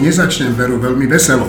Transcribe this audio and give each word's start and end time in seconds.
nezačnem 0.00 0.56
veru 0.56 0.80
veľmi 0.80 1.04
veselo. 1.06 1.48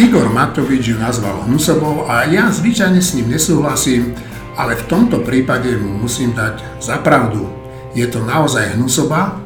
Igor 0.00 0.28
Matovič 0.32 0.92
ju 0.92 0.96
nazval 0.96 1.46
hnusobou 1.46 2.08
a 2.08 2.24
ja 2.26 2.48
zvyčajne 2.48 2.98
s 2.98 3.12
ním 3.14 3.30
nesúhlasím, 3.30 4.16
ale 4.56 4.76
v 4.76 4.86
tomto 4.88 5.20
prípade 5.20 5.68
mu 5.76 6.04
musím 6.04 6.32
dať 6.32 6.82
za 6.82 7.00
pravdu. 7.00 7.48
Je 7.92 8.04
to 8.08 8.24
naozaj 8.24 8.74
hnusoba 8.74 9.38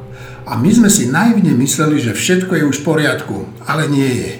a 0.46 0.53
my 0.55 0.71
sme 0.71 0.87
si 0.87 1.11
naivne 1.11 1.50
mysleli, 1.59 1.99
že 1.99 2.14
všetko 2.14 2.55
je 2.55 2.64
už 2.64 2.77
v 2.82 2.87
poriadku, 2.87 3.37
ale 3.67 3.91
nie 3.91 4.07
je. 4.07 4.33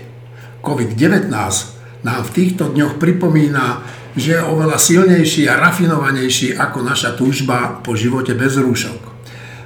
COVID-19 0.63 1.31
nám 2.07 2.21
v 2.23 2.35
týchto 2.35 2.71
dňoch 2.71 3.03
pripomína, 3.03 3.83
že 4.15 4.39
je 4.39 4.47
oveľa 4.47 4.79
silnejší 4.79 5.51
a 5.51 5.59
rafinovanejší 5.59 6.55
ako 6.55 6.87
naša 6.87 7.19
túžba 7.19 7.83
po 7.83 7.99
živote 7.99 8.33
bez 8.39 8.55
rúšok. 8.55 8.99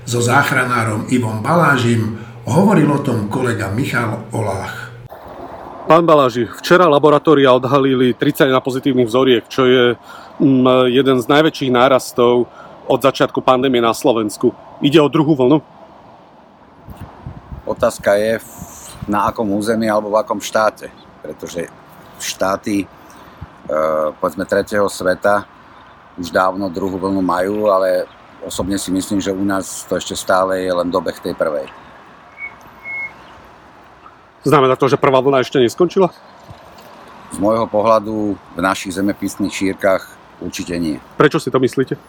So 0.09 0.25
záchranárom 0.25 1.07
Ivom 1.13 1.45
Balážim 1.45 2.17
hovoril 2.51 2.91
o 2.91 2.99
tom 2.99 3.31
kolega 3.31 3.71
Michal 3.71 4.27
Olách. 4.35 4.91
Pán 5.87 6.07
Baláži, 6.07 6.51
včera 6.59 6.91
laboratória 6.91 7.51
odhalili 7.55 8.15
31 8.15 8.59
pozitívnych 8.63 9.07
vzoriek, 9.11 9.45
čo 9.47 9.63
je 9.67 9.85
mm, 10.39 10.91
jeden 10.91 11.19
z 11.23 11.27
najväčších 11.31 11.71
nárastov 11.71 12.51
od 12.91 12.99
začiatku 12.99 13.39
pandémie 13.43 13.79
na 13.79 13.95
Slovensku. 13.95 14.51
Ide 14.83 14.99
o 14.99 15.11
druhú 15.11 15.39
vlnu? 15.39 15.59
Otázka 17.67 18.19
je, 18.19 18.43
na 19.07 19.31
akom 19.31 19.51
území 19.55 19.87
alebo 19.87 20.11
v 20.11 20.23
akom 20.23 20.43
štáte. 20.43 20.91
Pretože 21.23 21.71
štáty, 22.19 22.83
e, 22.83 22.87
povedzme, 24.19 24.47
tretieho 24.47 24.87
sveta 24.91 25.47
už 26.19 26.31
dávno 26.35 26.71
druhú 26.71 26.99
vlnu 26.99 27.23
majú, 27.23 27.71
ale 27.71 28.07
osobne 28.47 28.79
si 28.79 28.95
myslím, 28.95 29.19
že 29.23 29.35
u 29.35 29.43
nás 29.43 29.87
to 29.87 29.99
ešte 29.99 30.15
stále 30.15 30.63
je 30.63 30.71
len 30.71 30.91
dobeh 30.91 31.19
tej 31.19 31.35
prvej. 31.35 31.67
Znamená 34.41 34.77
to, 34.77 34.89
že 34.89 34.97
prvá 34.97 35.21
vlna 35.21 35.45
ešte 35.45 35.61
neskončila? 35.61 36.09
Z 37.31 37.39
môjho 37.39 37.69
pohľadu 37.69 38.35
v 38.35 38.61
našich 38.61 38.97
zemepisných 38.97 39.53
šírkach 39.53 40.09
určite 40.41 40.75
nie. 40.81 40.97
Prečo 41.21 41.37
si 41.37 41.53
to 41.53 41.61
myslíte? 41.61 42.01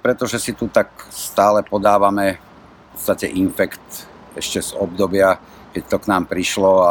Pretože 0.00 0.40
si 0.40 0.56
tu 0.56 0.68
tak 0.72 0.88
stále 1.12 1.60
podávame 1.60 2.36
v 2.36 2.90
podstate 2.96 3.28
infekt 3.28 4.08
ešte 4.32 4.64
z 4.64 4.70
obdobia, 4.80 5.36
keď 5.76 5.82
to 5.86 5.96
k 6.00 6.08
nám 6.10 6.24
prišlo 6.24 6.72
a 6.88 6.90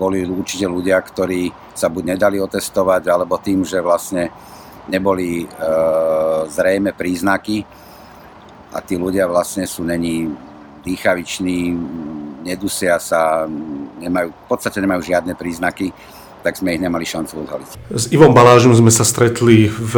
boli 0.00 0.24
určite 0.24 0.66
ľudia, 0.66 0.98
ktorí 0.98 1.52
sa 1.76 1.92
buď 1.92 2.16
nedali 2.16 2.40
otestovať, 2.40 3.06
alebo 3.06 3.38
tým, 3.38 3.62
že 3.62 3.84
vlastne 3.84 4.32
neboli 4.90 5.44
e, 5.44 5.46
zrejme 6.50 6.90
príznaky 6.96 7.62
a 8.72 8.82
tí 8.82 8.98
ľudia 8.98 9.30
vlastne 9.30 9.68
sú 9.68 9.86
není 9.86 10.26
dýchaviční, 10.82 11.78
nedusia 12.42 12.98
sa, 12.98 13.46
nemajú, 14.02 14.34
v 14.34 14.46
podstate 14.50 14.82
nemajú 14.82 15.02
žiadne 15.02 15.34
príznaky 15.38 15.94
tak 16.42 16.58
sme 16.58 16.74
ich 16.74 16.82
nemali 16.82 17.06
šancu 17.06 17.46
odhaliť. 17.46 17.68
S 17.94 18.10
Ivom 18.10 18.34
Balážom 18.34 18.74
sme 18.74 18.90
sa 18.90 19.06
stretli 19.06 19.70
v 19.70 19.94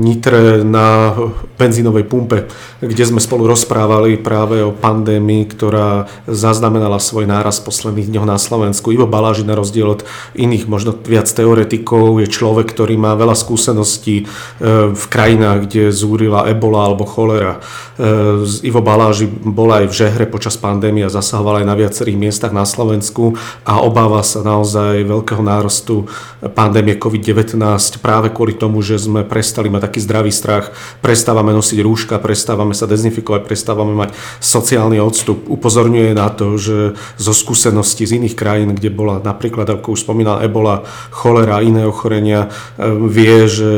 Nitre 0.00 0.64
na 0.64 1.12
benzínovej 1.60 2.08
pumpe, 2.08 2.48
kde 2.80 3.04
sme 3.04 3.20
spolu 3.20 3.44
rozprávali 3.44 4.16
práve 4.16 4.64
o 4.64 4.72
pandémii, 4.72 5.44
ktorá 5.52 6.08
zaznamenala 6.24 6.96
svoj 6.96 7.28
náraz 7.28 7.60
posledných 7.60 8.08
dňoch 8.08 8.26
na 8.26 8.40
Slovensku. 8.40 8.88
Ivo 8.88 9.04
Baláži 9.04 9.44
na 9.44 9.52
rozdiel 9.52 10.00
od 10.00 10.02
iných, 10.32 10.64
možno 10.64 10.96
viac 10.96 11.28
teoretikov, 11.28 12.24
je 12.24 12.28
človek, 12.32 12.72
ktorý 12.72 12.96
má 12.96 13.12
veľa 13.12 13.36
skúseností 13.36 14.24
e, 14.24 14.94
v 14.96 15.04
krajinách, 15.12 15.68
kde 15.68 15.92
zúrila 15.92 16.48
ebola 16.48 16.88
alebo 16.88 17.04
cholera. 17.04 17.60
E, 18.00 18.64
Ivo 18.64 18.80
Baláži 18.80 19.28
bol 19.28 19.68
aj 19.76 19.92
v 19.92 19.96
Žehre 19.96 20.24
počas 20.24 20.56
pandémie 20.56 21.04
a 21.04 21.12
zasahoval 21.12 21.60
aj 21.60 21.66
na 21.68 21.76
viacerých 21.76 22.16
miestach 22.16 22.56
na 22.56 22.64
Slovensku 22.64 23.36
a 23.68 23.84
obáva 23.84 24.24
sa 24.24 24.40
naozaj 24.40 25.04
veľkého 25.04 25.44
nárazu 25.44 25.65
nárastu 25.66 26.06
pandémie 26.54 26.94
COVID-19 26.94 27.58
práve 27.98 28.30
kvôli 28.30 28.54
tomu, 28.54 28.86
že 28.86 29.02
sme 29.02 29.26
prestali 29.26 29.66
mať 29.66 29.90
taký 29.90 29.98
zdravý 29.98 30.30
strach, 30.30 30.70
prestávame 31.02 31.50
nosiť 31.50 31.82
rúška, 31.82 32.22
prestávame 32.22 32.70
sa 32.70 32.86
dezinfikovať, 32.86 33.42
prestávame 33.42 33.90
mať 33.98 34.14
sociálny 34.38 35.02
odstup. 35.02 35.50
Upozorňuje 35.50 36.14
na 36.14 36.30
to, 36.30 36.54
že 36.54 36.94
zo 37.18 37.32
skúseností 37.34 38.06
z 38.06 38.22
iných 38.22 38.38
krajín, 38.38 38.78
kde 38.78 38.94
bola 38.94 39.18
napríklad, 39.18 39.66
ako 39.66 39.98
už 39.98 40.06
spomínal, 40.06 40.38
ebola, 40.46 40.86
cholera 41.10 41.58
a 41.58 41.66
iné 41.66 41.82
ochorenia, 41.82 42.46
e, 42.46 42.86
vie, 43.10 43.50
že 43.50 43.72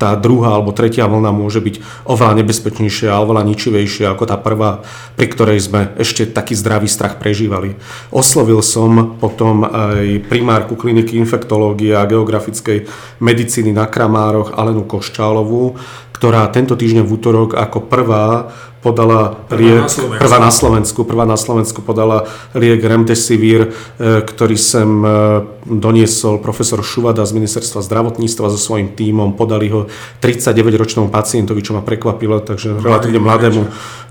tá 0.00 0.16
druhá 0.16 0.56
alebo 0.56 0.72
tretia 0.72 1.04
vlna 1.04 1.36
môže 1.36 1.60
byť 1.60 2.08
oveľa 2.08 2.40
nebezpečnejšia 2.40 3.12
a 3.12 3.20
oveľa 3.20 3.44
ničivejšia 3.44 4.16
ako 4.16 4.24
tá 4.24 4.40
prvá, 4.40 4.80
pri 5.20 5.26
ktorej 5.28 5.60
sme 5.60 5.92
ešte 6.00 6.24
taký 6.24 6.56
zdravý 6.56 6.88
strach 6.88 7.20
prežívali. 7.20 7.76
Oslovil 8.08 8.64
som 8.64 9.20
potom 9.20 9.68
aj 9.68 10.30
primárku 10.30 10.78
kliniky 10.78 11.09
kliniky 11.10 11.18
infektológie 11.18 11.98
a 11.98 12.06
geografickej 12.06 12.86
medicíny 13.18 13.74
na 13.74 13.90
Kramároch 13.90 14.54
Alenu 14.54 14.86
Koščálovú, 14.86 15.74
ktorá 16.14 16.46
tento 16.54 16.78
týždeň 16.78 17.02
v 17.02 17.10
útorok 17.10 17.58
ako 17.58 17.90
prvá 17.90 18.54
podala 18.80 19.36
prvá 19.44 19.60
liek, 19.60 19.84
na 19.84 20.16
prvá 20.16 20.38
na 20.40 20.48
Slovensku, 20.48 21.04
prvá 21.04 21.28
na 21.28 21.36
Slovensku 21.36 21.84
podala 21.84 22.24
liek 22.56 22.80
Remdesivir, 22.80 23.68
e, 23.68 24.24
ktorý 24.24 24.56
sem 24.56 24.88
e, 25.04 25.08
doniesol 25.68 26.40
profesor 26.40 26.80
Šuvada 26.80 27.20
z 27.28 27.36
ministerstva 27.36 27.84
zdravotníctva 27.84 28.48
so 28.48 28.56
svojím 28.56 28.96
tímom, 28.96 29.36
podali 29.36 29.68
ho 29.68 29.84
39-ročnému 30.24 31.12
pacientovi, 31.12 31.60
čo 31.60 31.76
ma 31.76 31.84
prekvapilo, 31.84 32.40
takže 32.40 32.80
relatívne 32.80 33.20
mladému 33.20 33.62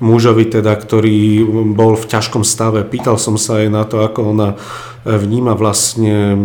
mužovi, 0.05 0.45
teda, 0.45 0.77
ktorý 0.77 1.41
bol 1.73 1.97
v 1.97 2.05
ťažkom 2.05 2.45
stave. 2.45 2.85
Pýtal 2.85 3.17
som 3.17 3.41
sa 3.41 3.65
aj 3.65 3.67
na 3.73 3.83
to, 3.89 4.05
ako 4.05 4.37
ona 4.37 4.49
vníma 5.03 5.55
vlastne 5.55 6.37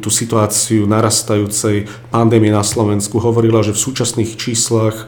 tú 0.00 0.08
situáciu 0.08 0.88
narastajúcej 0.88 1.86
pandémie 2.10 2.50
na 2.50 2.64
Slovensku. 2.64 3.20
Hovorila, 3.22 3.62
že 3.62 3.76
v 3.76 3.84
súčasných 3.86 4.34
číslach 4.40 5.06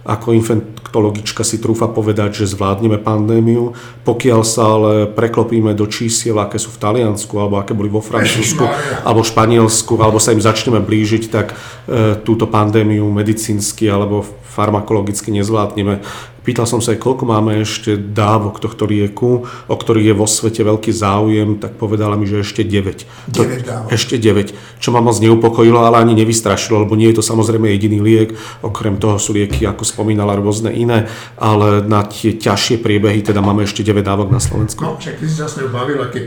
ako 0.00 0.32
infektologička 0.32 1.44
si 1.44 1.60
trúfa 1.60 1.84
povedať, 1.84 2.42
že 2.42 2.56
zvládneme 2.56 2.96
pandémiu. 2.96 3.76
Pokiaľ 4.08 4.40
sa 4.42 4.64
ale 4.80 4.92
preklopíme 5.06 5.76
do 5.76 5.84
čísiel, 5.84 6.40
aké 6.40 6.56
sú 6.56 6.72
v 6.72 6.80
Taliansku, 6.80 7.36
alebo 7.36 7.60
aké 7.60 7.76
boli 7.76 7.92
vo 7.92 8.00
Francúzsku, 8.00 8.64
alebo 9.04 9.20
Španielsku, 9.20 10.00
alebo 10.00 10.16
sa 10.16 10.32
im 10.32 10.40
začneme 10.40 10.80
blížiť, 10.80 11.24
tak 11.28 11.52
e, 11.52 12.16
túto 12.24 12.48
pandémiu 12.48 13.04
medicínsky 13.12 13.92
alebo 13.92 14.24
farmakologicky 14.50 15.30
nezvládneme. 15.30 16.02
Pýtal 16.40 16.64
som 16.64 16.80
sa 16.80 16.96
aj, 16.96 17.04
koľko 17.04 17.28
máme 17.28 17.60
ešte 17.60 18.00
dávok 18.00 18.64
tohto 18.64 18.88
lieku, 18.88 19.44
o 19.44 19.76
ktorých 19.76 20.10
je 20.10 20.14
vo 20.16 20.24
svete 20.24 20.64
veľký 20.64 20.88
záujem, 20.88 21.60
tak 21.60 21.76
povedala 21.76 22.16
mi, 22.16 22.24
že 22.24 22.40
ešte 22.40 22.64
9. 22.64 23.28
9 23.28 23.60
dávok. 23.60 23.88
Ešte 23.92 24.16
9, 24.16 24.80
čo 24.80 24.88
ma 24.88 25.04
moc 25.04 25.20
neupokojilo, 25.20 25.84
ale 25.84 26.00
ani 26.00 26.16
nevystrašilo, 26.16 26.88
lebo 26.88 26.96
nie 26.96 27.12
je 27.12 27.20
to 27.20 27.24
samozrejme 27.24 27.68
jediný 27.70 28.00
liek. 28.00 28.32
Okrem 28.64 28.96
toho 28.96 29.20
sú 29.20 29.36
lieky, 29.36 29.68
ako 29.68 29.84
spomínala, 29.84 30.40
rôzne 30.40 30.72
iné, 30.72 31.12
ale 31.36 31.84
na 31.84 32.08
tie 32.08 32.32
ťažšie 32.32 32.80
priebehy 32.80 33.20
teda 33.20 33.44
máme 33.44 33.68
ešte 33.68 33.84
9 33.84 34.00
dávok 34.00 34.32
na 34.32 34.40
Slovensku. 34.40 34.80
No, 34.80 34.96
však 34.96 35.20
ty 35.20 35.28
si 35.28 35.36
sa 35.36 35.44
s 35.44 35.60
bavila, 35.68 36.08
keď, 36.08 36.24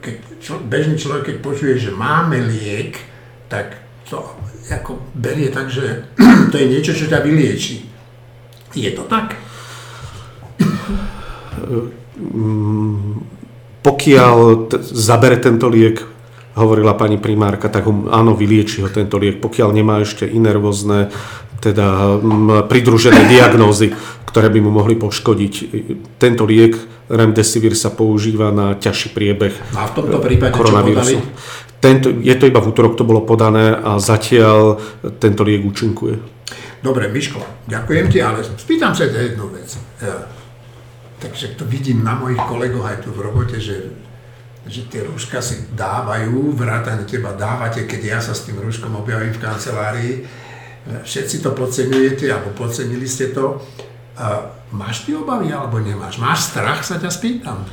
keď 0.00 0.14
čo, 0.40 0.56
bežný 0.64 0.96
človek, 0.96 1.30
keď 1.30 1.36
počuje, 1.44 1.76
že 1.76 1.92
máme 1.92 2.40
liek, 2.48 2.96
tak 3.52 3.76
to 4.08 4.24
ako 4.70 5.02
berie 5.14 5.50
tak, 5.50 5.70
že 5.70 6.06
to 6.50 6.56
je 6.56 6.66
niečo, 6.70 6.94
čo 6.94 7.10
ťa 7.10 7.22
vylieči. 7.22 7.82
Je 8.74 8.90
to 8.94 9.02
tak? 9.10 9.34
pokiaľ 13.80 14.36
t- 14.68 14.80
zabere 14.82 15.40
tento 15.40 15.68
liek, 15.72 16.04
hovorila 16.58 16.92
pani 16.98 17.16
primárka, 17.16 17.72
tak 17.72 17.88
ho, 17.88 18.10
áno, 18.12 18.36
vylieči 18.36 18.84
ho 18.84 18.88
tento 18.92 19.16
liek, 19.16 19.40
pokiaľ 19.40 19.68
nemá 19.72 20.02
ešte 20.04 20.28
iné 20.28 20.52
rôzne 20.52 21.08
teda 21.60 22.16
pridružené 22.68 23.28
diagnózy, 23.28 23.92
ktoré 24.24 24.48
by 24.48 24.60
mu 24.64 24.72
mohli 24.72 24.96
poškodiť. 24.96 25.54
Tento 26.16 26.48
liek 26.48 26.76
Remdesivir 27.10 27.74
sa 27.74 27.90
používa 27.90 28.54
na 28.54 28.78
ťažší 28.78 29.10
priebeh 29.10 29.50
a 29.74 29.90
v 29.90 29.92
tomto 29.98 30.22
prípade 30.22 30.54
koronavírusu. 30.54 31.18
Tento, 31.80 32.12
je 32.12 32.34
to 32.36 32.44
iba 32.44 32.60
v 32.60 32.68
útorok, 32.76 32.92
to 32.94 33.08
bolo 33.08 33.24
podané 33.24 33.72
a 33.72 33.96
zatiaľ 33.96 34.76
tento 35.16 35.40
liek 35.40 35.64
účinkuje. 35.64 36.20
Dobre, 36.84 37.08
Miško, 37.08 37.40
ďakujem 37.68 38.06
ti, 38.12 38.20
ale 38.20 38.44
spýtam 38.44 38.92
sa 38.92 39.08
jednu 39.08 39.48
vec. 39.48 39.80
Takže 41.20 41.56
to 41.56 41.64
vidím 41.68 42.04
na 42.04 42.16
mojich 42.16 42.40
kolegoch 42.48 42.84
aj 42.84 43.04
tu 43.04 43.12
v 43.12 43.20
robote, 43.20 43.60
že, 43.60 43.92
že 44.64 44.88
tie 44.88 45.04
rúška 45.04 45.40
si 45.44 45.68
dávajú, 45.72 46.56
vrátane 46.56 47.04
teba 47.04 47.36
dávate, 47.36 47.84
keď 47.84 48.00
ja 48.00 48.18
sa 48.20 48.32
s 48.32 48.48
tým 48.48 48.60
rúškom 48.60 48.96
objavím 48.96 49.32
v 49.36 49.42
kancelárii. 49.44 50.14
Všetci 50.84 51.44
to 51.44 51.52
podceňujete, 51.52 52.28
alebo 52.32 52.56
podcenili 52.56 53.04
ste 53.04 53.36
to. 53.36 53.60
A 54.20 54.52
máš 54.72 55.04
ty 55.04 55.12
obavy, 55.12 55.52
alebo 55.52 55.76
nemáš? 55.80 56.16
Máš 56.16 56.52
strach, 56.52 56.80
sa 56.84 56.96
ťa 56.96 57.08
spýtam. 57.12 57.68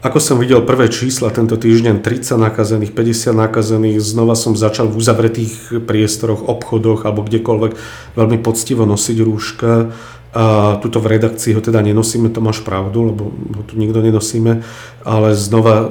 Ako 0.00 0.16
som 0.16 0.40
videl 0.40 0.64
prvé 0.64 0.88
čísla 0.88 1.28
tento 1.28 1.60
týždeň, 1.60 2.00
30 2.00 2.40
nakazených, 2.40 2.96
50 2.96 3.36
nakazených, 3.36 4.00
znova 4.00 4.32
som 4.32 4.56
začal 4.56 4.88
v 4.88 4.96
uzavretých 4.96 5.84
priestoroch, 5.84 6.40
obchodoch 6.48 7.04
alebo 7.04 7.20
kdekoľvek 7.20 7.72
veľmi 8.16 8.38
poctivo 8.40 8.88
nosiť 8.88 9.16
rúška 9.20 9.92
A 10.30 10.78
tuto 10.78 11.02
v 11.02 11.18
redakcii 11.18 11.58
ho 11.58 11.62
teda 11.62 11.82
nenosíme, 11.82 12.30
to 12.30 12.38
máš 12.38 12.62
pravdu, 12.62 13.10
lebo 13.10 13.34
ho 13.34 13.62
tu 13.66 13.74
nikto 13.74 13.98
nenosíme, 13.98 14.62
ale 15.02 15.34
znova 15.34 15.90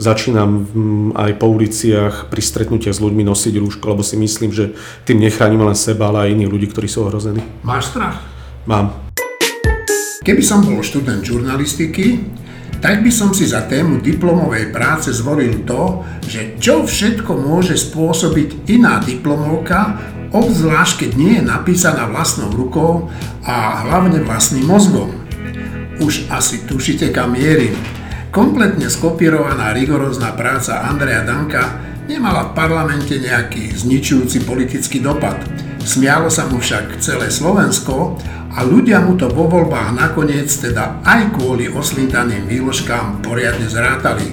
začínam 0.00 0.64
aj 1.12 1.36
po 1.36 1.52
uliciach 1.52 2.32
pri 2.32 2.40
stretnutiach 2.40 2.96
s 2.96 3.04
ľuďmi 3.04 3.28
nosiť 3.28 3.60
rúško, 3.60 3.84
lebo 3.92 4.00
si 4.00 4.16
myslím, 4.16 4.56
že 4.56 4.72
tým 5.04 5.20
nechránime 5.20 5.68
len 5.68 5.76
seba, 5.76 6.08
ale 6.08 6.24
aj 6.24 6.32
iných 6.32 6.52
ľudí, 6.56 6.66
ktorí 6.72 6.88
sú 6.88 7.04
ohrození. 7.04 7.44
Máš 7.60 7.92
strach? 7.92 8.24
Mám. 8.64 8.96
Keby 10.24 10.40
som 10.40 10.64
bol 10.64 10.80
študent 10.80 11.20
žurnalistiky, 11.20 12.24
tak 12.84 13.00
by 13.00 13.08
som 13.08 13.32
si 13.32 13.48
za 13.48 13.64
tému 13.64 14.04
diplomovej 14.04 14.68
práce 14.68 15.08
zvolil 15.08 15.64
to, 15.64 16.04
že 16.28 16.60
čo 16.60 16.84
všetko 16.84 17.32
môže 17.32 17.80
spôsobiť 17.80 18.68
iná 18.68 19.00
diplomovka, 19.00 19.96
obzvlášť 20.36 20.92
keď 21.00 21.10
nie 21.16 21.32
je 21.40 21.48
napísaná 21.48 22.04
vlastnou 22.12 22.52
rukou 22.52 23.08
a 23.40 23.88
hlavne 23.88 24.20
vlastným 24.20 24.68
mozgom. 24.68 25.16
Už 25.96 26.28
asi 26.28 26.68
tušite 26.68 27.08
kam 27.08 27.32
mierim. 27.32 27.72
Kompletne 28.28 28.92
skopírovaná 28.92 29.72
rigorózna 29.72 30.36
práca 30.36 30.84
Andreja 30.84 31.24
Danka 31.24 31.80
nemala 32.04 32.52
v 32.52 32.54
parlamente 32.58 33.16
nejaký 33.16 33.80
zničujúci 33.80 34.44
politický 34.44 35.00
dopad. 35.00 35.40
Smialo 35.80 36.28
sa 36.28 36.44
mu 36.52 36.60
však 36.60 37.00
celé 37.00 37.32
Slovensko 37.32 38.20
a 38.54 38.62
ľudia 38.62 39.02
mu 39.02 39.18
to 39.18 39.26
vo 39.34 39.50
voľbách 39.50 39.98
nakoniec 39.98 40.46
teda 40.46 41.02
aj 41.02 41.34
kvôli 41.34 41.66
oslintaným 41.66 42.46
výložkám 42.46 43.18
poriadne 43.18 43.66
zrátali. 43.66 44.30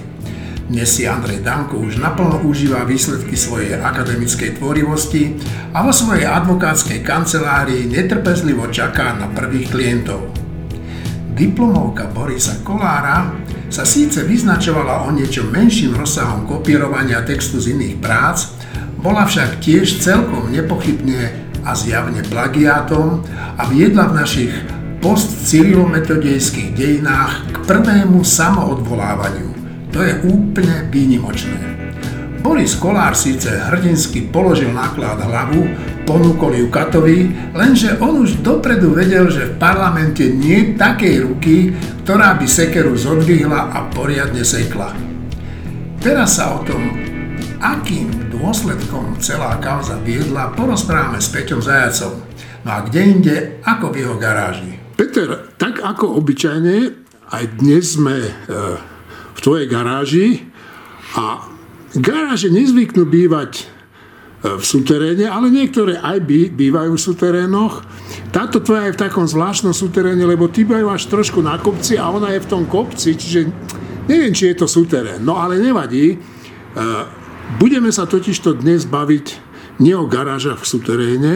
Dnes 0.72 0.88
si 0.88 1.04
Andrej 1.10 1.44
Danko 1.44 1.82
už 1.82 2.00
naplno 2.00 2.40
užíva 2.48 2.88
výsledky 2.88 3.36
svojej 3.36 3.82
akademickej 3.82 4.62
tvorivosti 4.62 5.36
a 5.76 5.84
vo 5.84 5.92
svojej 5.92 6.30
advokátskej 6.30 7.04
kancelárii 7.04 7.90
netrpezlivo 7.90 8.70
čaká 8.70 9.18
na 9.18 9.28
prvých 9.28 9.68
klientov. 9.74 10.32
Diplomovka 11.36 12.08
Borisa 12.14 12.62
Kolára 12.64 13.36
sa 13.74 13.84
síce 13.84 14.24
vyznačovala 14.24 15.04
o 15.04 15.12
niečo 15.12 15.50
menším 15.50 15.98
rozsahom 15.98 16.46
kopírovania 16.46 17.26
textu 17.26 17.58
z 17.58 17.74
iných 17.76 17.98
prác, 18.00 18.54
bola 19.02 19.26
však 19.26 19.60
tiež 19.60 20.00
celkom 20.00 20.54
nepochybne 20.54 21.51
a 21.66 21.72
zjavne 21.78 22.22
plagiátom 22.26 23.22
a 23.58 23.64
viedla 23.70 24.10
v 24.10 24.18
našich 24.18 24.54
post-cyrilometodejských 25.02 26.78
dejinách 26.78 27.34
k 27.50 27.56
prvému 27.66 28.22
samoodvolávaniu. 28.22 29.50
To 29.92 30.00
je 30.00 30.14
úplne 30.30 30.88
výnimočné. 30.94 31.58
Boris 32.42 32.74
Kolár 32.74 33.14
síce 33.14 33.54
hrdinsky 33.54 34.34
položil 34.34 34.74
náklad 34.74 35.22
hlavu, 35.22 35.62
ponúkol 36.10 36.58
ju 36.58 36.68
Katovi, 36.74 37.30
lenže 37.54 38.02
on 38.02 38.26
už 38.26 38.42
dopredu 38.42 38.98
vedel, 38.98 39.30
že 39.30 39.54
v 39.54 39.58
parlamente 39.62 40.26
nie 40.26 40.74
takej 40.74 41.16
ruky, 41.22 41.70
ktorá 42.02 42.34
by 42.34 42.46
sekeru 42.50 42.98
zodvihla 42.98 43.70
a 43.70 43.86
poriadne 43.94 44.42
sekla. 44.42 44.90
Teraz 46.02 46.42
sa 46.42 46.58
o 46.58 46.66
tom, 46.66 47.11
akým 47.62 48.34
dôsledkom 48.34 49.22
celá 49.22 49.62
kauza 49.62 50.02
viedla, 50.02 50.50
porozprávame 50.58 51.22
s 51.22 51.30
Peťom 51.30 51.62
Zajacom. 51.62 52.18
No 52.66 52.70
a 52.74 52.80
kde 52.82 53.02
inde, 53.06 53.36
ako 53.62 53.94
v 53.94 53.96
jeho 54.02 54.16
garáži. 54.18 54.82
Peter, 54.98 55.54
tak 55.62 55.78
ako 55.78 56.18
obyčajne, 56.18 56.94
aj 57.30 57.44
dnes 57.62 57.98
sme 57.98 58.18
e, 58.18 58.32
v 59.34 59.40
tvojej 59.40 59.70
garáži 59.70 60.28
a 61.18 61.46
garáže 61.94 62.50
nezvyknú 62.50 63.06
bývať 63.06 63.62
e, 63.62 63.64
v 64.58 64.64
suteréne, 64.66 65.30
ale 65.30 65.54
niektoré 65.54 66.02
aj 66.02 66.18
by, 66.22 66.40
bývajú 66.54 66.98
v 66.98 67.02
suterénoch. 67.02 67.86
Táto 68.34 68.62
tvoja 68.62 68.90
je 68.90 68.96
v 68.98 69.02
takom 69.06 69.26
zvláštnom 69.30 69.74
suteréne, 69.74 70.26
lebo 70.26 70.50
ty 70.50 70.66
bývaš 70.66 71.06
trošku 71.10 71.46
na 71.46 71.62
kopci 71.62 71.98
a 71.98 72.10
ona 72.10 72.34
je 72.34 72.42
v 72.42 72.50
tom 72.50 72.66
kopci, 72.66 73.14
čiže 73.14 73.40
neviem, 74.10 74.34
či 74.34 74.54
je 74.54 74.62
to 74.62 74.68
suterén. 74.70 75.22
No 75.22 75.38
ale 75.38 75.62
nevadí. 75.62 76.18
Budeme 77.60 77.92
sa 77.92 78.08
totižto 78.08 78.64
dnes 78.64 78.88
baviť 78.88 79.52
nie 79.82 79.98
o 79.98 80.06
garážach 80.06 80.62
v 80.62 80.70
suteréne, 80.70 81.34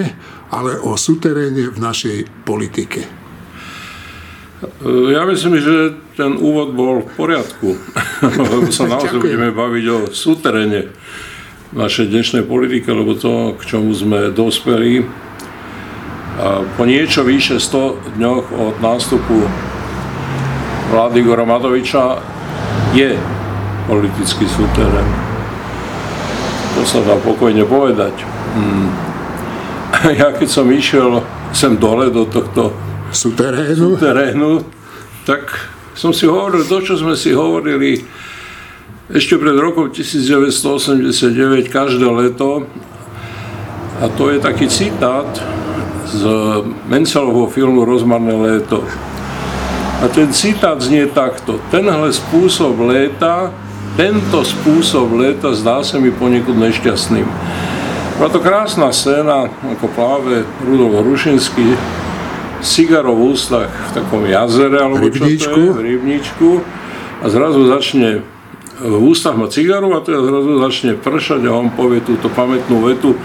ale 0.53 0.77
o 0.79 0.93
suteréne 0.95 1.67
v 1.73 1.77
našej 1.81 2.17
politike. 2.45 3.03
Ja 5.11 5.27
myslím, 5.27 5.59
že 5.59 5.99
ten 6.15 6.39
úvod 6.39 6.71
bol 6.77 7.03
v 7.03 7.11
poriadku, 7.19 7.75
lebo 8.39 8.71
sa 8.71 8.87
naozaj 8.87 9.19
budeme 9.19 9.51
baviť 9.51 9.85
o 9.91 9.97
súterene 10.13 10.93
našej 11.75 12.07
dnešnej 12.07 12.43
politike, 12.47 12.87
lebo 12.93 13.19
to, 13.19 13.59
k 13.59 13.75
čomu 13.75 13.91
sme 13.91 14.31
dospeli, 14.31 15.03
po 16.75 16.83
niečo 16.83 17.23
vyše 17.23 17.59
100 17.59 18.15
dňoch 18.19 18.45
od 18.51 18.75
nástupu 18.79 19.47
vlády 20.91 21.23
Igora 21.23 21.47
Matoviča 21.47 22.19
je 22.95 23.15
politický 23.87 24.47
súterén. 24.47 25.34
Sa 26.85 27.01
dá 27.01 27.17
pokojne 27.17 27.65
povedať. 27.65 28.13
Hmm. 28.53 28.89
Ja 30.05 30.29
keď 30.29 30.49
som 30.49 30.69
išiel 30.69 31.25
sem 31.49 31.81
dole 31.81 32.13
do 32.13 32.29
tohto 32.29 32.69
suterénu. 33.09 33.97
suterénu, 33.97 34.51
tak 35.25 35.49
som 35.97 36.13
si 36.13 36.29
hovoril 36.29 36.61
to, 36.67 36.77
čo 36.85 36.93
sme 36.99 37.17
si 37.17 37.33
hovorili 37.33 38.05
ešte 39.09 39.37
pred 39.37 39.55
rokom 39.57 39.89
1989 39.89 41.69
každé 41.69 42.05
leto. 42.05 42.65
A 44.03 44.11
to 44.11 44.27
je 44.33 44.43
taký 44.43 44.67
citát 44.67 45.29
z 46.09 46.21
Mencelovho 46.85 47.47
filmu 47.47 47.87
Rozmarné 47.87 48.35
léto. 48.35 48.83
A 50.03 50.11
ten 50.11 50.27
citát 50.35 50.75
znie 50.83 51.07
takto. 51.07 51.63
Tenhle 51.71 52.11
spôsob 52.11 52.75
léta, 52.91 53.55
tento 53.95 54.43
spôsob 54.43 55.15
léta 55.15 55.55
zdá 55.55 55.79
sa 55.79 55.95
mi 56.03 56.11
poniekud 56.11 56.55
nešťastným. 56.59 57.23
Bola 58.19 58.29
to 58.31 58.43
krásna 58.43 58.91
scéna, 58.91 59.47
ako 59.47 59.87
práve 59.91 60.43
Rudolf 60.63 61.03
Hrušinský 61.03 61.79
cigarov 62.59 63.19
v 63.19 63.23
ústach 63.35 63.71
v 63.71 63.91
takom 63.95 64.23
jazere, 64.27 64.83
alebo 64.83 65.07
rybníčku. 65.07 65.39
čo 65.39 65.51
to 65.51 65.59
je, 65.59 65.71
v 65.71 65.83
rybníčku 65.95 66.49
a 67.23 67.25
zrazu 67.31 67.61
začne 67.71 68.23
v 68.75 68.99
ústach 69.07 69.39
má 69.39 69.47
cigaru 69.47 69.95
a 69.95 70.03
teda 70.03 70.19
zrazu 70.19 70.51
začne 70.59 70.91
pršať 70.99 71.47
a 71.47 71.55
on 71.55 71.71
povie 71.71 72.03
túto 72.03 72.27
pamätnú 72.27 72.83
vetu 72.83 73.15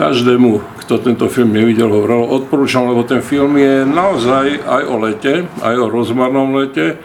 každému, 0.00 0.80
kto 0.80 1.04
tento 1.04 1.28
film 1.28 1.52
nevidel, 1.52 1.92
ho 1.92 2.24
odporúčam, 2.32 2.88
lebo 2.88 3.04
ten 3.04 3.20
film 3.20 3.60
je 3.60 3.84
naozaj 3.84 4.64
aj 4.64 4.82
o 4.88 4.96
lete, 4.96 5.44
aj 5.60 5.74
o 5.76 5.86
rozmarnom 5.92 6.56
lete, 6.56 6.96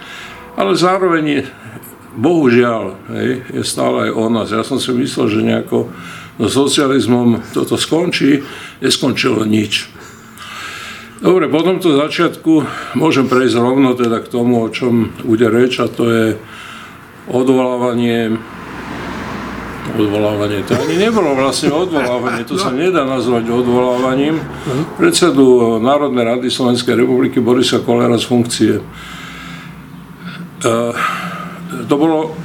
ale 0.56 0.72
zároveň 0.80 1.44
bohužiaľ 2.18 2.84
hej, 3.14 3.30
je 3.54 3.64
stále 3.64 4.10
aj 4.10 4.12
o 4.18 4.26
nás. 4.34 4.50
Ja 4.50 4.66
som 4.66 4.82
si 4.82 4.90
myslel, 4.92 5.30
že 5.30 5.46
nejako 5.46 5.94
so 6.38 6.50
socializmom 6.50 7.42
toto 7.54 7.78
skončí, 7.78 8.42
neskončilo 8.82 9.46
nič. 9.46 9.90
Dobre, 11.18 11.50
po 11.50 11.66
tomto 11.66 11.98
začiatku 11.98 12.54
môžem 12.94 13.26
prejsť 13.26 13.58
rovno 13.58 13.98
teda 13.98 14.22
k 14.22 14.30
tomu, 14.30 14.62
o 14.62 14.70
čom 14.70 15.10
bude 15.26 15.50
reč, 15.50 15.82
a 15.82 15.90
to 15.90 16.06
je 16.10 16.26
odvolávanie 17.26 18.38
odvolávanie. 19.88 20.62
To 20.68 20.76
ani 20.76 21.00
nebolo 21.00 21.34
vlastne 21.34 21.72
odvolávanie, 21.72 22.44
to 22.44 22.60
sa 22.60 22.70
nedá 22.76 23.08
nazvať 23.08 23.50
odvolávaním 23.50 24.38
predsedu 25.00 25.80
Národnej 25.80 26.28
rady 26.28 26.48
Slovenskej 26.52 27.02
republiky 27.02 27.40
Borisa 27.40 27.80
Kolera 27.80 28.20
z 28.20 28.26
funkcie. 28.28 28.74
E, 28.78 28.82
to 31.88 31.96
bolo 31.96 32.36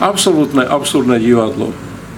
absolútne 0.00 0.64
absurdné 0.64 1.20
divadlo. 1.20 1.72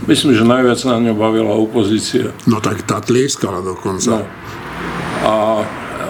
Myslím, 0.09 0.35
že 0.35 0.47
najviac 0.47 0.81
na 0.89 0.97
ňom 1.05 1.17
bavila 1.19 1.53
opozícia. 1.53 2.33
No 2.49 2.63
tak 2.65 2.87
tá 2.89 3.03
tlieskala 3.03 3.61
dokonca. 3.61 4.25
No. 4.25 4.27
A 5.27 5.35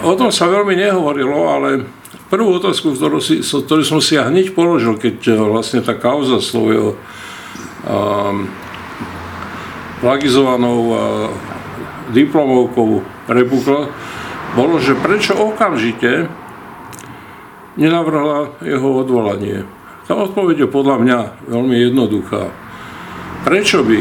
o 0.05 0.13
tom 0.15 0.31
sa 0.31 0.47
veľmi 0.47 0.77
nehovorilo, 0.77 1.49
ale 1.49 1.89
prvú 2.29 2.61
otázku, 2.61 2.95
ktorú, 2.95 3.19
si, 3.19 3.41
ktorú 3.43 3.83
som 3.83 3.99
si 3.99 4.15
ja 4.15 4.29
hneď 4.29 4.53
položil, 4.53 4.95
keď 5.01 5.17
eh, 5.29 5.37
vlastne 5.41 5.81
tá 5.83 5.97
kauza 5.97 6.39
svojho 6.39 6.95
um, 7.89 8.47
plagizovanou 9.99 10.79
uh, 10.95 10.99
diplomovkou 12.15 13.03
prepukla, 13.27 13.91
bolo, 14.55 14.79
že 14.79 14.95
prečo 14.95 15.35
okamžite 15.35 16.31
nenavrhla 17.75 18.63
jeho 18.63 18.89
odvolanie. 18.95 19.67
Tá 20.09 20.17
odpoveď 20.17 20.65
je 20.65 20.69
podľa 20.73 21.05
mňa 21.05 21.19
veľmi 21.53 21.77
jednoduchá. 21.85 22.49
Prečo 23.45 23.85
by 23.85 24.01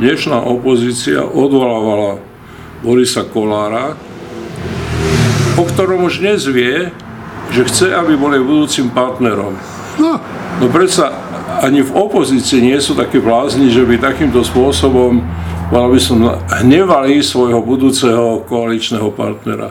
dnešná 0.00 0.40
opozícia 0.40 1.20
odvolávala 1.28 2.16
Borisa 2.80 3.20
Kolára, 3.28 4.00
o 5.60 5.62
ktorom 5.68 6.08
už 6.08 6.24
dnes 6.24 6.48
vie, 6.48 6.88
že 7.52 7.68
chce, 7.68 7.92
aby 7.92 8.16
boli 8.16 8.40
budúcim 8.40 8.88
partnerom. 8.88 9.60
No, 10.00 10.16
no 10.56 10.66
predsa 10.72 11.12
ani 11.60 11.84
v 11.84 11.92
opozícii 11.92 12.72
nie 12.72 12.80
sú 12.80 12.96
takí 12.96 13.20
blázni, 13.20 13.68
že 13.68 13.84
by 13.84 14.00
takýmto 14.00 14.40
spôsobom, 14.40 15.20
mal 15.68 15.92
by 15.92 16.00
som, 16.00 16.32
hnevali 16.64 17.20
svojho 17.20 17.60
budúceho 17.60 18.40
koaličného 18.48 19.12
partnera. 19.12 19.68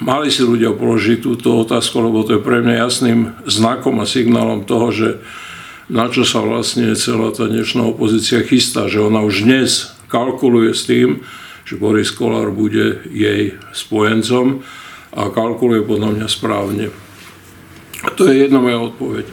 Mali 0.00 0.28
si 0.28 0.44
ľudia 0.44 0.74
položiť 0.76 1.24
túto 1.24 1.62
otázku, 1.62 2.00
lebo 2.00 2.24
to 2.26 2.36
je 2.36 2.44
pre 2.44 2.60
mňa 2.60 2.74
jasným 2.84 3.32
znakom 3.48 4.00
a 4.02 4.06
signálom 4.08 4.68
toho, 4.68 4.88
že 4.92 5.08
na 5.86 6.10
čo 6.10 6.26
sa 6.26 6.42
vlastne 6.42 6.98
celá 6.98 7.30
tá 7.30 7.46
dnešná 7.46 7.86
opozícia 7.86 8.42
chystá, 8.42 8.90
že 8.90 8.98
ona 8.98 9.22
už 9.22 9.46
dnes 9.46 9.94
kalkuluje 10.10 10.74
s 10.74 10.82
tým, 10.86 11.22
že 11.66 11.78
Boris 11.78 12.10
Kolár 12.10 12.50
bude 12.50 13.06
jej 13.10 13.54
spojencom 13.70 14.62
a 15.14 15.30
kalkuluje 15.30 15.86
podľa 15.86 16.10
mňa 16.18 16.26
správne. 16.26 16.86
To 18.18 18.22
je 18.28 18.46
jedna 18.46 18.62
moja 18.62 18.82
odpoveď. 18.82 19.26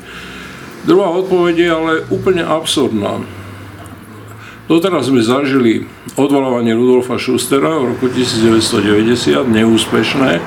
Druhá 0.83 1.09
odpoveď 1.13 1.55
je 1.57 1.69
ale 1.69 1.93
úplne 2.09 2.43
absurdná. 2.43 3.23
Doteraz 4.63 5.11
sme 5.11 5.19
zažili 5.19 5.83
odvolávanie 6.15 6.71
Rudolfa 6.71 7.19
Schustera 7.19 7.83
v 7.83 7.95
roku 7.95 8.07
1990, 8.07 9.43
neúspešné. 9.43 10.39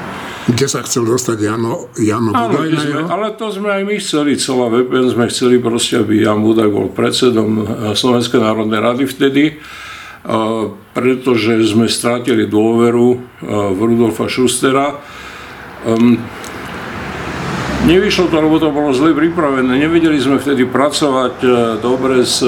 Kde 0.47 0.67
sa 0.73 0.81
chcel 0.89 1.05
dostať 1.05 1.37
Jano, 1.37 1.93
Jano 2.01 2.33
Budaj 2.33 2.71
na 2.73 2.81
sme, 2.81 3.01
Ale 3.13 3.27
to 3.37 3.53
sme 3.53 3.69
aj 3.77 3.83
my 3.85 3.97
chceli, 4.01 4.41
celá 4.41 4.73
VPN 4.73 5.13
sme 5.13 5.29
chceli 5.29 5.61
proste, 5.61 6.01
aby 6.01 6.25
Jan 6.25 6.41
Budaj 6.41 6.69
bol 6.73 6.89
predsedom 6.89 7.51
eh, 7.61 7.65
Slovenskej 7.93 8.41
národnej 8.41 8.81
rady 8.81 9.05
vtedy, 9.05 9.45
eh, 9.53 9.59
pretože 10.97 11.61
sme 11.69 11.85
strátili 11.85 12.49
dôveru 12.49 13.09
eh, 13.13 13.19
v 13.77 13.81
Rudolfa 13.85 14.33
Schustera. 14.33 14.97
Ehm, 15.85 16.17
nevyšlo 17.85 18.33
to, 18.33 18.37
lebo 18.41 18.57
to 18.57 18.73
bolo 18.73 18.97
zle 18.97 19.13
pripravené. 19.13 19.77
Nevedeli 19.77 20.17
sme 20.17 20.41
vtedy 20.41 20.65
pracovať 20.65 21.35
dobre 21.85 22.25
s 22.25 22.41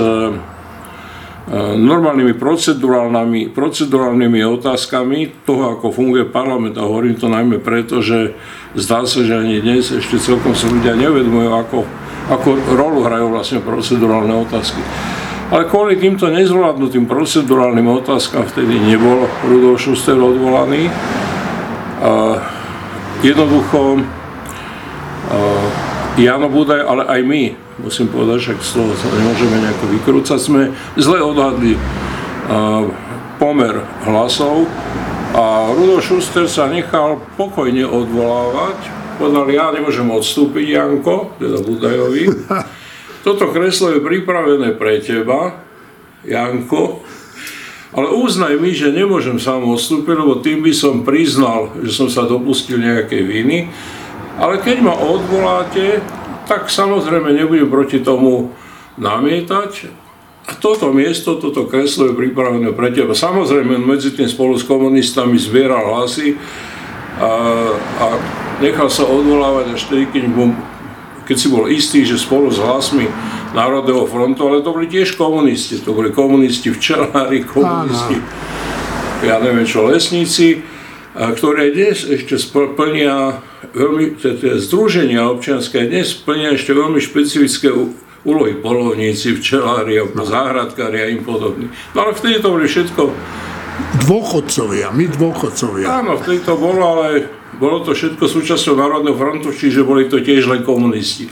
normálnymi 1.78 2.36
procedurálnymi, 2.36 3.56
procedurálnymi 3.56 4.40
otázkami 4.44 5.48
toho, 5.48 5.80
ako 5.80 5.88
funguje 5.88 6.28
parlament. 6.28 6.76
A 6.76 6.84
hovorím 6.84 7.16
to 7.16 7.32
najmä 7.32 7.56
preto, 7.64 8.04
že 8.04 8.36
zdá 8.76 9.08
sa, 9.08 9.24
že 9.24 9.32
ani 9.32 9.64
dnes 9.64 9.88
ešte 9.88 10.20
celkom 10.20 10.52
sa 10.52 10.68
ľudia 10.68 10.92
nevedomujú, 10.92 11.48
ako, 11.56 11.78
ako 12.28 12.48
rolu 12.76 13.00
hrajú 13.00 13.32
vlastne 13.32 13.64
procedurálne 13.64 14.36
otázky. 14.44 14.84
Ale 15.48 15.64
kvôli 15.64 15.96
týmto 15.96 16.28
nezvládnutým 16.28 17.08
procedurálnym 17.08 17.88
otázkam 17.88 18.44
vtedy 18.44 18.76
nebol 18.84 19.24
Rudolf 19.48 19.80
Schuster 19.80 20.20
odvolaný. 20.20 20.92
A 22.04 22.36
jednoducho 23.24 24.04
Jano 26.20 26.48
Budaj, 26.52 26.84
ale 26.84 27.02
aj 27.08 27.20
my 27.24 27.42
musím 27.82 28.10
povedať, 28.10 28.58
z 28.58 28.70
toho 28.74 28.90
sa 28.94 29.08
nemôžeme 29.14 29.56
nejako 29.62 29.84
vykrúcať. 29.98 30.38
Sme 30.38 30.62
zle 30.98 31.18
odhadli 31.22 31.78
pomer 33.38 33.74
hlasov 34.08 34.66
a 35.36 35.70
Rudolf 35.70 36.02
Schuster 36.02 36.50
sa 36.50 36.66
nechal 36.66 37.22
pokojne 37.38 37.86
odvolávať. 37.86 38.78
Povedal, 39.18 39.46
ja 39.50 39.66
nemôžem 39.74 40.06
odstúpiť, 40.06 40.78
Janko, 40.78 41.34
teda 41.38 41.58
Budajovi. 41.62 42.24
Toto 43.26 43.50
kreslo 43.50 43.94
je 43.94 44.00
pripravené 44.00 44.78
pre 44.78 45.02
teba, 45.02 45.58
Janko, 46.22 47.02
ale 47.94 48.14
uznaj 48.14 48.60
mi, 48.60 48.76
že 48.76 48.94
nemôžem 48.94 49.40
sám 49.40 49.66
odstúpiť, 49.66 50.14
lebo 50.16 50.38
tým 50.38 50.62
by 50.62 50.72
som 50.76 51.02
priznal, 51.02 51.72
že 51.82 51.92
som 51.92 52.08
sa 52.08 52.28
dopustil 52.28 52.78
nejakej 52.78 53.22
viny. 53.26 53.58
Ale 54.38 54.62
keď 54.62 54.86
ma 54.86 54.94
odvoláte, 54.94 55.98
tak 56.48 56.72
samozrejme 56.72 57.36
nebudem 57.36 57.68
proti 57.68 58.00
tomu 58.00 58.56
namietať. 58.96 59.92
Toto 60.64 60.96
miesto, 60.96 61.36
toto 61.36 61.68
kreslo 61.68 62.08
je 62.08 62.16
pripravené 62.16 62.72
pre 62.72 62.88
teba. 62.88 63.12
Samozrejme, 63.12 63.76
medzi 63.76 64.16
tým 64.16 64.24
spolu 64.24 64.56
s 64.56 64.64
komunistami 64.64 65.36
zbieral 65.36 65.92
hlasy 65.92 66.40
a, 67.20 67.32
a 67.76 68.06
nechal 68.64 68.88
sa 68.88 69.04
odvolávať 69.04 69.76
až 69.76 69.82
tedy, 69.92 70.08
keď, 70.08 70.24
mu, 70.24 70.56
keď 71.28 71.36
si 71.36 71.48
bol 71.52 71.68
istý, 71.68 72.08
že 72.08 72.16
spolu 72.16 72.48
s 72.48 72.56
hlasmi 72.56 73.04
Národného 73.52 74.08
frontu, 74.08 74.48
ale 74.48 74.64
to 74.64 74.72
boli 74.72 74.88
tiež 74.88 75.20
komunisti, 75.20 75.84
to 75.84 75.92
boli 75.92 76.16
komunisti 76.16 76.72
včelári, 76.72 77.44
komunisti, 77.44 78.16
ja 79.24 79.36
neviem 79.40 79.68
čo, 79.68 79.84
lesníci, 79.84 80.64
ktoré 81.12 81.74
dnes 81.76 82.08
ešte 82.08 82.40
splnia 82.40 83.42
veľmi, 83.74 84.18
tie 84.18 84.58
združenia 84.58 85.26
občianské 85.28 85.90
dnes 85.90 86.14
plnia 86.14 86.54
ešte 86.54 86.74
veľmi 86.74 87.00
špecifické 87.02 87.70
úlohy 88.26 88.58
polovníci, 88.58 89.34
včelári, 89.38 90.02
no. 90.02 90.24
záhradkári 90.26 90.98
a 91.02 91.06
im 91.10 91.22
podobní. 91.22 91.70
No 91.94 92.06
ale 92.06 92.12
vtedy 92.14 92.42
to 92.42 92.54
boli 92.54 92.66
všetko... 92.66 93.02
Dôchodcovia, 94.10 94.90
my 94.90 95.06
dôchodcovia. 95.06 95.86
Áno, 96.02 96.18
vtedy 96.18 96.42
to 96.42 96.58
bolo, 96.58 96.82
ale 96.98 97.30
bolo 97.62 97.86
to 97.86 97.94
všetko 97.94 98.26
súčasťou 98.26 98.74
Národného 98.74 99.14
frontu, 99.14 99.54
čiže 99.54 99.86
boli 99.86 100.10
to 100.10 100.18
tiež 100.18 100.50
len 100.50 100.66
komunisti. 100.66 101.30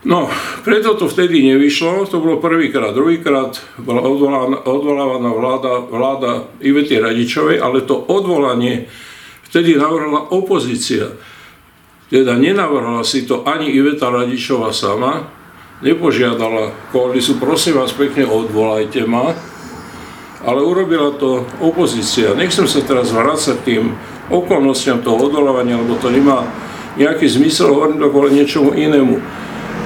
No, 0.00 0.32
preto 0.64 0.96
to 0.96 1.12
vtedy 1.12 1.44
nevyšlo, 1.44 2.08
to 2.08 2.24
bolo 2.24 2.40
prvýkrát. 2.40 2.96
Druhýkrát 2.96 3.60
bola 3.76 4.00
odvolávaná 4.64 5.28
vláda, 5.28 5.84
vláda 5.84 6.30
Ivety 6.64 6.96
Radičovej, 6.96 7.60
ale 7.60 7.84
to 7.84 8.00
odvolanie 8.00 8.88
Vtedy 9.50 9.74
navrhla 9.74 10.30
opozícia. 10.30 11.10
Teda 12.06 12.38
nenavrhla 12.38 13.02
si 13.02 13.26
to 13.26 13.42
ani 13.46 13.70
Iveta 13.70 14.10
Radičová 14.10 14.70
sama, 14.70 15.26
nepožiadala 15.82 16.90
koalíciu, 16.94 17.38
prosím 17.42 17.82
vás 17.82 17.90
pekne, 17.94 18.26
odvolajte 18.30 19.02
ma, 19.06 19.34
ale 20.46 20.60
urobila 20.62 21.14
to 21.18 21.46
opozícia. 21.58 22.32
Nechcem 22.38 22.66
sa 22.70 22.80
teraz 22.82 23.10
vrácať 23.10 23.56
tým 23.66 23.94
okolnostiam 24.30 25.02
toho 25.02 25.28
odvolávania, 25.28 25.82
lebo 25.82 25.98
to 25.98 26.14
nemá 26.14 26.46
nejaký 26.94 27.26
zmysel, 27.26 27.74
hovorím 27.74 27.98
to 27.98 28.10
kvôli 28.10 28.30
niečomu 28.38 28.74
inému. 28.74 29.18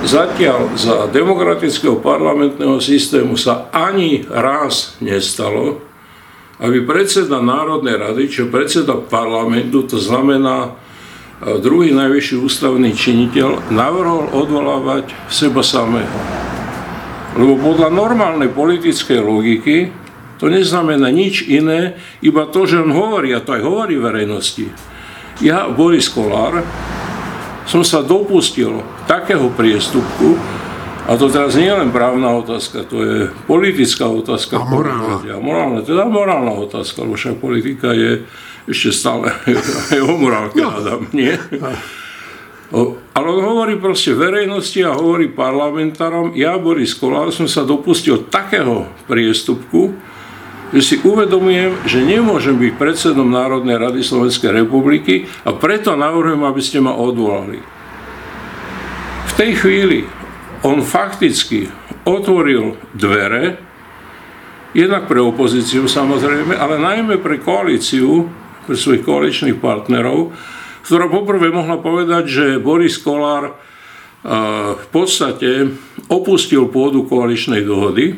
Zatiaľ 0.05 0.77
za 0.77 1.09
demokratického 1.09 2.05
parlamentného 2.05 2.77
systému 2.81 3.41
sa 3.41 3.73
ani 3.73 4.29
raz 4.29 5.01
nestalo, 5.01 5.81
aby 6.65 6.81
predseda 6.89 7.45
Národnej 7.45 8.01
rady, 8.01 8.25
čo 8.33 8.49
predseda 8.49 8.97
parlamentu, 8.97 9.85
to 9.85 10.01
znamená 10.01 10.73
e, 10.73 11.61
druhý 11.61 11.93
najvyšší 11.93 12.41
ústavný 12.41 12.97
činiteľ, 12.97 13.69
navrhol 13.69 14.33
odvolávať 14.33 15.13
seba 15.29 15.61
samého. 15.61 16.19
Lebo 17.37 17.61
podľa 17.61 17.93
normálnej 17.93 18.49
politickej 18.49 19.21
logiky 19.21 19.77
to 20.41 20.49
neznamená 20.49 21.13
nič 21.13 21.45
iné, 21.45 22.01
iba 22.25 22.49
to, 22.49 22.65
že 22.65 22.81
on 22.81 22.97
hovorí, 22.97 23.37
a 23.37 23.45
to 23.45 23.55
aj 23.55 23.63
hovorí 23.63 24.01
verejnosti. 24.01 24.73
Ja, 25.45 25.69
Boris 25.69 26.09
Kolár, 26.09 26.65
som 27.69 27.85
sa 27.85 28.01
dopustil 28.01 28.81
takého 29.05 29.53
priestupku, 29.53 30.39
a 31.05 31.21
to 31.21 31.29
teraz 31.29 31.53
nie 31.53 31.69
je 31.69 31.77
len 31.77 31.93
právna 31.93 32.33
otázka, 32.33 32.89
to 32.89 32.97
je 33.05 33.17
politická 33.45 34.09
otázka. 34.09 34.57
A 34.57 34.65
morálna. 34.65 35.21
A 35.21 35.41
morálna, 35.41 35.81
teda 35.85 36.09
morálna 36.09 36.57
otázka, 36.57 37.05
lebo 37.05 37.21
však 37.21 37.45
politika 37.45 37.93
je 37.93 38.25
ešte 38.65 38.91
stále 38.97 39.29
aj 39.93 40.01
o 40.01 40.17
morálke, 40.17 40.65
no. 40.65 40.73
hádam, 40.73 41.05
nie? 41.13 41.37
O, 42.73 42.97
ale 43.13 43.27
on 43.29 43.45
hovorí 43.45 43.77
proste 43.77 44.17
verejnosti 44.17 44.81
a 44.81 44.97
hovorí 44.97 45.29
parlamentárom, 45.29 46.33
ja, 46.33 46.57
Boris 46.57 46.97
Kolár, 46.97 47.29
som 47.31 47.45
sa 47.45 47.69
dopustil 47.69 48.25
takého 48.33 48.89
priestupku, 49.05 49.93
že 50.73 50.81
si 50.83 50.97
uvedomujem, 51.05 51.85
že 51.85 52.03
nemôžem 52.03 52.57
byť 52.57 52.73
predsedom 52.81 53.29
Národnej 53.29 53.77
rady 53.77 54.01
Slovenskej 54.01 54.65
republiky 54.65 55.29
a 55.45 55.53
preto 55.53 55.95
navrhujem, 55.95 56.43
aby 56.43 56.63
ste 56.65 56.81
ma 56.81 56.97
odvolali. 56.97 57.61
V 59.29 59.33
tej 59.37 59.53
chvíli 59.61 60.24
on 60.65 60.81
fakticky 60.81 61.69
otvoril 62.09 62.81
dvere, 62.97 63.61
jednak 64.73 65.07
pre 65.07 65.21
opozíciu 65.21 65.87
samozrejme, 65.87 66.57
ale 66.57 66.81
najmä 66.81 67.21
pre 67.21 67.39
koalíciu, 67.39 68.27
pre 68.65 68.75
svojich 68.75 69.05
koaličných 69.05 69.61
partnerov, 69.61 70.33
ktorá 70.83 71.07
poprvé 71.13 71.53
mohla 71.53 71.79
povedať, 71.79 72.25
že 72.27 72.47
Boris 72.61 72.97
Kolár 72.97 73.55
v 74.75 74.87
podstate 74.89 75.69
opustil 76.09 76.73
pôdu 76.73 77.05
koaličnej 77.05 77.61
dohody, 77.61 78.17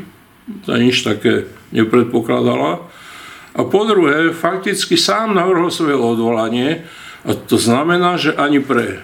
to 0.62 0.70
nič 0.78 1.02
také 1.02 1.50
nepredpokladala, 1.74 2.86
a 3.56 3.64
po 3.64 3.88
druhé, 3.88 4.36
fakticky 4.36 5.00
sám 5.00 5.34
navrhol 5.34 5.72
svoje 5.72 5.96
odvolanie, 5.96 6.84
a 7.26 7.34
to 7.34 7.58
znamená, 7.58 8.20
že 8.20 8.36
ani 8.38 8.62
pre 8.62 9.02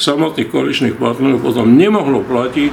samotných 0.00 0.48
koaličných 0.50 0.96
partnerov 0.96 1.42
potom 1.42 1.74
nemohlo 1.74 2.22
platiť 2.24 2.72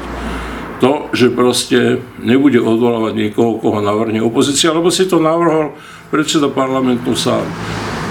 to, 0.80 1.08
že 1.16 1.32
proste 1.32 2.04
nebude 2.20 2.60
odvolávať 2.60 3.14
niekoho, 3.16 3.58
koho 3.60 3.80
navrhne 3.80 4.20
opozícia, 4.20 4.76
lebo 4.76 4.92
si 4.92 5.08
to 5.08 5.24
navrhol 5.24 5.74
predseda 6.12 6.52
parlamentu 6.52 7.16
sám. 7.16 7.44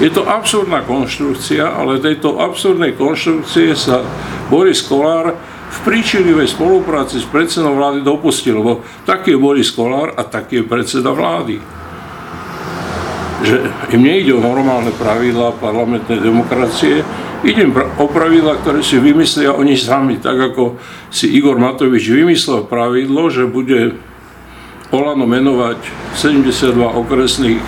Je 0.02 0.11
to 0.11 0.26
absurdná 0.26 0.83
konštrukcia, 0.83 1.62
ale 1.62 2.02
tejto 2.02 2.42
absurdnej 2.42 2.99
konštrukcie 2.99 3.78
sa 3.78 4.02
Boris 4.50 4.83
Kolár 4.83 5.38
v 5.75 5.78
príčinivej 5.87 6.50
spolupráci 6.50 7.23
s 7.23 7.26
predsedom 7.30 7.78
vlády 7.78 8.02
dopustil, 8.02 8.59
lebo 8.59 8.83
taký 9.06 9.35
je 9.35 9.42
Boris 9.42 9.71
Kolár 9.71 10.14
a 10.18 10.26
taký 10.26 10.62
je 10.62 10.64
predseda 10.66 11.14
vlády. 11.14 11.84
Že 13.44 13.60
im 13.92 14.02
nejde 14.02 14.32
o 14.32 14.40
normálne 14.40 14.90
pravidlá 14.96 15.60
parlamentnej 15.60 16.18
demokracie, 16.18 17.04
ide 17.44 17.68
o 18.00 18.08
pravidlá, 18.08 18.64
ktoré 18.64 18.80
si 18.80 18.96
vymyslia 18.96 19.52
oni 19.52 19.76
sami, 19.76 20.16
tak 20.16 20.40
ako 20.52 20.80
si 21.12 21.28
Igor 21.36 21.60
Matovič 21.60 22.08
vymyslel 22.08 22.64
pravidlo, 22.64 23.28
že 23.28 23.44
bude 23.44 23.94
Olano 24.88 25.28
menovať 25.28 25.78
72 26.16 26.72
okresných 26.78 27.62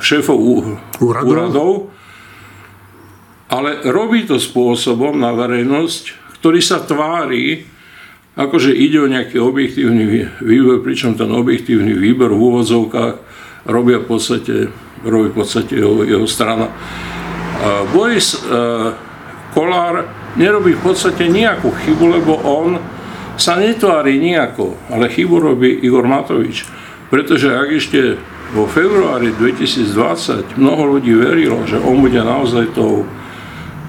šéfov 0.00 0.36
úradov. 0.98 1.28
úradov, 1.28 1.72
ale 3.50 3.82
robí 3.88 4.26
to 4.26 4.36
spôsobom 4.36 5.16
na 5.16 5.32
verejnosť, 5.32 6.34
ktorý 6.40 6.60
sa 6.60 6.82
tvári, 6.82 7.62
akože 8.34 8.72
ide 8.72 8.98
o 9.02 9.10
nejaký 9.10 9.38
objektívny 9.38 10.34
výber, 10.40 10.78
pričom 10.80 11.14
ten 11.14 11.30
objektívny 11.30 11.92
výber 11.94 12.32
v 12.32 12.40
úvodzovkách 12.40 13.16
robia 13.68 14.00
v 14.00 14.06
podstate, 14.08 14.54
robí 15.04 15.28
v 15.32 15.36
podstate 15.36 15.80
jeho, 15.80 16.04
jeho 16.04 16.26
strana. 16.28 16.68
Boris 17.92 18.40
Kolár 19.52 20.06
nerobí 20.38 20.78
v 20.78 20.82
podstate 20.84 21.26
nejakú 21.26 21.74
chybu, 21.74 22.04
lebo 22.20 22.38
on 22.46 22.78
sa 23.40 23.56
netvári 23.56 24.20
nejako, 24.20 24.76
ale 24.92 25.10
chybu 25.10 25.36
robí 25.40 25.80
Igor 25.82 26.06
Matovič. 26.06 26.68
Pretože 27.10 27.50
ak 27.50 27.68
ešte 27.74 28.14
vo 28.54 28.66
februári 28.66 29.34
2020 29.34 30.58
mnoho 30.58 30.98
ľudí 30.98 31.14
verilo, 31.14 31.62
že 31.66 31.78
on 31.80 32.02
bude 32.02 32.20
naozaj 32.20 32.70
tou, 32.74 33.06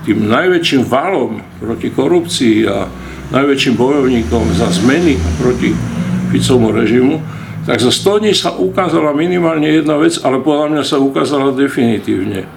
tým 0.05 0.25
najväčším 0.25 0.85
valom 0.89 1.45
proti 1.61 1.93
korupcii 1.93 2.65
a 2.65 2.89
najväčším 3.31 3.73
bojovníkom 3.77 4.45
za 4.57 4.69
zmeny 4.73 5.17
proti 5.37 5.73
Ficovmu 6.31 6.71
režimu, 6.71 7.21
tak 7.65 7.77
za 7.77 7.93
100 7.93 8.21
dní 8.25 8.33
sa 8.33 8.57
ukázala 8.57 9.13
minimálne 9.13 9.69
jedna 9.69 9.97
vec, 10.01 10.17
ale 10.25 10.41
podľa 10.41 10.67
mňa 10.73 10.83
sa 10.85 10.97
ukázala 10.97 11.53
definitívne, 11.53 12.49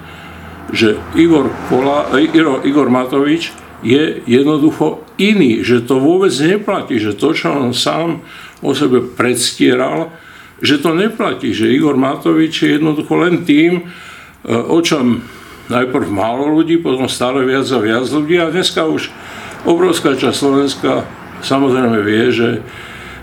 že 0.73 0.97
Igor, 1.13 1.53
Kola, 1.69 2.09
Igor, 2.17 2.65
Igor 2.65 2.89
Matovič 2.89 3.53
je 3.85 4.25
jednoducho 4.25 5.05
iný, 5.21 5.61
že 5.61 5.85
to 5.85 6.01
vôbec 6.01 6.33
neplatí, 6.41 6.97
že 6.97 7.13
to, 7.13 7.37
čo 7.37 7.53
on 7.53 7.69
sám 7.69 8.25
o 8.65 8.73
sebe 8.73 9.03
predstieral, 9.03 10.09
že 10.57 10.81
to 10.81 10.97
neplatí, 10.97 11.53
že 11.53 11.69
Igor 11.69 11.93
Matovič 11.93 12.65
je 12.65 12.81
jednoducho 12.81 13.13
len 13.19 13.45
tým, 13.45 13.85
e, 13.85 14.53
o 14.55 14.81
čom 14.81 15.21
najprv 15.69 16.07
málo 16.09 16.49
ľudí, 16.49 16.81
potom 16.81 17.05
stále 17.05 17.45
viac 17.45 17.69
a 17.69 17.77
viac 17.77 18.05
ľudí. 18.09 18.41
A 18.41 18.49
dneska 18.49 18.89
už 18.89 19.13
obrovská 19.69 20.17
časť 20.17 20.33
Slovenska 20.33 21.05
samozrejme 21.45 22.01
vie, 22.01 22.23
že 22.33 22.49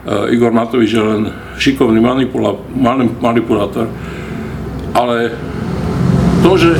Igor 0.06 0.50
Matovič 0.50 0.90
je 0.90 1.02
len 1.02 1.22
šikovný 1.62 2.02
manipula, 2.02 2.58
manipulátor. 3.22 3.86
Ale 4.92 5.30
to, 6.42 6.58
že 6.58 6.74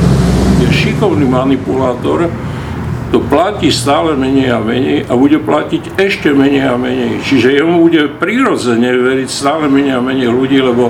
je 0.59 0.67
šikovný 0.69 1.23
manipulátor, 1.23 2.27
to 3.13 3.21
platí 3.29 3.69
stále 3.69 4.17
menej 4.17 4.57
a 4.57 4.59
menej 4.59 5.05
a 5.05 5.13
bude 5.13 5.37
platiť 5.37 6.01
ešte 6.01 6.33
menej 6.33 6.65
a 6.65 6.75
menej. 6.75 7.21
Čiže 7.21 7.61
jemu 7.61 7.85
bude 7.85 8.09
prirodzene 8.09 8.89
veriť 8.89 9.29
stále 9.29 9.69
menej 9.69 10.01
a 10.01 10.01
menej 10.01 10.33
ľudí, 10.33 10.57
lebo 10.59 10.89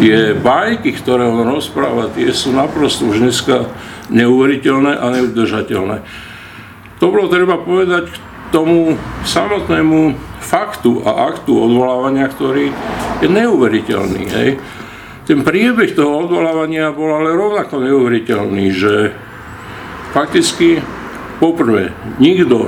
tie 0.00 0.32
bajky, 0.32 0.96
ktoré 0.96 1.28
on 1.28 1.44
rozpráva, 1.44 2.08
tie 2.16 2.32
sú 2.32 2.56
naprosto 2.56 3.06
už 3.12 3.20
dneska 3.20 3.68
neuveriteľné 4.08 4.96
a 4.96 5.06
neudržateľné. 5.12 5.96
To 6.98 7.12
bolo 7.12 7.28
treba 7.28 7.60
povedať 7.60 8.29
tomu 8.50 8.98
samotnému 9.22 10.14
faktu 10.42 11.06
a 11.06 11.30
aktu 11.30 11.52
odvolávania, 11.54 12.26
ktorý 12.26 12.74
je 13.22 13.28
neuveriteľný. 13.30 14.22
Hej. 14.26 14.50
Ten 15.30 15.46
priebeh 15.46 15.94
toho 15.94 16.26
odvolávania 16.26 16.90
bol 16.90 17.14
ale 17.14 17.30
rovnako 17.30 17.86
neuveriteľný, 17.86 18.66
že 18.74 19.14
fakticky 20.10 20.82
poprvé 21.38 21.94
nikto 22.18 22.66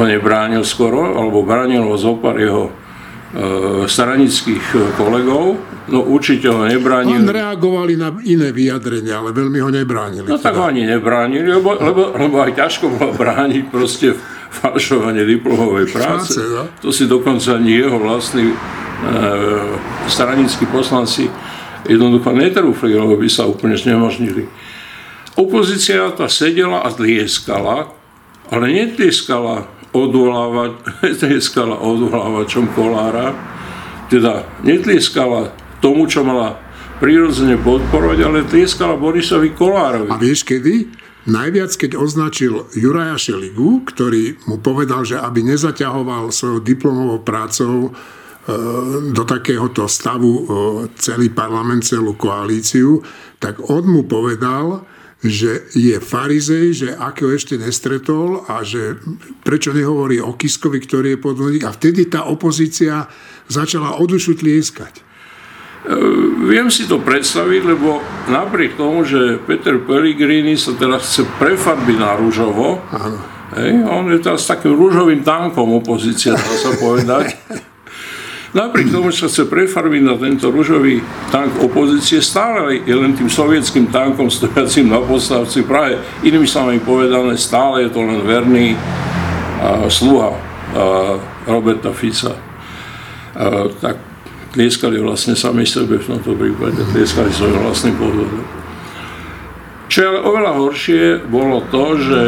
ho 0.00 0.02
nebránil 0.08 0.64
skoro, 0.64 1.12
alebo 1.18 1.44
bránil 1.44 1.84
ho 1.84 1.96
zopar 2.00 2.40
jeho 2.40 2.70
e, 2.70 2.72
stranických 3.84 4.96
kolegov, 4.96 5.60
no 5.90 6.06
určite 6.06 6.46
ho 6.46 6.62
nebránili. 6.62 7.18
On 7.18 7.26
reagovali 7.26 7.98
na 7.98 8.14
iné 8.22 8.54
vyjadrenia, 8.54 9.18
ale 9.18 9.34
veľmi 9.34 9.58
ho 9.58 9.70
nebránili. 9.74 10.26
No 10.30 10.38
tak 10.38 10.54
teda. 10.54 10.70
ani 10.70 10.86
nebránili, 10.86 11.50
lebo, 11.50 11.74
lebo, 11.76 12.14
lebo 12.14 12.36
aj 12.40 12.54
ťažko 12.54 12.84
bolo 12.94 13.12
brániť 13.18 13.64
proste 13.68 14.14
falšovanie 14.50 15.26
diplomovej 15.26 15.86
práce. 15.90 16.38
No. 16.38 16.70
To 16.82 16.90
si 16.90 17.06
dokonca 17.06 17.58
ani 17.58 17.82
jeho 17.82 17.98
vlastní 17.98 18.50
e, 18.50 18.56
stranickí 20.10 20.66
poslanci 20.70 21.30
jednoducho 21.86 22.34
netrúfli, 22.34 22.94
lebo 22.94 23.16
by 23.16 23.28
sa 23.30 23.46
úplne 23.46 23.78
znemožnili. 23.78 24.50
Opozícia 25.38 26.10
tá 26.12 26.26
sedela 26.26 26.82
a 26.82 26.90
tlieskala, 26.90 27.94
ale 28.50 28.64
netlieskala 28.68 29.70
odvolávať, 29.94 30.72
netlieskala 31.06 31.78
odvolávačom 31.78 32.74
Kolára, 32.74 33.32
teda 34.10 34.42
netlieskala 34.66 35.54
tomu, 35.80 36.06
čo 36.06 36.22
mala 36.22 36.60
prirodzene 37.00 37.56
podporovať, 37.56 38.18
ale 38.20 38.44
tlieskala 38.44 39.00
Borisovi 39.00 39.56
Kolárovi. 39.56 40.12
A 40.12 40.20
vieš 40.20 40.44
kedy? 40.44 41.00
Najviac, 41.28 41.76
keď 41.76 42.00
označil 42.00 42.68
Juraja 42.72 43.16
Šeligu, 43.20 43.84
ktorý 43.84 44.40
mu 44.48 44.56
povedal, 44.60 45.04
že 45.04 45.20
aby 45.20 45.44
nezaťahoval 45.44 46.32
svojou 46.32 46.64
diplomovou 46.64 47.20
prácou 47.20 47.88
e, 47.88 47.90
do 49.12 49.24
takéhoto 49.28 49.84
stavu 49.84 50.32
e, 50.32 50.42
celý 50.96 51.28
parlament, 51.28 51.84
celú 51.84 52.16
koalíciu, 52.16 53.04
tak 53.36 53.60
on 53.68 53.84
mu 53.84 54.08
povedal, 54.08 54.84
že 55.20 55.68
je 55.76 56.00
farizej, 56.00 56.66
že 56.72 56.88
ako 56.96 57.36
ešte 57.36 57.60
nestretol 57.60 58.48
a 58.48 58.64
že 58.64 58.96
prečo 59.44 59.76
nehovorí 59.76 60.16
o 60.24 60.32
Kiskovi, 60.32 60.80
ktorý 60.80 61.16
je 61.16 61.20
podvodník. 61.20 61.64
A 61.68 61.76
vtedy 61.76 62.08
tá 62.08 62.24
opozícia 62.24 63.04
začala 63.44 64.00
odušu 64.00 64.40
tlieskať. 64.40 65.09
E, 65.80 65.96
viem 66.44 66.68
si 66.68 66.84
to 66.84 67.00
predstaviť, 67.00 67.62
lebo 67.64 68.04
napriek 68.28 68.76
tomu, 68.76 69.00
že 69.00 69.40
Peter 69.48 69.80
Pellegrini 69.80 70.52
sa 70.52 70.76
teraz 70.76 71.08
chce 71.08 71.24
prefarbiť 71.40 71.96
na 71.96 72.12
rúžovo, 72.20 72.84
hej, 73.56 73.80
on 73.88 74.12
je 74.12 74.20
teraz 74.20 74.44
takým 74.44 74.76
rúžovým 74.76 75.24
tankom 75.24 75.72
opozícia, 75.72 76.36
dá 76.36 76.54
sa 76.60 76.76
povedať. 76.76 77.32
Napriek 78.50 78.90
tomu, 78.90 79.14
že 79.14 79.24
sa 79.24 79.28
chce 79.30 79.44
prefarbiť 79.46 80.02
na 80.04 80.18
tento 80.18 80.50
rúžový 80.50 81.00
tank 81.30 81.54
opozície, 81.62 82.18
stále 82.18 82.82
je 82.82 82.92
len 82.98 83.14
tým 83.14 83.30
sovietským 83.30 83.88
tankom 83.88 84.26
stojacím 84.26 84.90
na 84.90 84.98
postavci 84.98 85.62
Prahe. 85.62 86.02
Inými 86.26 86.50
slovami 86.50 86.82
povedané, 86.82 87.38
stále 87.38 87.86
je 87.86 87.94
to 87.94 88.02
len 88.02 88.26
verný 88.26 88.74
uh, 88.74 89.86
sluha 89.86 90.34
uh, 90.34 90.38
Roberta 91.46 91.94
Fica. 91.94 92.34
Uh, 93.38 93.70
tak 93.78 94.09
tlieskali 94.50 94.98
vlastne 94.98 95.38
sami 95.38 95.62
sebe 95.62 95.98
v 95.98 96.06
tomto 96.06 96.34
prípade, 96.34 96.82
tlieskali 96.90 97.30
svojim 97.30 97.58
vlastným 97.62 97.96
podvodom. 97.98 98.44
Čo 99.90 99.98
je 99.98 100.06
ale 100.06 100.20
oveľa 100.22 100.52
horšie, 100.54 101.02
bolo 101.26 101.66
to, 101.66 101.84
že 101.98 102.20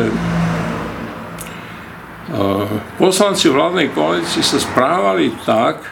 poslanci 2.99 3.47
vládnej 3.51 3.95
koalícii 3.95 4.43
sa 4.43 4.59
správali 4.59 5.31
tak, 5.47 5.85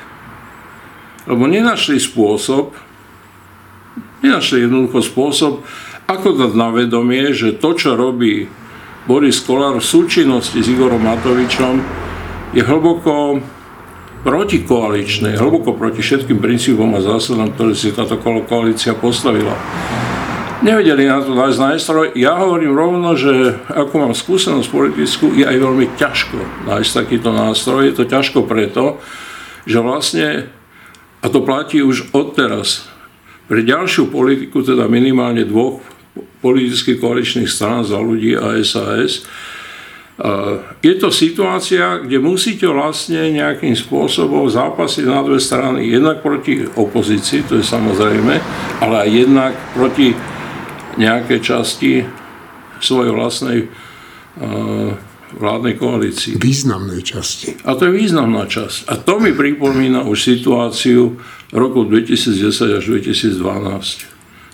lebo 1.31 1.47
nenašli 1.47 2.01
spôsob, 2.01 2.75
nenašli 4.25 4.67
jednoducho 4.67 5.05
spôsob, 5.05 5.53
ako 6.11 6.29
dať 6.35 6.53
na 6.59 6.75
vedomie, 6.75 7.31
že 7.31 7.55
to, 7.55 7.71
čo 7.79 7.95
robí 7.95 8.51
Boris 9.07 9.39
Kolár 9.39 9.79
v 9.79 9.87
súčinnosti 9.87 10.59
s 10.59 10.67
Igorom 10.67 11.07
Matovičom, 11.07 11.79
je 12.51 12.63
hlboko 12.67 13.39
protikoaličné, 14.21 15.41
hlboko 15.41 15.73
proti 15.77 16.05
všetkým 16.05 16.39
princípom 16.39 16.93
a 16.93 17.01
zásadám, 17.01 17.57
ktoré 17.57 17.73
si 17.73 17.93
táto 17.93 18.21
koalícia 18.21 18.93
postavila. 18.93 19.57
Nevedeli 20.61 21.09
na 21.09 21.25
to 21.25 21.33
nájsť 21.33 21.57
nástroj. 21.57 22.07
Ja 22.21 22.37
hovorím 22.37 22.77
rovno, 22.77 23.17
že 23.17 23.57
ako 23.73 23.95
mám 23.97 24.13
skúsenosť 24.13 24.69
politickú, 24.69 25.33
je 25.33 25.49
aj 25.49 25.57
veľmi 25.57 25.97
ťažko 25.97 26.69
nájsť 26.69 26.91
takýto 26.93 27.33
nástroj. 27.33 27.89
Je 27.89 27.97
to 27.97 28.05
ťažko 28.05 28.45
preto, 28.45 29.01
že 29.65 29.81
vlastne, 29.81 30.53
a 31.25 31.27
to 31.33 31.41
platí 31.41 31.81
už 31.81 32.13
odteraz, 32.13 32.93
pre 33.49 33.65
ďalšiu 33.65 34.13
politiku, 34.13 34.61
teda 34.61 34.85
minimálne 34.87 35.49
dvoch 35.49 35.81
politických 36.45 37.01
koaličných 37.01 37.51
strán 37.51 37.83
za 37.83 37.97
ľudí 37.97 38.37
a 38.37 38.61
SAS, 38.61 39.25
je 40.85 40.95
to 41.01 41.09
situácia, 41.09 42.05
kde 42.05 42.21
musíte 42.21 42.69
vlastne 42.69 43.33
nejakým 43.33 43.73
spôsobom 43.73 44.53
zápasiť 44.53 45.05
na 45.09 45.25
dve 45.25 45.41
strany. 45.41 45.89
Jednak 45.89 46.21
proti 46.21 46.69
opozícii, 46.69 47.49
to 47.49 47.57
je 47.57 47.65
samozrejme, 47.65 48.35
ale 48.85 48.95
aj 49.01 49.09
jednak 49.09 49.53
proti 49.73 50.13
nejakej 51.01 51.41
časti 51.41 52.05
svojej 52.85 53.13
vlastnej 53.17 53.59
vládnej 55.31 55.75
koalícii. 55.79 56.37
Významnej 56.37 57.01
časti. 57.01 57.57
A 57.65 57.79
to 57.79 57.89
je 57.89 57.93
významná 57.95 58.45
časť. 58.51 58.91
A 58.91 58.99
to 58.99 59.23
mi 59.23 59.31
pripomína 59.33 60.05
už 60.05 60.37
situáciu 60.37 61.17
rokov 61.55 61.89
2010 61.89 62.77
až 62.77 62.85
2012. 62.85 63.41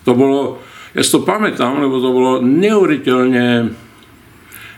To 0.05 0.13
bolo, 0.13 0.63
ja 0.93 1.03
si 1.03 1.11
to 1.11 1.25
pamätám, 1.25 1.81
lebo 1.81 1.99
to 1.99 2.11
bolo 2.13 2.33
neuveriteľne 2.45 3.73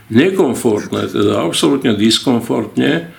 nekomfortné, 0.09 1.09
teda 1.13 1.45
absolútne 1.45 1.93
diskomfortne, 1.97 3.13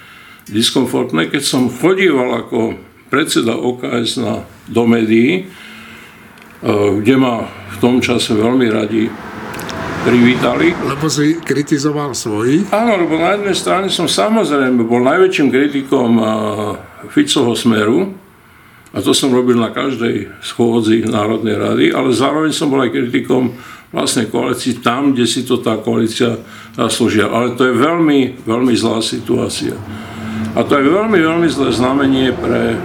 diskomfortné, 0.50 1.30
keď 1.30 1.44
som 1.46 1.70
chodíval 1.70 2.46
ako 2.46 2.78
predseda 3.10 3.58
OKS 3.58 4.22
na, 4.22 4.46
do 4.70 4.84
médií, 4.86 5.46
eh, 5.46 6.90
kde 7.02 7.16
ma 7.18 7.46
v 7.46 7.78
tom 7.82 8.02
čase 8.02 8.34
veľmi 8.34 8.68
radi 8.70 9.10
privítali. 10.06 10.74
Lebo 10.74 11.12
si 11.12 11.38
kritizoval 11.38 12.16
svojich? 12.16 12.72
Áno, 12.74 13.06
lebo 13.06 13.20
na 13.20 13.36
jednej 13.36 13.58
strane 13.58 13.88
som 13.92 14.08
samozrejme 14.08 14.82
bol 14.86 15.04
najväčším 15.06 15.48
kritikom 15.50 16.12
eh, 16.18 16.26
Ficovho 17.14 17.54
smeru, 17.54 18.14
a 18.90 18.98
to 19.06 19.14
som 19.14 19.30
robil 19.30 19.54
na 19.54 19.70
každej 19.70 20.42
schôdzi 20.42 21.06
Národnej 21.06 21.62
rady, 21.62 21.86
ale 21.94 22.10
zároveň 22.10 22.50
som 22.50 22.74
bol 22.74 22.82
aj 22.82 22.90
kritikom 22.90 23.54
vlastnej 23.94 24.30
koalícii 24.30 24.82
tam, 24.82 25.14
kde 25.14 25.26
si 25.30 25.46
to 25.46 25.62
tá 25.62 25.78
koalícia 25.78 26.42
zaslúžia. 26.74 27.30
Ale 27.30 27.54
to 27.54 27.70
je 27.70 27.74
veľmi, 27.78 28.46
veľmi 28.46 28.74
zlá 28.74 29.02
situácia. 29.02 29.78
A 30.58 30.66
to 30.66 30.78
je 30.78 30.90
veľmi, 30.90 31.18
veľmi 31.22 31.50
zlé 31.50 31.70
znamenie 31.70 32.34
pre 32.34 32.78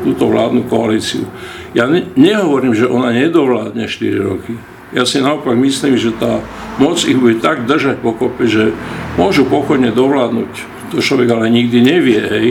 túto 0.00 0.32
vládnu 0.32 0.64
koalíciu. 0.68 1.28
Ja 1.76 1.84
ne, 1.84 2.08
nehovorím, 2.16 2.72
že 2.72 2.88
ona 2.88 3.12
nedovládne 3.12 3.84
4 3.84 4.16
roky. 4.20 4.56
Ja 4.90 5.06
si 5.06 5.22
naopak 5.22 5.54
myslím, 5.54 5.94
že 5.94 6.16
tá 6.16 6.42
moc 6.80 7.04
ich 7.04 7.14
bude 7.14 7.38
tak 7.38 7.68
držať 7.68 8.02
pokope, 8.02 8.48
že 8.48 8.74
môžu 9.14 9.46
pochodne 9.46 9.94
dovládnuť. 9.94 10.52
To 10.90 10.98
človek 10.98 11.30
ale 11.30 11.52
nikdy 11.52 11.78
nevie, 11.78 12.20
hej. 12.20 12.48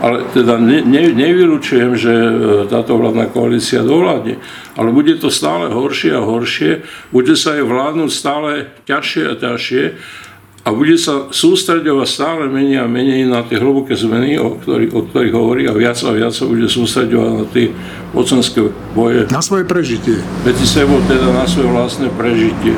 Ale 0.00 0.24
teda 0.32 0.56
ne, 0.56 0.80
ne, 0.80 1.12
nevylučujem, 1.12 1.92
že 1.92 2.12
e, 2.12 2.32
táto 2.72 2.96
vládna 2.96 3.28
koalícia 3.28 3.84
dovládne. 3.84 4.40
Ale 4.80 4.88
bude 4.96 5.20
to 5.20 5.28
stále 5.28 5.68
horšie 5.68 6.16
a 6.16 6.24
horšie, 6.24 6.84
bude 7.12 7.36
sa 7.36 7.60
aj 7.60 7.68
vládnuť 7.68 8.10
stále 8.10 8.50
ťažšie 8.88 9.22
a 9.28 9.34
ťažšie 9.36 9.84
a 10.60 10.76
bude 10.76 11.00
sa 11.00 11.32
sústredovať 11.32 12.08
stále 12.08 12.44
menej 12.52 12.84
a 12.84 12.86
menej 12.86 13.24
na 13.24 13.40
tie 13.40 13.56
hlboké 13.56 13.96
zmeny, 13.96 14.36
o 14.36 14.60
ktorých, 14.60 14.92
o 14.92 15.00
ktorých 15.08 15.32
hovorí 15.32 15.64
a 15.64 15.72
viac 15.72 15.96
a 16.04 16.12
viac 16.12 16.36
sa 16.36 16.44
bude 16.44 16.68
sústredovať 16.68 17.30
na 17.32 17.44
tie 17.48 17.72
mocenské 18.12 18.68
boje. 18.92 19.24
Na 19.32 19.40
svoje 19.40 19.64
prežitie. 19.64 20.20
Medzi 20.44 20.68
sebou 20.68 21.00
teda 21.08 21.32
na 21.32 21.48
svoje 21.48 21.72
vlastné 21.72 22.12
prežitie. 22.12 22.76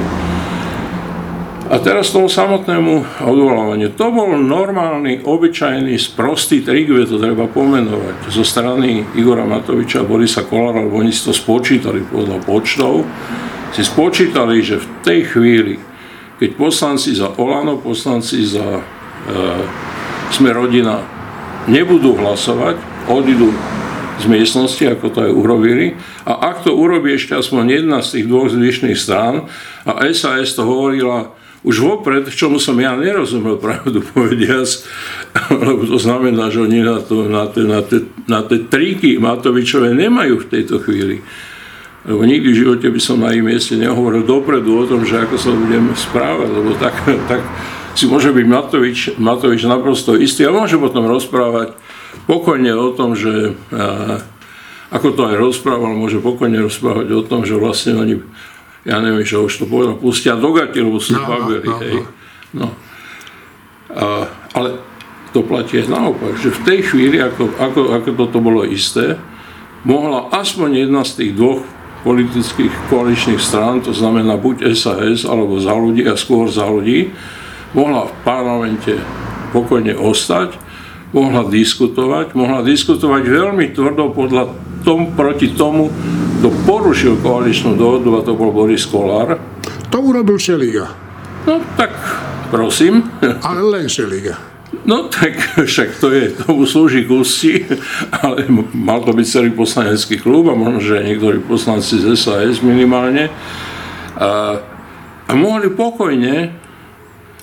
A 1.73 1.81
teraz 1.81 2.13
tomu 2.13 2.29
samotnému 2.29 3.25
odvolávaniu. 3.25 3.97
To 3.97 4.13
bol 4.13 4.37
normálny, 4.37 5.25
obyčajný, 5.25 5.97
sprostý 5.97 6.61
trik, 6.61 6.93
to 7.09 7.17
treba 7.17 7.49
pomenovať, 7.49 8.29
zo 8.29 8.45
strany 8.45 9.01
Igora 9.17 9.49
Matoviča 9.49 10.05
a 10.05 10.09
Borisa 10.09 10.45
Kolára, 10.45 10.85
lebo 10.85 11.01
oni 11.01 11.09
si 11.09 11.25
to 11.25 11.33
spočítali 11.33 12.05
podľa 12.05 12.45
počtov, 12.45 13.09
si 13.73 13.89
spočítali, 13.89 14.61
že 14.61 14.85
v 14.85 14.87
tej 15.01 15.21
chvíli, 15.33 15.75
keď 16.37 16.61
poslanci 16.61 17.17
za 17.17 17.33
Olano, 17.41 17.81
poslanci 17.81 18.45
za 18.45 18.69
e, 18.77 18.83
Sme 20.29 20.53
rodina 20.53 21.01
nebudú 21.73 22.21
hlasovať, 22.21 23.09
odídu 23.09 23.49
z 24.21 24.29
miestnosti, 24.29 24.85
ako 24.93 25.09
to 25.09 25.19
aj 25.25 25.33
urobili. 25.33 25.97
A 26.29 26.53
ak 26.53 26.69
to 26.69 26.77
urobí 26.77 27.17
ešte 27.17 27.33
aspoň 27.33 27.81
jedna 27.81 28.05
z 28.05 28.21
tých 28.21 28.27
dvoch 28.29 28.53
zvyšných 28.53 28.99
strán, 29.01 29.49
a 29.89 30.05
SAS 30.13 30.53
to 30.53 30.69
hovorila 30.69 31.33
už 31.63 31.77
vopred, 31.79 32.27
čomu 32.27 32.59
som 32.59 32.75
ja 32.83 32.99
nerozumel, 32.99 33.55
pravdu 33.55 34.03
povediac, 34.03 34.67
lebo 35.63 35.87
to 35.87 35.99
znamená, 35.99 36.51
že 36.51 36.59
oni 36.63 36.83
na, 36.83 36.99
to, 36.99 37.31
na, 37.31 37.47
tie, 37.47 37.65
na, 37.65 37.81
tie, 37.87 38.01
na 38.27 38.41
tie 38.43 38.67
triky 38.67 39.23
Matovičové 39.23 39.95
nemajú 39.95 40.43
v 40.43 40.51
tejto 40.51 40.83
chvíli. 40.83 41.23
Lebo 42.03 42.27
nikdy 42.27 42.51
v 42.51 42.61
živote 42.67 42.87
by 42.91 42.99
som 42.99 43.23
na 43.23 43.31
ich 43.31 43.47
mieste 43.47 43.79
nehovoril 43.79 44.27
dopredu 44.27 44.75
o 44.75 44.85
tom, 44.91 45.07
že 45.07 45.23
ako 45.23 45.39
sa 45.39 45.55
budem 45.55 45.95
správať, 45.95 46.49
lebo 46.51 46.75
tak, 46.75 46.95
tak 47.31 47.43
si 47.95 48.11
môže 48.11 48.35
byť 48.35 48.47
Matovič, 48.47 48.99
Matovič 49.23 49.63
naprosto 49.63 50.19
istý 50.19 50.43
a 50.43 50.51
môže 50.51 50.83
potom 50.83 51.07
rozprávať 51.07 51.79
pokojne 52.27 52.75
o 52.75 52.91
tom, 52.91 53.15
že 53.15 53.55
ako 54.93 55.09
to 55.17 55.23
aj 55.25 55.37
rozprával, 55.41 55.97
môže 55.97 56.21
pokojne 56.21 56.61
rozprávať 56.61 57.09
o 57.17 57.23
tom, 57.25 57.49
že 57.49 57.57
vlastne 57.57 57.97
oni 57.97 58.21
ja 58.83 58.99
neviem, 58.99 59.23
že 59.23 59.39
už 59.39 59.63
to 59.63 59.67
povedal, 59.71 59.95
pustia 59.95 60.35
do 60.35 60.51
gati, 60.51 60.83
lebo 60.83 60.99
sú 60.99 61.15
no, 61.15 61.23
babeli, 61.23 61.69
no, 61.71 61.79
hej. 61.79 61.97
No. 62.53 62.69
A, 63.93 64.27
ale 64.59 64.83
to 65.31 65.47
platí 65.47 65.81
aj 65.81 65.89
naopak, 65.89 66.35
že 66.37 66.51
v 66.51 66.61
tej 66.67 66.81
chvíli, 66.91 67.17
ako, 67.23 67.57
ako, 67.57 67.81
ako 67.97 68.09
toto 68.19 68.39
bolo 68.43 68.67
isté, 68.67 69.17
mohla 69.87 70.29
aspoň 70.35 70.87
jedna 70.87 71.03
z 71.07 71.13
tých 71.23 71.33
dvoch 71.39 71.63
politických 72.03 72.91
koaličných 72.91 73.39
strán, 73.39 73.81
to 73.87 73.95
znamená 73.95 74.35
buď 74.35 74.75
SAS 74.75 75.23
alebo 75.23 75.63
za 75.63 75.73
ľudí 75.73 76.03
a 76.11 76.19
skôr 76.19 76.51
za 76.51 76.67
ľudí, 76.67 77.15
mohla 77.73 78.11
v 78.11 78.15
parlamente 78.27 78.99
pokojne 79.55 79.95
ostať, 79.95 80.59
mohla 81.15 81.47
diskutovať, 81.47 82.35
mohla 82.35 82.67
diskutovať 82.67 83.23
veľmi 83.23 83.71
tvrdo 83.71 84.11
podľa 84.11 84.72
tom, 84.83 85.15
proti 85.17 85.55
tomu, 85.55 85.89
kto 86.43 86.51
porušil 86.67 87.23
koaličnú 87.23 87.79
dohodu 87.79 88.19
a 88.19 88.21
to 88.27 88.35
bol 88.35 88.51
Boris 88.51 88.83
Kolár. 88.87 89.39
To 89.95 89.99
urobil 90.03 90.39
Šeliga. 90.39 90.91
No 91.47 91.63
tak, 91.79 91.95
prosím. 92.51 93.07
Ale 93.47 93.63
len 93.63 93.87
Šeliga. 93.87 94.53
No 94.83 95.07
tak 95.07 95.39
však 95.63 96.01
to 96.01 96.11
je, 96.11 96.35
tomu 96.35 96.67
slúži 96.67 97.05
gusti, 97.05 97.63
ale 98.11 98.49
mal 98.75 99.05
to 99.05 99.13
byť 99.15 99.27
celý 99.29 99.51
poslanecký 99.55 100.19
klub 100.19 100.49
a 100.51 100.59
možno, 100.59 100.81
že 100.83 100.99
aj 100.99 101.07
niektorí 101.07 101.39
poslanci 101.45 102.01
z 102.01 102.17
SAS 102.19 102.65
minimálne. 102.65 103.31
A, 104.19 104.59
a 105.29 105.33
mohli 105.39 105.71
pokojne 105.71 106.57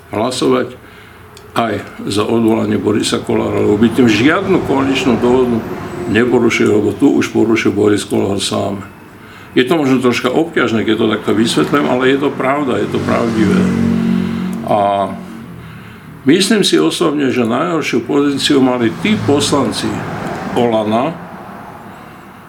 hlasovať 0.10 0.76
aj 1.54 1.74
za 2.10 2.26
odvolanie 2.26 2.82
Borisa 2.82 3.22
Kolára, 3.22 3.62
lebo 3.62 3.78
by 3.78 3.88
tým 3.94 4.10
žiadnu 4.10 4.66
koaličnú 4.66 5.22
dohodu 5.22 5.58
neporušil, 6.10 6.82
lebo 6.82 6.92
tu 6.98 7.14
už 7.14 7.30
porušil 7.30 7.72
Boris 7.72 8.04
Kolár 8.04 8.42
sám. 8.42 8.82
Je 9.58 9.66
to 9.66 9.78
možno 9.78 10.02
troška 10.02 10.30
obťažné, 10.30 10.86
keď 10.86 10.96
to 10.98 11.12
takto 11.14 11.32
vysvetlím, 11.34 11.86
ale 11.90 12.14
je 12.14 12.18
to 12.22 12.30
pravda, 12.30 12.78
je 12.78 12.90
to 12.90 13.00
pravdivé. 13.02 13.62
A 14.70 15.10
myslím 16.30 16.62
si 16.62 16.78
osobne, 16.78 17.34
že 17.34 17.50
najhoršiu 17.50 18.06
pozíciu 18.06 18.62
mali 18.62 18.94
tí 19.02 19.18
poslanci 19.26 19.90
Olana, 20.54 21.14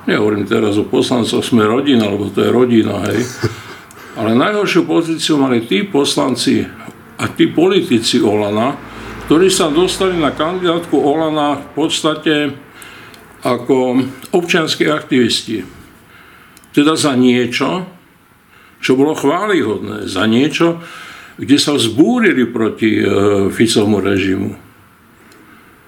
nehovorím 0.05 0.45
teraz 0.45 0.77
o 0.77 0.85
poslancoch 0.85 1.45
sme 1.45 1.65
rodina, 1.65 2.09
lebo 2.09 2.29
to 2.29 2.45
je 2.45 2.51
rodina, 2.53 3.01
hej, 3.09 3.25
ale 4.21 4.37
najhoršiu 4.37 4.85
pozíciu 4.85 5.41
mali 5.41 5.65
tí 5.65 5.89
poslanci 5.89 6.65
a 7.17 7.25
tí 7.33 7.49
politici 7.49 8.21
Olana, 8.21 8.77
ktorí 9.29 9.49
sa 9.49 9.73
dostali 9.73 10.21
na 10.21 10.37
kandidátku 10.37 10.97
Olana 11.01 11.57
v 11.61 11.67
podstate 11.73 12.53
ako 13.41 14.05
občianskí 14.37 14.85
aktivisti. 14.89 15.65
Teda 16.71 16.95
za 16.95 17.17
niečo, 17.17 17.89
čo 18.81 18.97
bolo 18.97 19.17
chválihodné, 19.17 20.07
za 20.09 20.25
niečo, 20.29 20.81
kde 21.41 21.57
sa 21.57 21.73
vzbúrili 21.73 22.45
proti 22.49 23.01
e, 23.01 23.05
Ficovmu 23.49 23.99
režimu. 24.01 24.51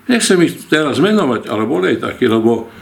Nechcem 0.08 0.40
ich 0.42 0.66
teraz 0.66 0.98
menovať, 0.98 1.46
ale 1.46 1.68
boli 1.68 1.94
aj 1.94 1.98
takí, 2.12 2.26
lebo 2.26 2.72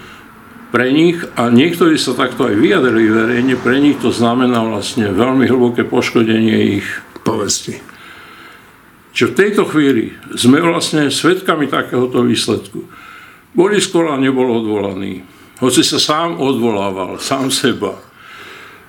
pre 0.71 0.95
nich, 0.95 1.19
a 1.35 1.51
niektorí 1.51 1.99
sa 1.99 2.15
takto 2.15 2.47
aj 2.47 2.55
vyjadrili 2.55 3.11
verejne, 3.11 3.55
pre 3.59 3.83
nich 3.83 3.99
to 3.99 4.15
znamená 4.15 4.63
vlastne 4.63 5.11
veľmi 5.11 5.51
hlboké 5.51 5.83
poškodenie 5.83 6.79
ich 6.79 6.87
povesti. 7.27 7.83
Čiže 9.11 9.27
v 9.35 9.39
tejto 9.39 9.63
chvíli 9.67 10.15
sme 10.39 10.63
vlastne 10.63 11.11
svedkami 11.11 11.67
takéhoto 11.67 12.23
výsledku. 12.23 12.87
Boris 13.51 13.91
Kolár 13.91 14.23
nebol 14.23 14.47
odvolaný, 14.47 15.27
hoci 15.59 15.83
sa 15.83 15.99
sám 15.99 16.39
odvolával, 16.39 17.19
sám 17.19 17.51
seba. 17.51 17.99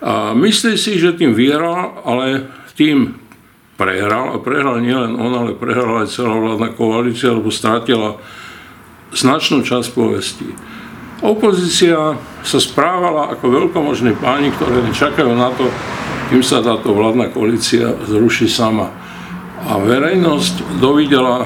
A 0.01 0.33
myslí 0.33 0.77
si, 0.77 0.97
že 0.97 1.13
tým 1.13 1.37
vyhral, 1.37 2.01
ale 2.05 2.49
tým 2.73 3.21
prehral. 3.77 4.33
A 4.33 4.41
prehral 4.41 4.81
nielen 4.81 5.17
on, 5.17 5.33
ale 5.33 5.57
prehrala 5.57 6.05
aj 6.05 6.13
celá 6.13 6.33
vládna 6.37 6.73
koalícia, 6.73 7.33
lebo 7.33 7.53
strátila 7.53 8.17
značnú 9.13 9.61
časť 9.61 9.87
povesti. 9.93 10.49
Opozícia 11.21 12.17
sa 12.41 12.57
správala 12.57 13.29
ako 13.29 13.45
veľkomožní 13.45 14.17
páni, 14.17 14.49
ktoré 14.57 14.81
čakajú 14.89 15.37
na 15.37 15.53
to, 15.53 15.69
kým 16.33 16.41
sa 16.41 16.65
táto 16.65 16.97
vládna 16.97 17.29
koalícia 17.29 17.93
zruší 18.09 18.49
sama. 18.49 18.89
A 19.61 19.77
verejnosť 19.77 20.81
dovidela 20.81 21.45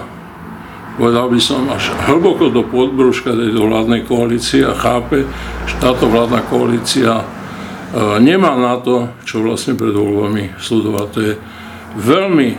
povedal 0.95 1.27
by 1.27 1.39
som, 1.43 1.67
až 1.67 1.91
hlboko 2.07 2.47
do 2.49 2.63
podbrúška 2.63 3.35
tejto 3.35 3.67
vládnej 3.67 4.07
koalície 4.07 4.63
a 4.63 4.73
chápe, 4.73 5.27
že 5.67 5.75
táto 5.83 6.07
vládna 6.07 6.41
koalícia 6.47 7.19
e, 7.19 7.25
nemá 8.23 8.55
na 8.55 8.79
to, 8.79 9.11
čo 9.27 9.43
vlastne 9.43 9.75
pred 9.75 9.91
voľbami 9.91 10.55
sledovať. 10.55 11.07
To 11.11 11.19
je 11.19 11.33
veľmi 11.99 12.49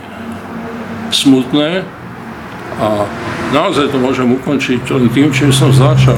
smutné 1.09 1.81
a 2.77 2.87
naozaj 3.57 3.89
to 3.89 3.97
môžem 3.97 4.29
ukončiť 4.37 4.85
len 4.93 5.09
tým, 5.09 5.33
čím 5.33 5.49
som 5.49 5.73
začal. 5.73 6.17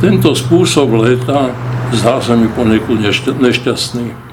tento 0.00 0.32
spôsob 0.32 0.96
leta 0.96 1.52
zdá 1.92 2.22
sa 2.24 2.32
mi 2.38 2.48
ponekud 2.48 3.04
nešťastný. 3.40 4.28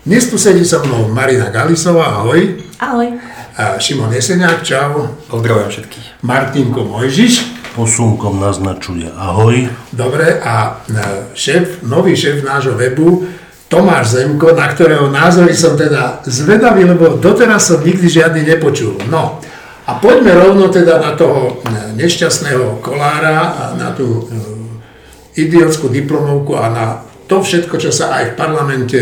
Dnes 0.00 0.26
tu 0.26 0.36
sedí 0.40 0.64
so 0.64 0.80
mnou 0.82 1.12
Marina 1.12 1.52
Galisová, 1.52 2.20
ahoj. 2.24 2.58
Ahoj. 2.80 3.29
Šimon 3.78 4.12
Jeseniak, 4.14 4.62
čau. 4.62 5.10
Pozdravujem 5.26 5.68
všetkých. 5.70 6.06
Martinko 6.22 6.86
Mojžiš. 6.86 7.60
Posunkom 7.74 8.42
naznačuje 8.42 9.06
ahoj. 9.14 9.70
Dobre, 9.94 10.42
a 10.42 10.82
e, 10.90 11.34
šéf, 11.38 11.86
nový 11.86 12.18
šéf 12.18 12.42
nášho 12.42 12.74
webu, 12.74 13.30
Tomáš 13.70 14.18
Zemko, 14.18 14.58
na 14.58 14.66
ktorého 14.66 15.06
názory 15.14 15.54
som 15.54 15.78
teda 15.78 16.26
zvedavý, 16.26 16.82
lebo 16.82 17.14
doteraz 17.22 17.70
som 17.70 17.78
nikdy 17.78 18.10
žiadny 18.10 18.42
nepočul. 18.42 18.98
No, 19.06 19.38
a 19.86 19.90
poďme 20.02 20.34
rovno 20.34 20.66
teda 20.66 20.98
na 20.98 21.14
toho 21.14 21.62
e, 21.62 21.94
nešťastného 21.94 22.82
kolára 22.82 23.38
a 23.54 23.64
na 23.78 23.94
tú 23.94 24.26
e, 24.26 25.40
idiotskú 25.46 25.86
diplomovku 25.86 26.58
a 26.58 26.66
na 26.70 26.86
to 27.30 27.38
všetko, 27.38 27.78
čo 27.78 27.94
sa 27.94 28.18
aj 28.18 28.34
v 28.34 28.38
parlamente 28.38 28.98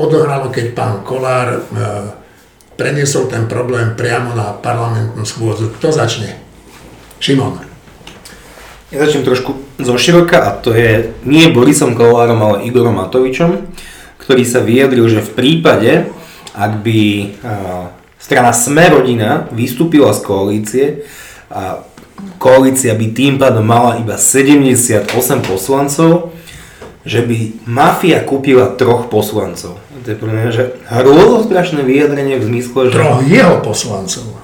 odohralo, 0.00 0.48
keď 0.48 0.66
pán 0.72 1.04
Kolár 1.04 1.68
preniesol 2.76 3.26
ten 3.32 3.48
problém 3.48 3.96
priamo 3.96 4.36
na 4.36 4.52
parlamentnú 4.52 5.24
schôdzu. 5.24 5.72
Kto 5.80 5.90
začne? 5.90 6.36
Šimon. 7.18 7.64
Ja 8.92 9.02
začnem 9.02 9.26
trošku 9.26 9.56
zo 9.82 9.94
široka 9.98 10.46
a 10.46 10.50
to 10.54 10.70
je 10.70 11.10
nie 11.26 11.50
Borisom 11.50 11.98
Kolárom, 11.98 12.38
ale 12.38 12.70
Igorom 12.70 13.00
Matovičom, 13.00 13.66
ktorý 14.22 14.44
sa 14.46 14.62
vyjadril, 14.62 15.10
že 15.10 15.26
v 15.26 15.34
prípade, 15.34 15.92
ak 16.54 16.86
by 16.86 17.00
strana 18.20 18.54
Sme 18.54 18.86
rodina 18.88 19.50
vystúpila 19.50 20.14
z 20.14 20.20
koalície 20.22 20.84
a 21.50 21.82
koalícia 22.38 22.94
by 22.94 23.06
tým 23.12 23.36
pádom 23.42 23.66
mala 23.66 23.98
iba 23.98 24.14
78 24.14 25.06
poslancov, 25.44 26.32
že 27.06 27.22
by 27.22 27.66
mafia 27.70 28.22
kúpila 28.22 28.74
troch 28.74 29.06
poslancov. 29.06 29.78
To 30.06 30.14
je 30.14 30.22
mňa, 30.22 30.54
že 30.54 30.64
hrôzostrašné 30.86 31.82
vyjadrenie 31.82 32.38
v 32.38 32.46
zmysle, 32.46 32.94
že... 32.94 32.94
Troch 32.94 33.26
jeho 33.26 33.58
poslancov. 33.58 34.38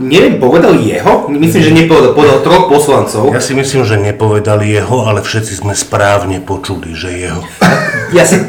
Neviem, 0.00 0.42
povedal 0.42 0.74
jeho? 0.80 1.30
Myslím, 1.30 1.62
že 1.62 1.70
nepovedal, 1.70 2.18
povedal 2.18 2.40
troch 2.42 2.66
poslancov. 2.66 3.30
Ja 3.30 3.38
si 3.38 3.54
myslím, 3.54 3.86
že 3.86 3.94
nepovedali 4.00 4.66
jeho, 4.66 5.06
ale 5.06 5.22
všetci 5.22 5.62
sme 5.62 5.76
správne 5.76 6.42
počuli, 6.42 6.96
že 6.98 7.14
jeho. 7.14 7.46
Ja 8.10 8.26
si, 8.26 8.42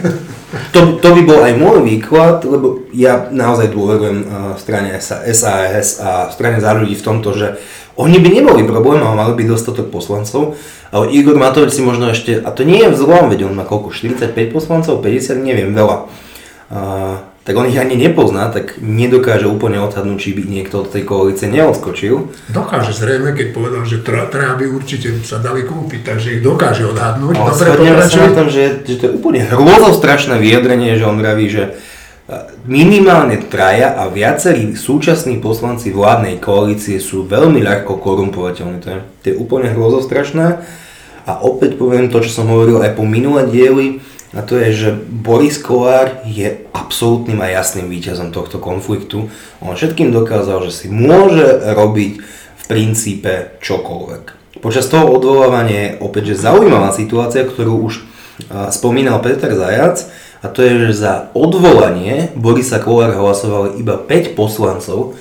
to, 0.73 0.97
to 0.97 1.07
by 1.13 1.21
bol 1.21 1.45
aj 1.45 1.53
môj 1.53 1.85
výklad, 1.85 2.47
lebo 2.49 2.89
ja 2.89 3.29
naozaj 3.29 3.69
dôverujem 3.69 4.25
strane 4.57 4.97
SAS 4.97 6.01
a 6.01 6.33
strane 6.33 6.57
za 6.57 6.73
ľudí 6.73 6.97
v 6.97 7.05
tomto, 7.05 7.29
že 7.37 7.47
oni 7.95 8.19
by 8.19 8.29
neboli 8.29 8.63
problém, 8.67 8.99
ale 8.99 9.15
mali 9.15 9.33
by 9.39 9.43
dostatok 9.47 9.87
poslancov. 9.87 10.59
Ale 10.91 11.11
Igor 11.11 11.39
Matovič 11.39 11.75
si 11.75 11.81
možno 11.83 12.11
ešte, 12.11 12.39
a 12.39 12.51
to 12.51 12.67
nie 12.67 12.83
je 12.83 12.91
vzlom, 12.91 13.31
veď 13.31 13.47
on 13.47 13.55
má 13.55 13.63
koľko, 13.63 13.91
45 13.91 14.35
poslancov, 14.51 14.99
50, 14.99 15.39
neviem, 15.39 15.71
veľa. 15.71 16.07
A, 16.71 16.79
tak 17.45 17.53
on 17.61 17.69
ich 17.69 17.77
ani 17.77 17.93
nepozná, 17.93 18.49
tak 18.49 18.81
nedokáže 18.81 19.45
úplne 19.45 19.77
odhadnúť, 19.77 20.17
či 20.17 20.33
by 20.33 20.41
niekto 20.49 20.81
od 20.81 20.89
tej 20.89 21.05
koalície 21.05 21.45
neodskočil. 21.45 22.33
Dokáže 22.49 22.89
zrejme, 22.89 23.37
keď 23.37 23.47
povedal, 23.53 23.85
že 23.85 24.01
traja 24.01 24.57
by 24.57 24.65
určite 24.65 25.13
sa 25.21 25.37
dali 25.37 25.61
kúpiť, 25.61 26.01
takže 26.01 26.27
ich 26.39 26.41
dokáže 26.41 26.89
odhadnúť. 26.89 27.37
Ale 27.37 27.53
Dobre, 27.53 28.01
sa 28.09 28.27
na 28.27 28.33
tom, 28.33 28.49
že, 28.49 28.81
že 28.89 28.95
to 28.97 29.03
je 29.07 29.11
úplne 29.21 29.45
strašné 29.93 30.41
vyjadrenie, 30.41 30.97
že 30.97 31.05
on 31.05 31.21
vraví, 31.21 31.45
že 31.45 31.77
minimálne 32.65 33.37
traja 33.45 33.93
a 34.01 34.09
viacerí 34.09 34.73
súčasní 34.73 35.37
poslanci 35.37 35.93
vládnej 35.93 36.41
koalície 36.41 36.97
sú 36.97 37.29
veľmi 37.29 37.61
ľahko 37.61 38.01
korumpovateľní. 38.01 38.81
To 38.81 38.87
je, 38.89 38.99
to 39.21 39.25
je 39.29 39.35
úplne 39.37 39.69
hrozostrašné. 39.69 40.65
A 41.25 41.31
opäť 41.41 41.77
poviem 41.77 42.09
to, 42.09 42.25
čo 42.25 42.41
som 42.41 42.49
hovoril 42.49 42.81
aj 42.81 42.97
po 42.97 43.05
minulé 43.05 43.45
diely, 43.49 43.87
a 44.35 44.43
to 44.43 44.59
je, 44.59 44.69
že 44.75 44.89
Boris 44.99 45.55
Kolár 45.55 46.25
je 46.27 46.67
absolútnym 46.75 47.39
a 47.39 47.47
jasným 47.47 47.87
víťazom 47.87 48.35
tohto 48.35 48.59
konfliktu. 48.59 49.31
On 49.63 49.71
všetkým 49.71 50.11
dokázal, 50.11 50.59
že 50.67 50.75
si 50.75 50.87
môže 50.91 51.61
robiť 51.71 52.13
v 52.59 52.63
princípe 52.67 53.55
čokoľvek. 53.63 54.23
Počas 54.59 54.91
toho 54.91 55.07
odvolávania 55.07 55.79
je 55.79 55.95
opäť 56.03 56.35
že 56.35 56.51
zaujímavá 56.51 56.91
situácia, 56.91 57.47
ktorú 57.47 57.87
už 57.87 58.03
spomínal 58.75 59.23
Peter 59.23 59.55
Zajac, 59.55 60.03
a 60.43 60.45
to 60.51 60.59
je, 60.61 60.89
že 60.89 61.05
za 61.05 61.31
odvolanie 61.31 62.31
Borisa 62.35 62.81
Kolára 62.81 63.15
hlasovali 63.15 63.79
iba 63.79 63.95
5 63.97 64.37
poslancov. 64.37 65.15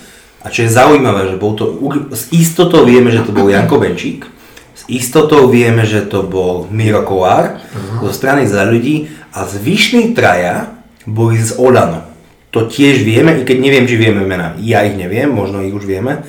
A 0.45 0.53
čo 0.53 0.69
je 0.69 0.77
zaujímavé, 0.77 1.33
že 1.33 1.41
bol 1.41 1.57
to, 1.57 1.81
s 2.13 2.29
istotou 2.29 2.85
vieme, 2.85 3.09
že 3.09 3.25
to 3.25 3.33
bol 3.33 3.49
Janko 3.49 3.81
Benčík, 3.81 4.29
s 4.77 4.85
istotou 4.93 5.49
vieme, 5.49 5.89
že 5.89 6.05
to 6.05 6.21
bol 6.21 6.69
Miro 6.69 7.01
Kolár 7.01 7.65
uh-huh. 7.65 8.05
zo 8.05 8.11
strany 8.13 8.45
za 8.45 8.69
ľudí 8.69 9.09
a 9.33 9.49
zvyšní 9.49 10.13
traja 10.13 10.77
boli 11.09 11.41
z 11.41 11.57
Olano. 11.57 12.05
To 12.53 12.69
tiež 12.69 13.03
vieme, 13.03 13.41
i 13.41 13.43
keď 13.43 13.57
neviem, 13.59 13.89
či 13.89 13.97
vieme 13.97 14.23
mená. 14.23 14.55
Ja 14.61 14.85
ich 14.85 14.95
neviem, 14.95 15.33
možno 15.33 15.65
ich 15.65 15.75
už 15.75 15.89
vieme. 15.89 16.23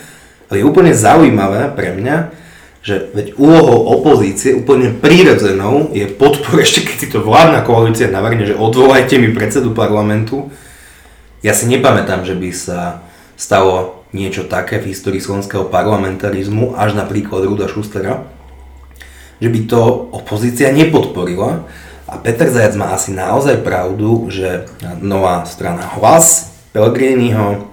Ale 0.50 0.62
je 0.62 0.65
úplne 0.65 0.95
zaujímavé 0.95 1.74
pre 1.76 1.93
mňa, 1.93 2.15
že 2.86 3.10
veď 3.17 3.34
úlohou 3.41 3.98
opozície 3.98 4.54
úplne 4.54 4.93
prírodzenou 4.93 5.89
je 5.89 6.06
podpor, 6.06 6.62
ešte 6.65 6.86
keď 6.86 6.95
si 7.02 7.08
to 7.10 7.26
vládna 7.26 7.65
koalícia 7.65 8.13
navrhne, 8.13 8.45
že 8.45 8.54
odvolajte 8.54 9.17
mi 9.17 9.34
predsedu 9.34 9.74
parlamentu. 9.74 10.54
Ja 11.41 11.58
si 11.58 11.65
nepamätám, 11.65 12.21
že 12.21 12.38
by 12.38 12.50
sa 12.54 13.02
stalo 13.34 14.06
niečo 14.13 14.45
také 14.45 14.78
v 14.78 14.93
histórii 14.93 15.19
slovenského 15.19 15.65
parlamentarizmu, 15.67 16.78
až 16.78 16.93
napríklad 16.93 17.50
Ruda 17.50 17.65
Šustera, 17.65 18.24
že 19.41 19.50
by 19.50 19.60
to 19.65 19.82
opozícia 20.13 20.69
nepodporila. 20.69 21.65
A 22.06 22.21
Peter 22.21 22.45
Zajac 22.54 22.78
má 22.78 22.93
asi 22.93 23.17
naozaj 23.17 23.65
pravdu, 23.65 24.30
že 24.30 24.69
nová 25.02 25.41
strana 25.50 25.89
Hlas, 25.98 26.54
Pellegriniho, 26.69 27.65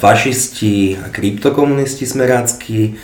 fašisti 0.00 0.96
a 1.04 1.12
kryptokomunisti 1.12 2.08
smerácky, 2.08 2.96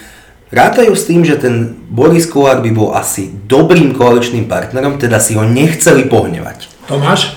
Rátajú 0.49 0.97
s 0.97 1.05
tým, 1.05 1.29
že 1.29 1.37
ten 1.37 1.77
Boris 1.93 2.25
Kolár 2.25 2.65
by 2.65 2.71
bol 2.73 2.97
asi 2.97 3.29
dobrým 3.29 3.93
koaličným 3.93 4.49
partnerom, 4.49 4.97
teda 4.97 5.21
si 5.21 5.37
ho 5.37 5.45
nechceli 5.45 6.09
pohnevať. 6.09 6.73
Tomáš? 6.89 7.37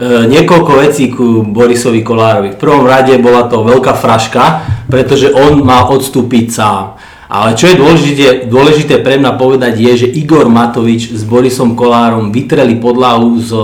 E, 0.00 0.26
niekoľko 0.26 0.72
vecí 0.82 1.14
ku 1.14 1.46
Borisovi 1.46 2.02
Kolárovi. 2.02 2.58
V 2.58 2.62
prvom 2.62 2.88
rade 2.90 3.14
bola 3.22 3.46
to 3.46 3.62
veľká 3.62 3.94
fraška, 3.94 4.66
pretože 4.90 5.30
on 5.30 5.62
mal 5.62 5.86
odstúpiť 5.94 6.46
sám. 6.50 6.98
Ale 7.30 7.54
čo 7.54 7.70
je 7.70 7.78
dôležité, 7.78 8.26
dôležité 8.50 8.98
pre 8.98 9.14
mňa 9.22 9.38
povedať 9.38 9.78
je, 9.78 9.92
že 10.02 10.12
Igor 10.18 10.50
Matovič 10.50 11.14
s 11.14 11.22
Borisom 11.22 11.78
Kolárom 11.78 12.34
vytreli 12.34 12.74
podlahu 12.82 13.38
s 13.38 13.54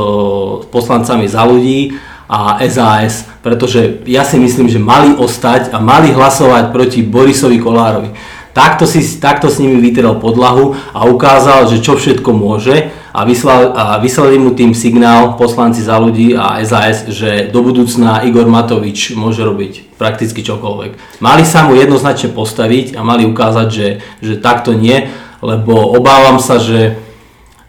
poslancami 0.71 1.27
za 1.27 1.43
ľudí 1.43 1.99
a 2.31 2.63
SAS, 2.71 3.27
pretože 3.43 4.07
ja 4.07 4.23
si 4.23 4.39
myslím, 4.39 4.71
že 4.71 4.79
mali 4.79 5.19
ostať 5.19 5.75
a 5.75 5.83
mali 5.83 6.15
hlasovať 6.15 6.71
proti 6.71 7.03
Borisovi 7.03 7.59
Kolárovi. 7.59 8.15
Takto, 8.57 8.89
si, 8.89 9.05
takto 9.21 9.53
s 9.53 9.61
nimi 9.61 9.77
vytrel 9.85 10.17
podlahu 10.17 10.73
a 10.97 11.05
ukázal, 11.05 11.69
že 11.69 11.85
čo 11.85 12.01
všetko 12.01 12.33
môže 12.33 12.89
a, 13.13 13.29
vyslal, 13.29 13.77
a 13.77 13.85
vyslali 14.01 14.41
mu 14.41 14.57
tým 14.57 14.73
signál 14.73 15.37
poslanci 15.37 15.85
za 15.85 16.01
ľudí 16.01 16.33
a 16.33 16.65
SAS, 16.65 17.05
že 17.05 17.53
do 17.53 17.61
budúcna 17.61 18.25
Igor 18.25 18.49
Matovič 18.49 19.13
môže 19.13 19.45
robiť 19.45 20.01
prakticky 20.01 20.41
čokoľvek. 20.41 21.21
Mali 21.21 21.45
sa 21.45 21.69
mu 21.69 21.77
jednoznačne 21.77 22.33
postaviť 22.33 22.97
a 22.97 23.05
mali 23.05 23.29
ukázať, 23.29 23.69
že, 23.69 23.89
že 24.25 24.41
takto 24.41 24.73
nie, 24.73 25.05
lebo 25.45 25.77
obávam 25.93 26.41
sa, 26.41 26.57
že 26.57 26.97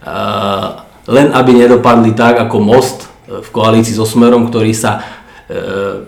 uh, 0.07 0.87
len 1.03 1.35
aby 1.35 1.67
nedopadli 1.67 2.15
tak 2.15 2.39
ako 2.47 2.63
most 2.63 3.11
v 3.27 3.49
koalícii 3.51 3.91
so 3.91 4.07
Smerom, 4.07 4.47
ktorý 4.47 4.71
sa 4.71 5.03
uh, 5.03 6.07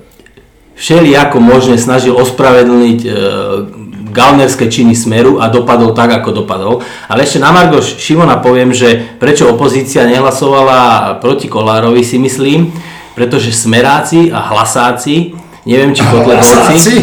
všelijako 0.80 1.44
možne 1.44 1.76
snažil 1.76 2.16
ospravedlniť 2.16 3.00
uh, 3.04 3.79
galnerské 4.12 4.70
činy 4.70 4.94
Smeru 4.94 5.42
a 5.42 5.48
dopadol 5.48 5.94
tak, 5.94 6.22
ako 6.22 6.44
dopadol. 6.44 6.74
Ale 7.10 7.26
ešte 7.26 7.42
na 7.42 7.50
Margo 7.54 7.82
Šimona 7.82 8.42
poviem, 8.42 8.74
že 8.74 9.18
prečo 9.18 9.50
opozícia 9.50 10.06
nehlasovala 10.06 11.18
proti 11.22 11.48
Kolárovi 11.50 12.06
si 12.06 12.22
myslím, 12.22 12.74
pretože 13.18 13.52
Smeráci 13.52 14.30
a 14.30 14.40
Hlasáci, 14.54 15.34
neviem 15.66 15.92
či 15.92 16.04
Kotlebovci, 16.06 16.94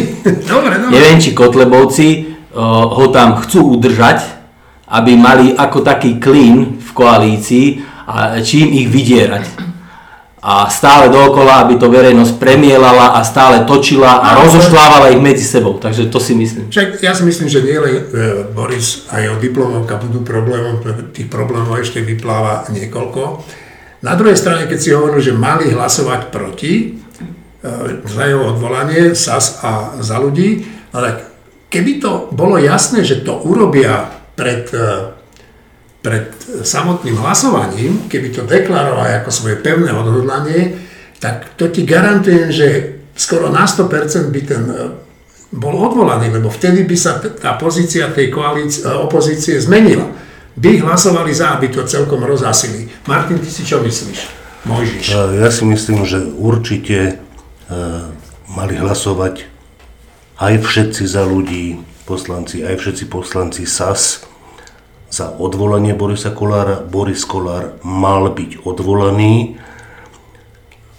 dobre, 0.46 0.74
dobre. 0.80 0.92
neviem 0.92 1.18
či 1.18 1.30
Kotlebovci 1.34 2.08
ho 2.56 3.06
tam 3.12 3.36
chcú 3.44 3.76
udržať, 3.76 4.22
aby 4.88 5.12
mali 5.18 5.52
ako 5.52 5.82
taký 5.82 6.16
klín 6.22 6.78
v 6.80 6.90
koalícii 6.94 7.66
a 8.06 8.38
čím 8.40 8.70
ich 8.70 8.88
vydierať 8.88 9.65
a 10.46 10.70
stále 10.70 11.10
dookola, 11.10 11.66
aby 11.66 11.74
to 11.74 11.90
verejnosť 11.90 12.38
premielala 12.38 13.18
a 13.18 13.26
stále 13.26 13.66
točila 13.66 14.22
a 14.22 14.38
rozošlávala 14.38 15.10
ich 15.10 15.18
medzi 15.18 15.42
sebou. 15.42 15.82
Takže 15.82 16.06
to 16.06 16.22
si 16.22 16.38
myslím. 16.38 16.70
Však 16.70 17.02
ja 17.02 17.18
si 17.18 17.26
myslím, 17.26 17.50
že 17.50 17.66
nie 17.66 17.74
len 17.74 17.94
e, 17.98 18.02
Boris 18.54 19.10
a 19.10 19.18
jeho 19.18 19.42
diplomovka 19.42 19.98
budú 19.98 20.22
problémom, 20.22 20.78
tých 21.10 21.26
problémov 21.26 21.82
ešte 21.82 21.98
vypláva 21.98 22.62
niekoľko. 22.70 23.42
Na 24.06 24.14
druhej 24.14 24.38
strane, 24.38 24.70
keď 24.70 24.78
si 24.78 24.94
hovoril, 24.94 25.18
že 25.18 25.34
mali 25.34 25.74
hlasovať 25.74 26.30
proti 26.30 26.72
e, 26.78 26.86
za 28.06 28.22
jeho 28.30 28.54
odvolanie 28.54 29.18
SAS 29.18 29.58
a 29.66 29.98
za 29.98 30.22
ľudí, 30.22 30.62
tak 30.94 31.26
keby 31.74 31.98
to 31.98 32.30
bolo 32.30 32.54
jasné, 32.54 33.02
že 33.02 33.26
to 33.26 33.34
urobia 33.42 34.14
pred 34.38 34.70
e, 34.70 35.10
pred 36.06 36.30
samotným 36.62 37.18
hlasovaním, 37.18 38.06
keby 38.06 38.30
to 38.30 38.46
deklaroval 38.46 39.02
ako 39.02 39.30
svoje 39.34 39.58
pevné 39.58 39.90
odhodlanie, 39.90 40.78
tak 41.18 41.58
to 41.58 41.66
ti 41.66 41.82
garantujem, 41.82 42.54
že 42.54 42.68
skoro 43.18 43.50
na 43.50 43.66
100% 43.66 44.30
by 44.30 44.40
ten 44.46 44.62
e, 44.70 44.94
bol 45.50 45.74
odvolaný, 45.74 46.30
lebo 46.30 46.46
vtedy 46.46 46.86
by 46.86 46.94
sa 46.94 47.18
tá 47.18 47.58
pozícia 47.58 48.06
tej 48.14 48.30
koalície, 48.30 48.86
opozície 48.86 49.58
zmenila. 49.58 50.06
By 50.54 50.78
hlasovali 50.86 51.34
za, 51.34 51.58
aby 51.58 51.74
to 51.74 51.82
celkom 51.82 52.22
rozhasili. 52.22 52.86
Martin, 53.10 53.42
ty 53.42 53.50
si 53.50 53.66
čo 53.66 53.82
myslíš? 53.82 54.46
Mojžiš. 54.64 55.04
Ja 55.42 55.50
si 55.52 55.68
myslím, 55.68 56.06
že 56.08 56.22
určite 56.22 57.20
mali 58.50 58.74
hlasovať 58.78 59.46
aj 60.40 60.54
všetci 60.64 61.02
za 61.04 61.28
ľudí, 61.28 61.80
poslanci, 62.08 62.62
aj 62.62 62.78
všetci 62.78 63.04
poslanci 63.10 63.62
SAS 63.68 64.24
za 65.16 65.32
odvolanie 65.32 65.96
Borisa 65.96 66.28
Kolára. 66.28 66.84
Boris 66.84 67.24
Kolár 67.24 67.80
mal 67.80 68.28
byť 68.28 68.68
odvolaný, 68.68 69.56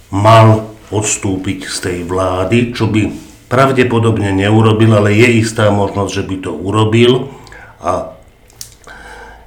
mal 0.09 0.73
odstúpiť 0.89 1.69
z 1.69 1.77
tej 1.77 1.97
vlády, 2.09 2.73
čo 2.73 2.89
by 2.89 3.13
pravdepodobne 3.45 4.33
neurobil, 4.33 4.89
ale 4.97 5.13
je 5.13 5.45
istá 5.45 5.69
možnosť, 5.69 6.09
že 6.09 6.23
by 6.25 6.35
to 6.41 6.51
urobil. 6.57 7.29
A 7.77 8.17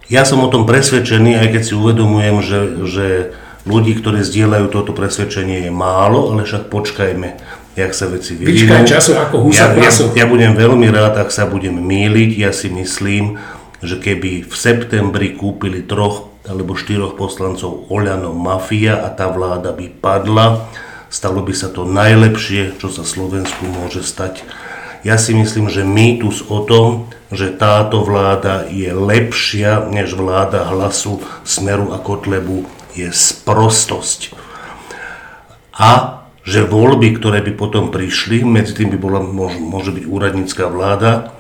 ja 0.06 0.22
som 0.22 0.38
o 0.46 0.52
tom 0.52 0.70
presvedčený, 0.70 1.35
aj 1.42 1.48
keď 1.50 1.62
si 1.66 1.74
uvedomujem, 1.74 2.37
že, 2.38 2.61
že 2.87 3.06
ľudí, 3.66 3.98
ktorí 3.98 4.22
zdieľajú 4.22 4.66
toto 4.70 4.94
presvedčenie 4.94 5.66
je 5.66 5.72
málo, 5.74 6.30
ale 6.30 6.46
však 6.46 6.70
počkajme, 6.70 7.42
jak 7.74 7.90
sa 7.90 8.06
veci 8.06 8.38
vyvinú. 8.38 8.70
Vyčkaj 8.70 8.85
času 8.87 9.18
ako 9.18 9.50
husa 9.50 9.74
ja, 9.74 9.90
ja, 9.90 9.90
ja 9.90 10.26
budem 10.30 10.54
veľmi 10.54 10.87
rád, 10.94 11.18
ak 11.18 11.35
sa 11.35 11.50
budem 11.50 11.74
míliť. 11.74 12.30
Ja 12.38 12.50
si 12.54 12.70
myslím, 12.70 13.40
že 13.81 13.97
keby 13.97 14.45
v 14.45 14.55
septembri 14.55 15.37
kúpili 15.37 15.81
troch 15.85 16.29
alebo 16.49 16.77
štyroch 16.77 17.16
poslancov 17.16 17.88
Oľano 17.93 18.33
Mafia 18.33 19.01
a 19.05 19.12
tá 19.12 19.29
vláda 19.29 19.73
by 19.77 19.87
padla, 20.01 20.69
stalo 21.12 21.45
by 21.45 21.53
sa 21.53 21.69
to 21.69 21.85
najlepšie, 21.85 22.81
čo 22.81 22.88
sa 22.88 23.05
Slovensku 23.05 23.64
môže 23.69 24.01
stať. 24.01 24.45
Ja 25.01 25.16
si 25.16 25.33
myslím, 25.33 25.73
že 25.73 25.81
mýtus 25.81 26.45
o 26.53 26.61
tom, 26.64 27.09
že 27.33 27.49
táto 27.57 28.05
vláda 28.05 28.69
je 28.69 28.93
lepšia 28.93 29.88
než 29.88 30.12
vláda 30.12 30.69
hlasu 30.69 31.25
Smeru 31.40 31.97
a 31.97 31.99
Kotlebu 32.01 32.69
je 32.93 33.09
sprostosť. 33.09 34.37
A 35.73 36.21
že 36.45 36.66
voľby, 36.66 37.16
ktoré 37.16 37.40
by 37.40 37.53
potom 37.57 37.88
prišli, 37.88 38.45
medzi 38.45 38.77
tým 38.77 38.93
by 38.93 38.99
bola, 39.01 39.21
môže, 39.25 39.61
môže 39.61 39.90
byť 39.93 40.05
úradnícká 40.05 40.69
vláda, 40.69 41.33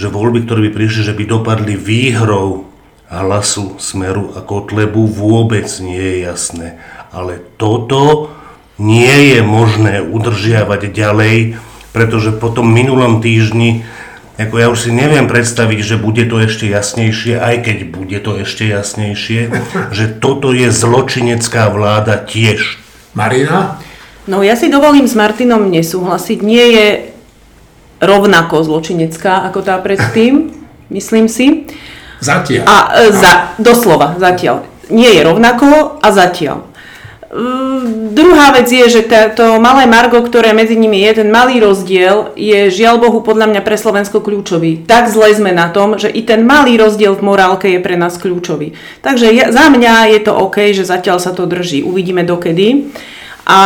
že 0.00 0.08
voľby, 0.08 0.48
ktoré 0.48 0.60
by 0.66 0.70
prišli, 0.72 1.12
že 1.12 1.12
by 1.12 1.24
dopadli 1.28 1.76
výhrou 1.76 2.72
hlasu 3.12 3.76
Smeru 3.76 4.32
a 4.32 4.40
Kotlebu, 4.40 5.04
vôbec 5.04 5.68
nie 5.84 6.00
je 6.00 6.16
jasné. 6.24 6.80
Ale 7.12 7.44
toto 7.60 8.32
nie 8.80 9.36
je 9.36 9.44
možné 9.44 10.00
udržiavať 10.00 10.88
ďalej, 10.88 11.60
pretože 11.92 12.32
po 12.32 12.48
tom 12.48 12.72
minulom 12.72 13.20
týždni, 13.20 13.84
ako 14.40 14.54
ja 14.56 14.72
už 14.72 14.88
si 14.88 14.90
neviem 14.94 15.28
predstaviť, 15.28 15.84
že 15.84 16.00
bude 16.00 16.24
to 16.24 16.40
ešte 16.40 16.64
jasnejšie, 16.64 17.36
aj 17.36 17.56
keď 17.60 17.78
bude 17.92 18.18
to 18.24 18.40
ešte 18.40 18.72
jasnejšie, 18.72 19.52
že 19.98 20.04
toto 20.16 20.56
je 20.56 20.72
zločinecká 20.72 21.68
vláda 21.68 22.16
tiež. 22.16 22.80
Marina? 23.12 23.76
No 24.24 24.40
ja 24.40 24.54
si 24.54 24.72
dovolím 24.72 25.10
s 25.10 25.18
Martinom 25.18 25.68
nesúhlasiť. 25.68 26.38
Nie 26.46 26.64
je 26.70 26.86
rovnako 28.00 28.64
zločinecká 28.64 29.46
ako 29.46 29.60
tá 29.62 29.76
predtým, 29.78 30.50
myslím 30.96 31.28
si. 31.28 31.68
Zatiaľ. 32.20 32.64
A 32.68 32.76
e, 33.00 33.12
za, 33.16 33.32
doslova, 33.56 34.16
zatiaľ. 34.20 34.64
Nie 34.90 35.14
je 35.16 35.22
rovnako 35.22 36.00
a 36.02 36.08
zatiaľ. 36.10 36.68
Uh, 37.30 38.10
druhá 38.10 38.50
vec 38.50 38.66
je, 38.66 38.90
že 38.90 39.06
to 39.38 39.62
malé 39.62 39.86
Margo, 39.86 40.18
ktoré 40.18 40.50
medzi 40.50 40.74
nimi 40.74 40.98
je, 41.06 41.22
ten 41.22 41.30
malý 41.30 41.62
rozdiel, 41.62 42.34
je 42.34 42.74
žiaľ 42.74 42.98
Bohu 42.98 43.22
podľa 43.22 43.54
mňa 43.54 43.62
pre 43.62 43.78
Slovensko 43.78 44.18
kľúčový. 44.18 44.82
Tak 44.82 45.06
zle 45.14 45.30
sme 45.30 45.54
na 45.54 45.70
tom, 45.70 45.94
že 45.94 46.10
i 46.10 46.26
ten 46.26 46.42
malý 46.42 46.74
rozdiel 46.74 47.14
v 47.14 47.22
morálke 47.22 47.70
je 47.70 47.78
pre 47.78 47.94
nás 47.94 48.18
kľúčový. 48.18 48.74
Takže 49.06 49.30
ja, 49.30 49.54
za 49.54 49.70
mňa 49.70 50.10
je 50.10 50.20
to 50.26 50.34
OK, 50.34 50.74
že 50.74 50.82
zatiaľ 50.82 51.22
sa 51.22 51.30
to 51.30 51.46
drží. 51.46 51.86
Uvidíme 51.86 52.26
dokedy. 52.26 52.90
A 53.46 53.58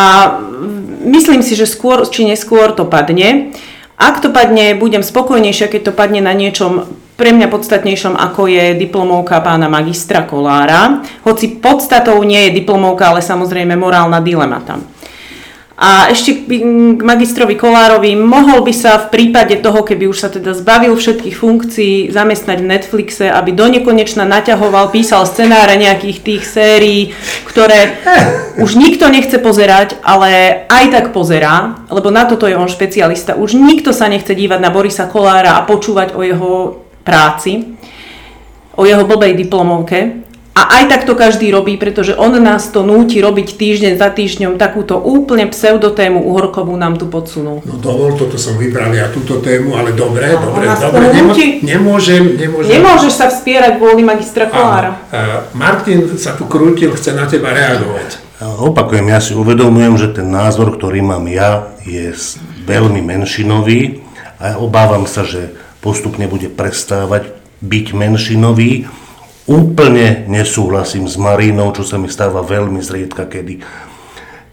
myslím 1.09 1.41
si, 1.41 1.57
že 1.57 1.65
skôr 1.65 2.05
či 2.05 2.29
neskôr 2.29 2.77
to 2.77 2.85
padne. 2.85 3.57
Ak 4.05 4.21
to 4.21 4.29
padne, 4.29 4.77
budem 4.77 5.01
spokojnejšia, 5.01 5.73
keď 5.73 5.81
to 5.89 5.93
padne 5.97 6.21
na 6.21 6.37
niečom 6.37 6.85
pre 7.17 7.33
mňa 7.33 7.49
podstatnejšom, 7.49 8.13
ako 8.13 8.53
je 8.53 8.77
diplomovka 8.77 9.41
pána 9.41 9.73
magistra 9.73 10.29
Kolára. 10.29 11.01
Hoci 11.25 11.57
podstatou 11.57 12.21
nie 12.21 12.53
je 12.53 12.61
diplomovka, 12.61 13.09
ale 13.09 13.25
samozrejme 13.25 13.73
morálna 13.81 14.21
dilema 14.21 14.61
tam. 14.61 14.85
A 15.75 16.07
ešte 16.07 16.47
k 16.47 17.03
magistrovi 17.03 17.59
Kolárovi, 17.59 18.15
mohol 18.15 18.63
by 18.63 18.71
sa 18.71 18.95
v 18.95 19.11
prípade 19.11 19.59
toho, 19.59 19.83
keby 19.83 20.07
už 20.07 20.23
sa 20.23 20.31
teda 20.31 20.55
zbavil 20.55 20.95
všetkých 20.95 21.35
funkcií, 21.35 21.95
zamestnať 22.15 22.59
v 22.63 22.71
Netflixe, 22.71 23.27
aby 23.27 23.51
do 23.51 23.67
nekonečna 23.67 24.23
naťahoval, 24.23 24.95
písal 24.95 25.27
scenáre 25.27 25.75
nejakých 25.75 26.19
tých 26.23 26.43
sérií, 26.47 27.11
ktoré 27.51 27.99
už 28.63 28.79
nikto 28.79 29.11
nechce 29.11 29.35
pozerať, 29.43 29.99
ale 30.07 30.63
aj 30.71 30.85
tak 30.95 31.07
pozerá, 31.11 31.83
lebo 31.91 32.07
na 32.15 32.23
toto 32.23 32.47
je 32.47 32.55
on 32.55 32.71
špecialista. 32.71 33.35
Už 33.35 33.59
nikto 33.59 33.91
sa 33.91 34.07
nechce 34.07 34.31
dívať 34.31 34.63
na 34.63 34.71
Borisa 34.71 35.11
Kolára 35.11 35.59
a 35.59 35.67
počúvať 35.67 36.15
o 36.15 36.23
jeho 36.23 36.87
práci, 37.03 37.75
o 38.79 38.87
jeho 38.87 39.03
blbej 39.03 39.35
diplomovke. 39.35 40.24
A 40.55 40.79
aj 40.79 40.85
tak 40.87 41.03
to 41.03 41.19
každý 41.19 41.51
robí, 41.51 41.75
pretože 41.75 42.15
on 42.15 42.31
nás 42.39 42.71
to 42.71 42.87
núti 42.87 43.19
robiť 43.19 43.59
týždeň 43.59 43.99
za 43.99 44.07
týždňom 44.15 44.55
takúto 44.55 44.95
úplne 45.03 45.51
pseudotému 45.51 46.23
uhorkovú 46.31 46.79
nám 46.79 46.95
tu 46.95 47.11
podsunul. 47.11 47.67
No 47.67 47.75
dovol, 47.75 48.15
toto 48.15 48.39
som 48.39 48.55
vybral 48.55 48.95
ja 48.95 49.11
túto 49.11 49.43
tému, 49.43 49.75
ale 49.75 49.99
dobre, 49.99 50.31
a 50.31 50.39
dobre, 50.39 50.71
dobre, 50.71 51.11
nemo, 51.11 51.35
nemôžem, 51.59 52.39
nemôžem. 52.39 52.71
Nemôžeš 52.71 53.13
sa 53.19 53.27
vspierať 53.35 53.83
kvôli 53.83 54.07
magistra 54.07 54.47
Kolára. 54.47 54.95
Martin 55.59 56.07
sa 56.15 56.39
tu 56.39 56.47
krútil, 56.47 56.95
chce 56.95 57.19
na 57.19 57.27
teba 57.27 57.51
reagovať. 57.51 58.23
Opakujem, 58.39 59.11
ja 59.11 59.19
si 59.19 59.35
uvedomujem, 59.35 59.99
že 59.99 60.15
ten 60.15 60.31
názor, 60.31 60.79
ktorý 60.79 61.03
mám 61.03 61.27
ja, 61.27 61.75
je 61.83 62.15
veľmi 62.63 63.03
menšinový 63.03 64.07
a 64.39 64.55
obávam 64.63 65.11
sa, 65.11 65.27
že 65.27 65.51
postupne 65.83 66.31
bude 66.31 66.47
prestávať 66.47 67.35
byť 67.59 67.87
menšinový. 67.91 68.87
Úplne 69.45 70.25
nesúhlasím 70.33 71.05
s 71.05 71.21
Marínou, 71.21 71.69
čo 71.77 71.85
sa 71.85 72.01
mi 72.01 72.09
stáva 72.09 72.41
veľmi 72.41 72.81
zriedka 72.81 73.29
kedy. 73.29 73.61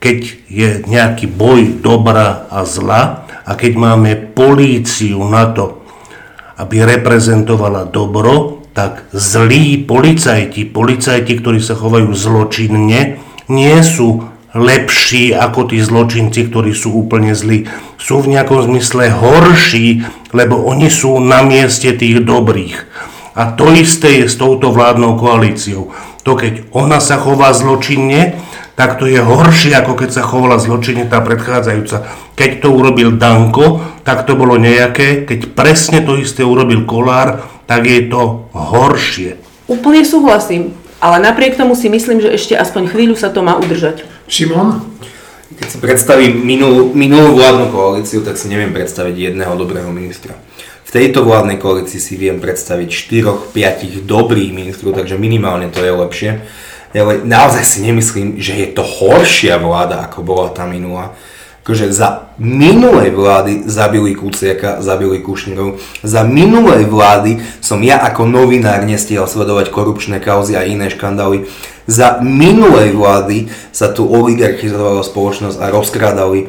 Keď 0.04 0.20
je 0.52 0.70
nejaký 0.84 1.32
boj 1.32 1.80
dobra 1.80 2.52
a 2.52 2.68
zla 2.68 3.24
a 3.48 3.52
keď 3.56 3.72
máme 3.80 4.36
políciu 4.36 5.24
na 5.24 5.48
to, 5.56 5.80
aby 6.60 6.84
reprezentovala 6.84 7.88
dobro, 7.88 8.68
tak 8.76 9.08
zlí 9.16 9.80
policajti, 9.88 10.68
policajti, 10.68 11.40
ktorí 11.40 11.64
sa 11.64 11.80
chovajú 11.80 12.12
zločinne, 12.12 13.16
nie 13.48 13.78
sú 13.88 14.28
lepší 14.52 15.32
ako 15.32 15.72
tí 15.72 15.80
zločinci, 15.80 16.52
ktorí 16.52 16.76
sú 16.76 16.92
úplne 16.92 17.32
zlí. 17.32 17.64
Sú 17.96 18.20
v 18.20 18.36
nejakom 18.36 18.68
zmysle 18.68 19.08
horší, 19.08 20.04
lebo 20.36 20.68
oni 20.68 20.92
sú 20.92 21.16
na 21.24 21.40
mieste 21.48 21.96
tých 21.96 22.28
dobrých. 22.28 22.76
A 23.36 23.56
to 23.56 23.72
isté 23.72 24.24
je 24.24 24.26
s 24.28 24.36
touto 24.36 24.76
vládnou 24.76 25.16
koalíciou. 25.16 25.92
To 26.28 26.38
keď 26.38 26.68
ona 26.76 27.00
sa 27.00 27.18
chová 27.18 27.56
zločinne, 27.56 28.38
tak 28.76 28.98
to 28.98 29.06
je 29.06 29.20
horšie, 29.20 29.76
ako 29.78 29.94
keď 29.94 30.10
sa 30.10 30.24
chovala 30.26 30.58
zločinne 30.58 31.06
tá 31.06 31.22
predchádzajúca. 31.22 32.08
Keď 32.34 32.52
to 32.66 32.68
urobil 32.74 33.14
Danko, 33.16 33.84
tak 34.02 34.26
to 34.26 34.34
bolo 34.34 34.58
nejaké. 34.58 35.28
Keď 35.28 35.54
presne 35.54 36.02
to 36.02 36.18
isté 36.18 36.42
urobil 36.42 36.88
Kolár, 36.90 37.46
tak 37.70 37.86
je 37.86 38.10
to 38.10 38.52
horšie. 38.52 39.38
Úplne 39.70 40.02
súhlasím. 40.04 40.76
Ale 41.02 41.18
napriek 41.18 41.58
tomu 41.58 41.74
si 41.74 41.90
myslím, 41.90 42.22
že 42.22 42.30
ešte 42.30 42.54
aspoň 42.54 42.94
chvíľu 42.94 43.18
sa 43.18 43.34
to 43.34 43.42
má 43.42 43.58
udržať. 43.58 44.06
Šimon? 44.30 44.86
Keď 45.58 45.68
si 45.68 45.78
predstavím 45.82 46.46
minulú, 46.46 46.94
minulú 46.94 47.38
vládnu 47.38 47.74
koalíciu, 47.74 48.22
tak 48.22 48.38
si 48.38 48.50
neviem 48.50 48.70
predstaviť 48.70 49.34
jedného 49.34 49.54
dobrého 49.58 49.90
ministra. 49.90 50.38
V 50.92 51.00
tejto 51.00 51.24
vládnej 51.24 51.56
koalícii 51.56 52.04
si 52.04 52.20
viem 52.20 52.44
predstaviť 52.44 52.92
4-5 53.56 54.04
dobrých 54.04 54.52
ministrov, 54.52 54.92
takže 54.92 55.16
minimálne 55.16 55.72
to 55.72 55.80
je 55.80 55.88
lepšie. 55.88 56.32
Ale 56.92 57.24
naozaj 57.24 57.64
si 57.64 57.80
nemyslím, 57.88 58.36
že 58.44 58.60
je 58.60 58.68
to 58.76 58.84
horšia 58.84 59.56
vláda, 59.56 60.04
ako 60.04 60.20
bola 60.20 60.52
tá 60.52 60.68
minulá. 60.68 61.16
Akože 61.64 61.96
za 61.96 62.36
minulej 62.36 63.16
vlády 63.16 63.72
zabili 63.72 64.20
Kuciaka, 64.20 64.84
zabili 64.84 65.24
Kušnirov. 65.24 65.80
Za 66.04 66.28
minulej 66.28 66.84
vlády 66.84 67.40
som 67.64 67.80
ja 67.80 68.04
ako 68.04 68.28
novinár 68.28 68.84
nestihal 68.84 69.32
sledovať 69.32 69.72
korupčné 69.72 70.20
kauzy 70.20 70.60
a 70.60 70.68
iné 70.68 70.92
škandály. 70.92 71.48
Za 71.92 72.24
minulej 72.24 72.96
vlády 72.96 73.52
sa 73.76 73.92
tu 73.92 74.08
oligarchizovala 74.08 75.04
spoločnosť 75.04 75.60
a 75.60 75.68
rozkrádali, 75.68 76.48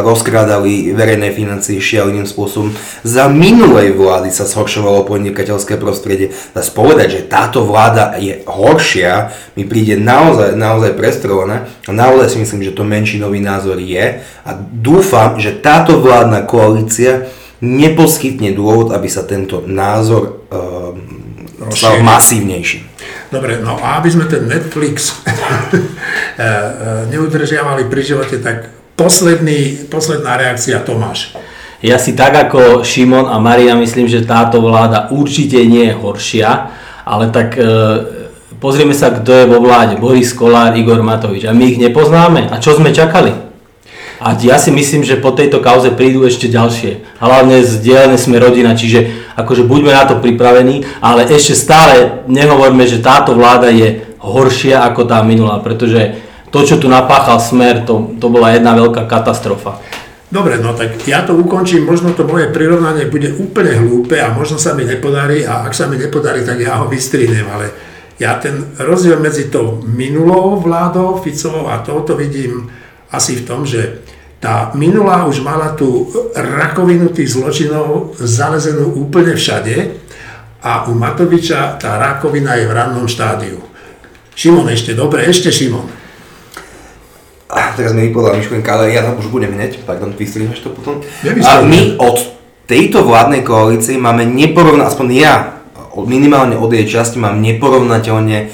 rozkrádali 0.00 0.96
verejné 0.96 1.36
financie 1.36 1.76
šialeným 1.76 2.24
spôsobom. 2.24 2.72
Za 3.04 3.28
minulej 3.28 3.92
vlády 3.92 4.32
sa 4.32 4.48
zhoršovalo 4.48 5.04
podnikateľské 5.04 5.76
prostredie. 5.76 6.32
Dá 6.56 6.64
spovedať, 6.64 7.08
že 7.20 7.28
táto 7.28 7.68
vláda 7.68 8.16
je 8.16 8.40
horšia, 8.48 9.36
mi 9.60 9.68
príde 9.68 10.00
naozaj, 10.00 10.56
naozaj 10.56 10.96
prestrovaná 10.96 11.68
a 11.84 11.92
naozaj 11.92 12.32
si 12.32 12.38
myslím, 12.40 12.64
že 12.64 12.72
to 12.72 12.88
menšinový 12.88 13.44
názor 13.44 13.76
je 13.76 14.24
a 14.24 14.50
dúfam, 14.56 15.36
že 15.36 15.52
táto 15.60 16.00
vládna 16.00 16.48
koalícia 16.48 17.28
neposkytne 17.60 18.56
dôvod, 18.56 18.96
aby 18.96 19.08
sa 19.08 19.20
tento 19.28 19.60
názor 19.68 20.48
um, 20.48 20.96
stal 21.72 22.00
masívnejší. 22.00 22.85
Dobre, 23.36 23.60
no 23.60 23.76
a 23.76 24.00
aby 24.00 24.08
sme 24.08 24.24
ten 24.24 24.48
Netflix 24.48 25.12
eh, 25.20 25.28
eh, 25.28 27.04
neudržiavali 27.12 27.84
pri 27.84 28.00
živote, 28.00 28.40
tak 28.40 28.72
posledný, 28.96 29.92
posledná 29.92 30.40
reakcia 30.40 30.80
Tomáš. 30.80 31.36
Ja 31.84 32.00
si 32.00 32.16
tak 32.16 32.32
ako 32.32 32.80
Šimon 32.80 33.28
a 33.28 33.36
Maria 33.36 33.76
myslím, 33.76 34.08
že 34.08 34.24
táto 34.24 34.64
vláda 34.64 35.12
určite 35.12 35.60
nie 35.68 35.92
je 35.92 35.94
horšia, 36.00 36.72
ale 37.04 37.28
tak 37.28 37.52
e, 37.60 37.68
pozrieme 38.56 38.96
sa, 38.96 39.12
kto 39.12 39.28
je 39.28 39.44
vo 39.44 39.60
vláde. 39.60 40.00
Boris 40.00 40.32
Kolár, 40.32 40.72
Igor 40.72 41.04
Matovič. 41.04 41.44
A 41.44 41.52
my 41.52 41.64
ich 41.68 41.76
nepoznáme. 41.76 42.48
A 42.48 42.56
čo 42.56 42.72
sme 42.80 42.96
čakali? 42.96 43.45
A 44.26 44.34
ja 44.42 44.58
si 44.58 44.74
myslím, 44.74 45.06
že 45.06 45.22
po 45.22 45.30
tejto 45.30 45.62
kauze 45.62 45.94
prídu 45.94 46.26
ešte 46.26 46.50
ďalšie. 46.50 47.22
Hlavne 47.22 47.62
zdieľané 47.62 48.18
sme 48.18 48.42
rodina, 48.42 48.74
čiže 48.74 49.30
akože 49.38 49.62
buďme 49.62 49.94
na 49.94 50.02
to 50.02 50.18
pripravení, 50.18 50.82
ale 50.98 51.30
ešte 51.30 51.54
stále 51.54 52.26
nehovorme, 52.26 52.82
že 52.90 52.98
táto 52.98 53.38
vláda 53.38 53.70
je 53.70 54.02
horšia 54.18 54.82
ako 54.82 55.06
tá 55.06 55.22
minulá, 55.22 55.62
pretože 55.62 56.18
to, 56.50 56.66
čo 56.66 56.82
tu 56.82 56.90
napáchal 56.90 57.38
smer, 57.38 57.86
to, 57.86 58.18
to 58.18 58.26
bola 58.26 58.50
jedna 58.50 58.74
veľká 58.74 59.06
katastrofa. 59.06 59.78
Dobre, 60.26 60.58
no 60.58 60.74
tak 60.74 61.06
ja 61.06 61.22
to 61.22 61.38
ukončím, 61.38 61.86
možno 61.86 62.10
to 62.10 62.26
moje 62.26 62.50
prirovnanie 62.50 63.06
bude 63.06 63.30
úplne 63.30 63.78
hlúpe 63.78 64.18
a 64.18 64.34
možno 64.34 64.58
sa 64.58 64.74
mi 64.74 64.82
nepodarí 64.82 65.46
a 65.46 65.62
ak 65.62 65.70
sa 65.70 65.86
mi 65.86 66.02
nepodarí, 66.02 66.42
tak 66.42 66.58
ja 66.58 66.82
ho 66.82 66.90
vystrinem, 66.90 67.46
ale 67.46 67.70
ja 68.18 68.34
ten 68.42 68.74
rozdiel 68.74 69.22
medzi 69.22 69.46
tou 69.54 69.86
minulou 69.86 70.58
vládou 70.58 71.22
Ficovou 71.22 71.70
a 71.70 71.78
touto 71.78 72.18
vidím 72.18 72.66
asi 73.14 73.38
v 73.38 73.46
tom, 73.46 73.62
že 73.62 74.02
tá 74.46 74.70
minulá 74.78 75.26
už 75.26 75.42
mala 75.42 75.74
tú 75.74 76.06
rakovinu 76.38 77.10
tých 77.10 77.34
zločinov 77.34 78.14
zalezenú 78.14 78.94
úplne 78.94 79.34
všade 79.34 79.98
a 80.62 80.86
u 80.86 80.94
Matoviča 80.94 81.74
tá 81.82 81.98
rakovina 81.98 82.54
je 82.54 82.70
v 82.70 82.76
rannom 82.78 83.10
štádiu. 83.10 83.58
Šimon 84.38 84.70
ešte, 84.70 84.94
dobre, 84.94 85.26
ešte 85.26 85.50
Šimon. 85.50 85.90
A 87.50 87.74
teraz 87.74 87.90
mi 87.90 88.06
vypovedala 88.06 88.38
myšlienka, 88.38 88.70
ale 88.70 88.94
ja 88.94 89.02
tam 89.02 89.18
už 89.18 89.34
budem 89.34 89.50
hneď, 89.50 89.82
pardon, 89.82 90.14
vystrihneš 90.14 90.62
to 90.62 90.70
potom. 90.70 91.02
A 91.26 91.66
my 91.66 91.98
od 91.98 92.22
tejto 92.70 93.02
vládnej 93.02 93.42
koalície 93.42 93.98
máme 93.98 94.30
neporovnateľne, 94.30 94.86
aspoň 94.94 95.06
ja, 95.10 95.34
minimálne 96.06 96.54
od 96.54 96.70
jej 96.70 96.86
časti 96.86 97.18
mám 97.18 97.42
neporovnateľne 97.42 98.38
e, 98.38 98.46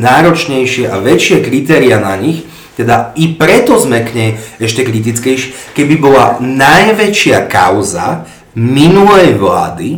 náročnejšie 0.00 0.88
a 0.88 0.96
väčšie 0.96 1.44
kritéria 1.44 2.00
na 2.00 2.16
nich, 2.16 2.48
teda 2.76 3.12
i 3.20 3.36
preto 3.36 3.76
sme 3.76 4.04
k 4.04 4.10
nej 4.12 4.30
ešte 4.60 4.84
kritickejší, 4.86 5.76
keby 5.76 5.94
bola 6.00 6.40
najväčšia 6.40 7.48
kauza 7.48 8.24
minulej 8.56 9.36
vlády 9.36 9.88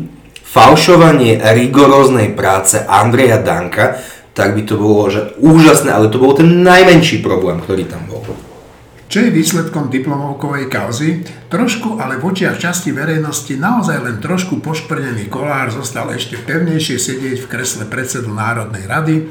falšovanie 0.42 1.42
rigoróznej 1.42 2.30
práce 2.34 2.78
Andreja 2.86 3.42
Danka, 3.42 3.98
tak 4.34 4.54
by 4.54 4.62
to 4.66 4.78
bolo 4.78 5.10
že 5.10 5.34
úžasné, 5.38 5.90
ale 5.90 6.10
to 6.10 6.22
bol 6.22 6.34
ten 6.34 6.62
najmenší 6.62 7.22
problém, 7.22 7.58
ktorý 7.62 7.86
tam 7.86 8.06
bol. 8.06 8.22
Čo 9.14 9.30
je 9.30 9.30
výsledkom 9.30 9.94
diplomovkovej 9.94 10.66
kauzy? 10.66 11.22
Trošku, 11.46 12.02
ale 12.02 12.18
v 12.18 12.34
časti 12.34 12.90
verejnosti 12.90 13.54
naozaj 13.54 14.02
len 14.02 14.16
trošku 14.18 14.58
pošprnený 14.58 15.30
kolár 15.30 15.70
zostal 15.70 16.10
ešte 16.10 16.34
pevnejšie 16.42 16.98
sedieť 16.98 17.46
v 17.46 17.50
kresle 17.50 17.86
predsedu 17.86 18.34
Národnej 18.34 18.90
rady 18.90 19.30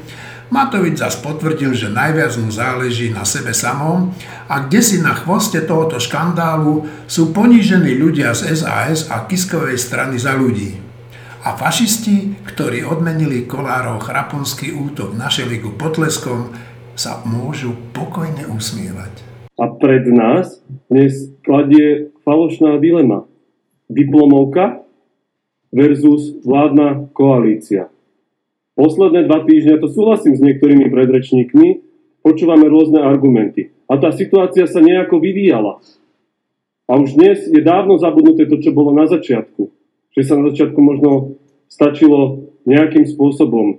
Matovič 0.54 1.02
zas 1.02 1.18
potvrdil, 1.18 1.74
že 1.74 1.90
najviac 1.90 2.38
mu 2.38 2.46
záleží 2.46 3.10
na 3.10 3.26
sebe 3.26 3.50
samom 3.50 4.14
a 4.46 4.62
kde 4.62 4.86
si 4.86 5.02
na 5.02 5.10
chvoste 5.10 5.58
tohoto 5.66 5.98
škandálu 5.98 6.86
sú 7.10 7.34
ponížení 7.34 7.98
ľudia 7.98 8.30
z 8.38 8.54
SAS 8.62 9.10
a 9.10 9.26
Kiskovej 9.26 9.74
strany 9.74 10.14
za 10.14 10.38
ľudí. 10.38 10.78
A 11.42 11.58
fašisti, 11.58 12.38
ktorí 12.46 12.86
odmenili 12.86 13.50
Kolárov 13.50 13.98
chraponský 14.06 14.70
útok 14.70 15.18
na 15.18 15.26
Šeligu 15.26 15.74
potleskom, 15.74 16.54
sa 16.94 17.18
môžu 17.26 17.74
pokojne 17.90 18.46
usmievať. 18.46 19.26
A 19.58 19.74
pred 19.74 20.06
nás 20.06 20.62
dnes 20.86 21.34
kladie 21.42 22.14
falošná 22.22 22.78
dilema. 22.78 23.26
Diplomovka 23.90 24.86
versus 25.74 26.30
vládna 26.46 27.10
koalícia. 27.10 27.90
Posledné 28.74 29.30
dva 29.30 29.46
týždňa, 29.46 29.78
to 29.78 29.86
súhlasím 29.86 30.34
s 30.34 30.42
niektorými 30.42 30.90
predrečníkmi, 30.90 31.68
počúvame 32.26 32.66
rôzne 32.66 32.98
argumenty. 32.98 33.70
A 33.86 34.00
tá 34.02 34.10
situácia 34.10 34.66
sa 34.66 34.82
nejako 34.82 35.22
vyvíjala. 35.22 35.78
A 36.90 36.98
už 36.98 37.14
dnes 37.14 37.46
je 37.46 37.62
dávno 37.62 37.96
zabudnuté 37.96 38.50
to, 38.50 38.58
čo 38.58 38.74
bolo 38.74 38.90
na 38.90 39.06
začiatku. 39.06 39.70
Že 40.18 40.22
sa 40.26 40.34
na 40.36 40.50
začiatku 40.50 40.78
možno 40.82 41.38
stačilo 41.70 42.50
nejakým 42.66 43.06
spôsobom 43.06 43.78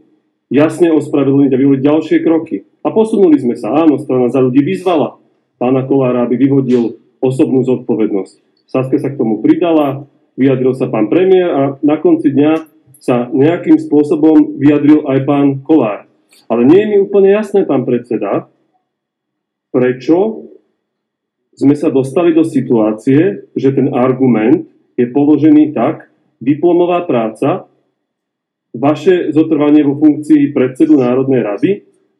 jasne 0.50 0.94
ospravedlniť 0.94 1.52
a 1.52 1.60
vyvodiť 1.60 1.84
ďalšie 1.84 2.18
kroky. 2.24 2.64
A 2.86 2.94
posunuli 2.94 3.36
sme 3.42 3.58
sa. 3.58 3.74
Áno, 3.84 3.98
strana 3.98 4.30
za 4.30 4.40
ľudí 4.40 4.62
vyzvala 4.62 5.18
pána 5.58 5.84
Kolára, 5.84 6.24
aby 6.24 6.38
vyvodil 6.38 7.02
osobnú 7.20 7.66
zodpovednosť. 7.66 8.68
Saske 8.70 8.98
sa 9.02 9.10
k 9.10 9.20
tomu 9.20 9.42
pridala, 9.42 10.06
vyjadril 10.38 10.74
sa 10.78 10.90
pán 10.90 11.10
premiér 11.10 11.50
a 11.50 11.62
na 11.82 11.96
konci 11.98 12.30
dňa 12.34 12.75
sa 13.06 13.30
nejakým 13.30 13.78
spôsobom 13.78 14.58
vyjadril 14.58 15.06
aj 15.06 15.20
pán 15.30 15.48
Kolár. 15.62 16.10
Ale 16.50 16.66
nie 16.66 16.82
je 16.82 16.90
mi 16.90 16.98
úplne 17.06 17.38
jasné, 17.38 17.62
pán 17.62 17.86
predseda, 17.86 18.50
prečo 19.70 20.50
sme 21.54 21.78
sa 21.78 21.94
dostali 21.94 22.34
do 22.34 22.42
situácie, 22.42 23.46
že 23.54 23.70
ten 23.78 23.94
argument 23.94 24.66
je 24.98 25.06
položený 25.06 25.78
tak, 25.78 26.10
diplomová 26.42 27.06
práca, 27.06 27.70
vaše 28.74 29.30
zotrvanie 29.32 29.86
vo 29.86 29.96
funkcii 30.02 30.52
predsedu 30.52 31.00
Národnej 31.00 31.46
rady 31.46 31.72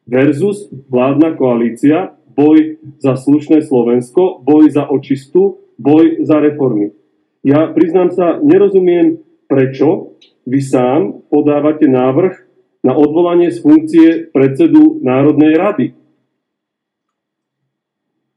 versus 0.06 0.70
vládna 0.70 1.34
koalícia, 1.36 2.14
boj 2.38 2.78
za 3.02 3.18
slušné 3.18 3.66
Slovensko, 3.66 4.40
boj 4.46 4.70
za 4.70 4.86
očistu, 4.88 5.66
boj 5.82 6.24
za 6.24 6.40
reformy. 6.40 6.94
Ja 7.44 7.74
priznám 7.74 8.14
sa, 8.14 8.40
nerozumiem, 8.40 9.20
prečo 9.46 10.18
vy 10.46 10.60
sám 10.62 11.26
podávate 11.30 11.90
návrh 11.90 12.34
na 12.86 12.94
odvolanie 12.94 13.50
z 13.50 13.66
funkcie 13.66 14.10
predsedu 14.30 15.02
Národnej 15.02 15.58
rady. 15.58 15.86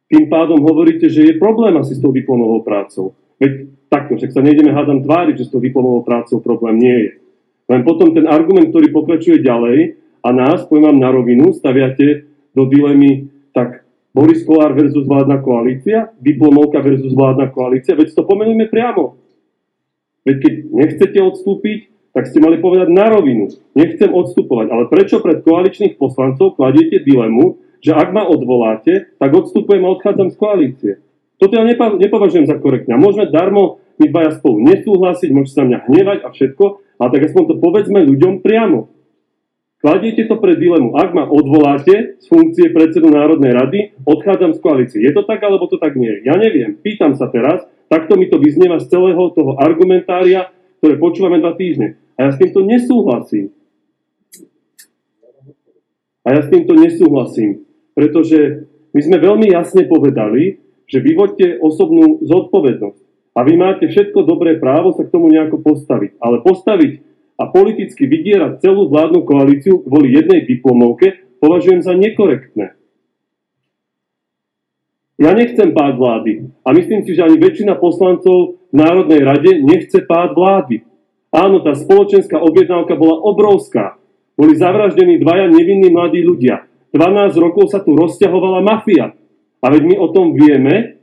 Tým 0.09 0.25
pádom 0.33 0.65
hovoríte, 0.65 1.13
že 1.13 1.29
je 1.29 1.37
problém 1.37 1.77
asi 1.77 1.93
s 1.93 2.01
tou 2.01 2.09
diplomovou 2.09 2.65
prácou. 2.65 3.13
Veď 3.37 3.69
takto, 3.93 4.17
však 4.17 4.33
sa 4.33 4.41
nejdeme 4.41 4.73
hádam 4.73 5.05
tváriť, 5.05 5.45
že 5.45 5.47
s 5.49 5.53
tou 5.53 5.61
diplomovou 5.61 6.01
prácou 6.01 6.41
problém 6.41 6.81
nie 6.81 6.97
je. 6.97 7.13
Len 7.69 7.85
potom 7.85 8.17
ten 8.17 8.25
argument, 8.25 8.73
ktorý 8.73 8.89
pokračuje 8.89 9.45
ďalej 9.45 10.01
a 10.25 10.29
nás, 10.33 10.65
poviem 10.65 10.97
vám 10.97 10.99
na 11.05 11.11
rovinu, 11.13 11.53
staviate 11.53 12.25
do 12.57 12.65
dilemy, 12.65 13.29
tak 13.53 13.85
Boris 14.17 14.41
Kolár 14.49 14.73
versus 14.73 15.05
vládna 15.05 15.45
koalícia, 15.45 16.09
diplomovka 16.17 16.81
versus 16.81 17.13
vládna 17.13 17.53
koalícia, 17.53 17.93
veď 17.93 18.17
to 18.17 18.25
pomenujeme 18.25 18.73
priamo. 18.73 19.21
Veď 20.27 20.37
keď 20.43 20.55
nechcete 20.71 21.19
odstúpiť, 21.23 21.79
tak 22.17 22.27
ste 22.27 22.43
mali 22.43 22.59
povedať 22.59 22.89
na 22.91 23.07
rovinu. 23.13 23.53
Nechcem 23.79 24.11
odstupovať. 24.11 24.67
Ale 24.73 24.85
prečo 24.91 25.23
pred 25.23 25.45
koaličných 25.45 26.01
poslancov 26.01 26.59
kladiete 26.59 27.05
dilemu, 27.05 27.61
že 27.79 27.95
ak 27.95 28.11
ma 28.11 28.27
odvoláte, 28.27 29.15
tak 29.23 29.31
odstupujem 29.31 29.87
a 29.87 29.93
odchádzam 29.95 30.35
z 30.35 30.37
koalície. 30.37 30.93
Toto 31.39 31.55
ja 31.55 31.63
nepovažujem 31.63 32.51
za 32.51 32.59
korektne. 32.59 32.99
môžeme 32.99 33.31
darmo 33.31 33.79
my 33.99 34.11
dvaja 34.11 34.35
spolu 34.39 34.63
nesúhlasiť, 34.63 35.31
môžete 35.31 35.55
sa 35.55 35.67
mňa 35.67 35.79
hnevať 35.87 36.19
a 36.27 36.29
všetko, 36.35 36.65
ale 36.99 37.09
tak 37.15 37.23
aspoň 37.31 37.43
to 37.47 37.55
povedzme 37.63 37.99
ľuďom 38.03 38.43
priamo. 38.43 38.91
Kladiete 39.79 40.27
to 40.27 40.43
pred 40.43 40.59
dilemu. 40.59 40.99
Ak 40.99 41.15
ma 41.15 41.23
odvoláte 41.31 42.19
z 42.19 42.27
funkcie 42.27 42.75
predsedu 42.75 43.15
Národnej 43.15 43.55
rady, 43.55 43.79
odchádzam 44.03 44.59
z 44.59 44.59
koalície. 44.59 44.99
Je 44.99 45.15
to 45.15 45.23
tak, 45.23 45.39
alebo 45.39 45.71
to 45.71 45.79
tak 45.79 45.95
nie? 45.95 46.19
Ja 46.27 46.35
neviem. 46.35 46.75
Pýtam 46.75 47.15
sa 47.15 47.31
teraz, 47.31 47.63
takto 47.89 48.15
mi 48.15 48.29
to 48.29 48.37
vyznieva 48.41 48.79
z 48.79 48.89
celého 48.93 49.33
toho 49.35 49.57
argumentária, 49.59 50.53
ktoré 50.81 50.95
počúvame 51.01 51.43
dva 51.43 51.57
týždne. 51.59 51.99
A 52.15 52.29
ja 52.29 52.31
s 52.33 52.41
týmto 52.41 52.63
nesúhlasím. 52.63 53.51
A 56.23 56.37
ja 56.37 56.41
s 56.45 56.49
týmto 56.53 56.77
nesúhlasím, 56.77 57.65
pretože 57.97 58.69
my 58.93 59.01
sme 59.01 59.17
veľmi 59.17 59.47
jasne 59.49 59.89
povedali, 59.89 60.61
že 60.89 61.05
vyvoďte 61.05 61.61
osobnú 61.61 62.21
zodpovednosť. 62.25 63.01
A 63.37 63.45
vy 63.45 63.55
máte 63.55 63.87
všetko 63.87 64.25
dobré 64.25 64.57
právo 64.59 64.97
sa 64.97 65.07
k 65.07 65.13
tomu 65.15 65.31
nejako 65.31 65.63
postaviť. 65.63 66.19
Ale 66.19 66.43
postaviť 66.43 66.93
a 67.39 67.47
politicky 67.55 68.11
vydierať 68.11 68.59
celú 68.65 68.91
vládnu 68.91 69.23
koalíciu 69.23 69.87
kvôli 69.87 70.17
jednej 70.17 70.43
diplomovke 70.43 71.39
považujem 71.39 71.81
za 71.87 71.95
nekorektné. 71.95 72.78
Ja 75.19 75.35
nechcem 75.35 75.75
pád 75.75 75.99
vlády. 75.99 76.47
A 76.63 76.71
myslím 76.71 77.03
si, 77.03 77.19
že 77.19 77.27
ani 77.27 77.43
väčšina 77.43 77.75
poslancov 77.83 78.63
v 78.71 78.75
Národnej 78.79 79.27
rade 79.27 79.51
nechce 79.59 80.07
pád 80.07 80.39
vlády. 80.39 80.87
Áno, 81.35 81.59
tá 81.61 81.75
spoločenská 81.75 82.39
objednávka 82.39 82.95
bola 82.95 83.19
obrovská. 83.27 83.99
Boli 84.39 84.55
zavraždení 84.55 85.19
dvaja 85.19 85.51
nevinní 85.51 85.91
mladí 85.91 86.23
ľudia. 86.23 86.71
12 86.95 87.35
rokov 87.43 87.75
sa 87.75 87.83
tu 87.83 87.99
rozťahovala 87.99 88.63
mafia. 88.63 89.13
A 89.59 89.67
veď 89.75 89.83
my 89.91 89.95
o 89.99 90.09
tom 90.15 90.39
vieme, 90.39 91.03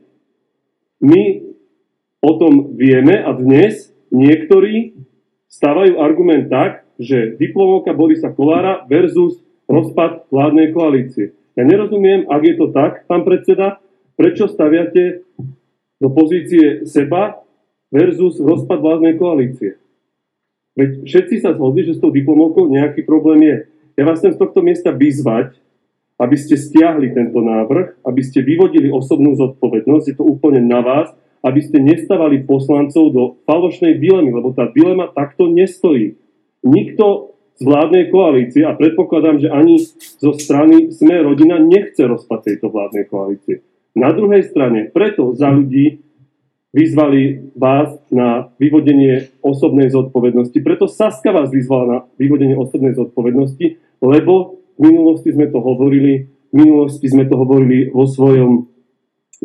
my 1.03 1.21
o 2.23 2.31
tom 2.39 2.73
vieme 2.79 3.19
a 3.19 3.35
dnes 3.35 3.91
niektorí 4.15 4.95
stávajú 5.51 5.99
argument 5.99 6.47
tak, 6.47 6.87
že 6.95 7.35
diplomovka 7.35 7.91
Borisa 7.91 8.31
Kolára 8.31 8.87
versus 8.87 9.43
rozpad 9.67 10.31
vládnej 10.31 10.71
koalície. 10.71 11.35
Ja 11.59 11.67
nerozumiem, 11.67 12.31
ak 12.31 12.41
je 12.47 12.55
to 12.55 12.71
tak, 12.71 13.03
pán 13.11 13.27
predseda, 13.27 13.83
prečo 14.15 14.47
staviate 14.47 15.23
do 15.99 16.11
pozície 16.11 16.83
seba 16.87 17.39
versus 17.91 18.41
rozpad 18.41 18.79
vládnej 18.79 19.15
koalície. 19.15 19.79
Veď 20.75 21.07
všetci 21.07 21.35
sa 21.39 21.55
zhodli, 21.55 21.87
že 21.87 21.95
s 21.95 22.03
tou 22.03 22.11
diplomovkou 22.11 22.67
nejaký 22.67 23.07
problém 23.07 23.39
je. 23.47 23.57
Ja 23.95 24.03
vás 24.03 24.19
chcem 24.19 24.35
z 24.35 24.41
tohto 24.43 24.59
miesta 24.59 24.91
vyzvať, 24.91 25.55
aby 26.19 26.35
ste 26.35 26.59
stiahli 26.59 27.15
tento 27.15 27.39
návrh, 27.39 28.03
aby 28.03 28.21
ste 28.23 28.43
vyvodili 28.43 28.91
osobnú 28.91 29.35
zodpovednosť, 29.39 30.05
je 30.11 30.15
to 30.15 30.25
úplne 30.27 30.63
na 30.63 30.83
vás, 30.83 31.11
aby 31.43 31.61
ste 31.63 31.79
nestavali 31.79 32.43
poslancov 32.43 33.03
do 33.11 33.23
falošnej 33.47 33.99
dilemy, 33.99 34.35
lebo 34.35 34.51
tá 34.51 34.67
dilema 34.71 35.11
takto 35.11 35.47
nestojí. 35.47 36.19
Nikto 36.65 37.35
z 37.55 37.61
vládnej 37.63 38.11
koalície, 38.11 38.67
a 38.67 38.75
predpokladám, 38.75 39.39
že 39.39 39.47
ani 39.47 39.79
zo 40.19 40.35
strany 40.35 40.91
Sme 40.91 41.23
rodina 41.23 41.55
nechce 41.55 42.03
rozpad 42.03 42.51
tejto 42.51 42.67
vládnej 42.67 43.07
koalície. 43.07 43.63
Na 43.95 44.11
druhej 44.11 44.43
strane, 44.51 44.91
preto 44.91 45.31
za 45.31 45.47
ľudí 45.47 46.03
vyzvali 46.75 47.55
vás 47.55 47.95
na 48.11 48.51
vyvodenie 48.59 49.31
osobnej 49.39 49.87
zodpovednosti. 49.87 50.59
Preto 50.59 50.91
Saska 50.91 51.31
vás 51.31 51.47
vyzvala 51.47 51.85
na 51.87 51.97
vyvodenie 52.19 52.59
osobnej 52.59 52.91
zodpovednosti, 52.91 53.79
lebo 54.03 54.59
v 54.75 54.91
minulosti 54.91 55.31
sme 55.31 55.47
to 55.47 55.63
hovorili, 55.63 56.27
v 56.51 56.55
minulosti 56.59 57.07
sme 57.07 57.23
to 57.31 57.39
hovorili 57.39 57.87
vo 57.87 58.03
svojom 58.03 58.67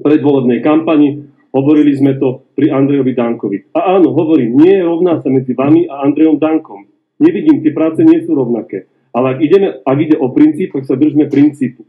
predvolebnej 0.02 0.58
kampani, 0.58 1.30
hovorili 1.54 1.94
sme 1.94 2.18
to 2.18 2.50
pri 2.58 2.74
Andrejovi 2.74 3.14
Dankovi. 3.14 3.58
A 3.78 3.94
áno, 3.98 4.10
hovorím, 4.10 4.58
nie 4.58 4.74
je 4.74 4.82
rovná 4.82 5.22
sa 5.22 5.30
medzi 5.30 5.54
vami 5.54 5.86
a 5.86 6.02
Andrejom 6.02 6.42
Dankom. 6.42 6.90
Nevidím, 7.22 7.62
tie 7.62 7.70
práce 7.70 8.02
nie 8.02 8.18
sú 8.26 8.34
rovnaké. 8.34 8.90
Ale 9.14 9.34
ak, 9.34 9.38
ideme, 9.42 9.68
ak 9.82 9.98
ide 10.02 10.16
o 10.18 10.30
princíp, 10.34 10.74
tak 10.74 10.86
sa 10.86 10.98
držme 10.98 11.30
princípu. 11.30 11.86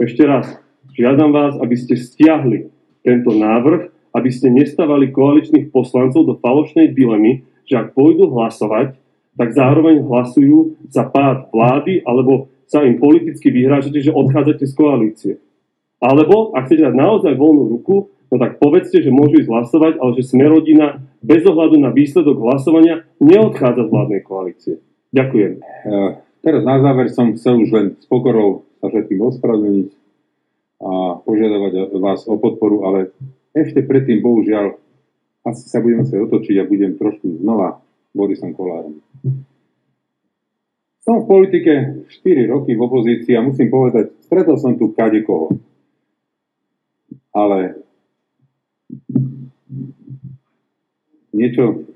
Ešte 0.00 0.24
raz, 0.24 0.60
žiadam 0.92 1.32
vás, 1.32 1.56
aby 1.58 1.76
ste 1.76 1.96
stiahli 1.98 2.70
tento 3.02 3.34
návrh, 3.34 3.92
aby 4.12 4.30
ste 4.30 4.52
nestavali 4.52 5.08
koaličných 5.10 5.72
poslancov 5.72 6.28
do 6.28 6.34
falošnej 6.38 6.92
dilemy, 6.92 7.42
že 7.64 7.80
ak 7.80 7.96
pôjdu 7.96 8.28
hlasovať, 8.28 8.96
tak 9.32 9.56
zároveň 9.56 10.04
hlasujú 10.04 10.76
za 10.92 11.08
pád 11.08 11.48
vlády 11.48 12.04
alebo 12.04 12.52
sa 12.68 12.84
im 12.84 13.00
politicky 13.00 13.48
vyhrážete, 13.48 14.00
že 14.00 14.12
odchádzate 14.12 14.64
z 14.68 14.74
koalície. 14.76 15.34
Alebo, 16.02 16.52
ak 16.52 16.68
chcete 16.68 16.88
dať 16.88 16.94
naozaj 16.96 17.32
voľnú 17.36 17.72
ruku, 17.78 18.12
no 18.28 18.36
tak 18.36 18.60
povedzte, 18.60 19.00
že 19.00 19.12
môžu 19.12 19.40
ísť 19.40 19.48
hlasovať, 19.48 19.92
ale 20.02 20.10
že 20.18 20.24
sme 20.28 20.44
rodina 20.48 21.00
bez 21.22 21.46
ohľadu 21.46 21.78
na 21.78 21.94
výsledok 21.94 22.42
hlasovania 22.42 23.06
neodchádza 23.22 23.86
z 23.86 23.92
vládnej 23.92 24.22
koalície. 24.24 24.74
Ďakujem. 25.12 25.62
Teraz 26.42 26.62
na 26.66 26.76
záver 26.82 27.06
som 27.12 27.36
chcel 27.38 27.60
už 27.62 27.70
len 27.70 27.86
s 28.00 28.04
pokorou 28.08 28.66
sa 28.82 28.90
všetkým 28.90 29.20
ospravedlniť 29.22 30.01
a 30.82 31.22
požiadavať 31.22 31.94
vás 32.02 32.26
o 32.26 32.34
podporu, 32.42 32.82
ale 32.82 33.14
ešte 33.54 33.86
predtým, 33.86 34.18
bohužiaľ, 34.18 34.74
asi 35.46 35.70
sa 35.70 35.78
budem 35.78 36.02
musieť 36.02 36.26
otočiť 36.26 36.56
a 36.58 36.66
budem 36.66 36.98
trošku 36.98 37.38
znova 37.38 37.78
Borisom 38.10 38.50
Kolárom. 38.50 38.98
Som 41.02 41.26
v 41.26 41.28
politike 41.30 42.06
4 42.06 42.50
roky 42.50 42.74
v 42.78 42.82
opozícii 42.82 43.34
a 43.34 43.42
musím 43.42 43.70
povedať, 43.70 44.14
stretol 44.22 44.58
som 44.58 44.78
tu 44.78 44.94
kade 44.94 45.22
koho. 45.26 45.50
Ale 47.34 47.82
niečo, 51.34 51.86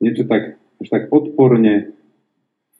niečo 0.00 0.24
tak, 0.24 0.56
až 0.80 0.88
tak 0.88 1.02
odporne 1.12 1.92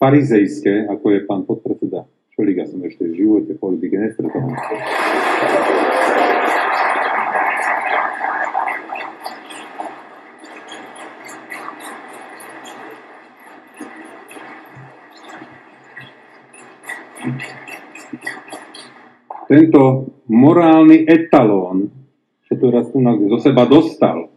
farizejské, 0.00 0.88
ako 0.88 1.06
je 1.12 1.20
pán 1.28 1.44
podpredseda 1.44 2.08
Šeliga, 2.40 2.64
som 2.64 2.80
ešte 2.80 3.04
v 3.04 3.20
živote 3.20 3.52
politike 3.52 4.00
nestretol. 4.00 4.48
tento 19.44 20.08
morálny 20.32 21.04
etalón, 21.04 21.92
čo 22.48 22.56
to 22.56 22.72
raz 22.72 22.88
tu 22.88 23.04
zo 23.04 23.38
seba 23.44 23.68
dostal, 23.68 24.32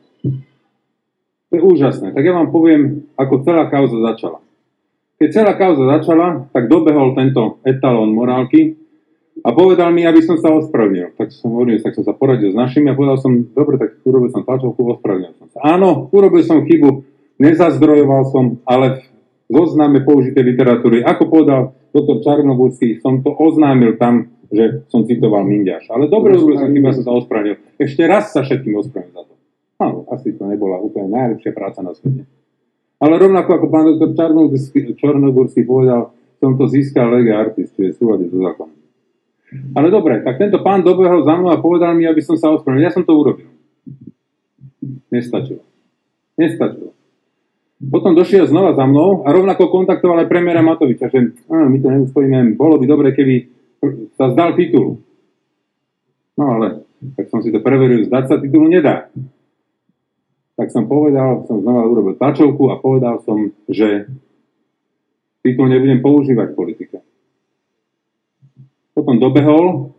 to 1.48 1.54
je 1.56 1.64
úžasné. 1.64 2.12
Tak 2.12 2.20
ja 2.20 2.36
vám 2.36 2.52
poviem, 2.52 3.08
ako 3.16 3.48
celá 3.48 3.72
kauza 3.72 3.96
začala. 4.04 4.43
Keď 5.22 5.30
celá 5.30 5.54
kauza 5.56 5.84
začala, 5.88 6.50
tak 6.52 6.68
dobehol 6.68 7.14
tento 7.14 7.62
etalón 7.64 8.12
morálky 8.12 8.76
a 9.42 9.50
povedal 9.54 9.90
mi, 9.90 10.06
aby 10.06 10.22
som 10.22 10.38
sa 10.38 10.54
ospravedlnil. 10.54 11.18
Tak 11.18 11.34
som 11.34 11.54
hovoril, 11.54 11.82
tak 11.82 11.98
som 11.98 12.06
sa 12.06 12.14
poradil 12.14 12.54
s 12.54 12.58
našimi 12.58 12.92
a 12.92 12.98
povedal 12.98 13.18
som, 13.18 13.32
dobre, 13.54 13.82
tak 13.82 14.02
urobil 14.06 14.30
som 14.30 14.46
tlačovku, 14.46 15.00
ospravedlnil 15.00 15.34
som 15.38 15.48
sa. 15.54 15.60
Áno, 15.78 16.10
urobil 16.14 16.46
som 16.46 16.66
chybu, 16.66 17.06
nezazdrojoval 17.42 18.24
som, 18.30 18.62
ale 18.68 19.10
v 19.50 19.52
zozname 19.54 20.02
použitej 20.06 20.44
literatúry, 20.44 21.02
ako 21.06 21.24
povedal 21.30 21.62
doktor 21.94 22.22
Čarnogórsky, 22.26 23.02
som 23.02 23.22
to 23.22 23.34
oznámil 23.34 23.98
tam 23.98 24.34
že 24.54 24.86
som 24.88 25.02
citoval 25.10 25.42
Mindiaš. 25.50 25.90
Ale 25.90 26.06
dobre 26.06 26.38
urobil 26.38 26.62
som, 26.62 26.70
iba 26.70 26.94
som 26.94 27.04
sa 27.04 27.14
ospravedlnil. 27.18 27.58
Ešte 27.82 28.06
raz 28.06 28.30
sa 28.30 28.46
všetkým 28.46 28.78
ospravedlnil 28.78 29.18
za 29.18 29.24
to. 29.26 29.34
Áno, 29.82 30.06
asi 30.14 30.38
to 30.38 30.46
nebola 30.46 30.78
úplne 30.78 31.10
najlepšia 31.10 31.52
práca 31.58 31.82
na 31.82 31.98
svete. 31.98 32.30
Ale 33.04 33.20
rovnako 33.20 33.50
ako 33.60 33.68
pán 33.68 33.84
doktor 33.84 34.16
Čornogórsky 34.96 35.68
povedal, 35.68 36.16
som 36.40 36.56
to 36.56 36.72
získal 36.72 37.12
lege 37.12 37.36
artist, 37.36 37.76
čiže 37.76 38.00
súvade 38.00 38.32
so 38.32 38.40
zákonom. 38.40 38.80
Ale 39.76 39.92
dobre, 39.92 40.24
tak 40.24 40.40
tento 40.40 40.64
pán 40.64 40.88
dobehol 40.88 41.28
za 41.28 41.36
mnou 41.36 41.52
a 41.52 41.60
povedal 41.60 42.00
mi, 42.00 42.08
aby 42.08 42.24
som 42.24 42.40
sa 42.40 42.48
ospravedlnil. 42.56 42.88
Ja 42.88 42.96
som 42.96 43.04
to 43.04 43.12
urobil. 43.12 43.52
Nestačilo. 45.12 45.62
Nestačilo. 46.40 46.96
Potom 47.84 48.16
došiel 48.16 48.48
znova 48.48 48.72
za 48.80 48.88
mnou 48.88 49.28
a 49.28 49.36
rovnako 49.36 49.68
kontaktoval 49.68 50.24
aj 50.24 50.32
premiéra 50.32 50.64
Matoviča, 50.64 51.12
že 51.12 51.36
áno, 51.52 51.68
my 51.68 51.78
to 51.84 51.92
neuspojíme, 51.92 52.56
bolo 52.56 52.80
by 52.80 52.86
dobre, 52.88 53.12
keby 53.12 53.52
sa 54.16 54.32
zdal 54.32 54.56
titul. 54.56 55.04
No 56.40 56.44
ale, 56.56 56.88
tak 57.20 57.28
som 57.28 57.44
si 57.44 57.52
to 57.52 57.60
preveril, 57.60 58.08
zdať 58.08 58.24
sa 58.32 58.36
titulu 58.40 58.72
nedá. 58.72 59.12
Tak 60.54 60.70
som 60.70 60.86
povedal, 60.86 61.50
som 61.50 61.66
znova 61.66 61.90
urobil 61.90 62.14
tlačovku 62.14 62.70
a 62.70 62.78
povedal 62.78 63.18
som, 63.26 63.50
že 63.66 64.06
titul 65.42 65.66
nebudem 65.66 66.00
používať 66.00 66.54
v 66.54 66.58
politike. 66.58 66.98
Potom 68.94 69.18
dobehol 69.18 69.90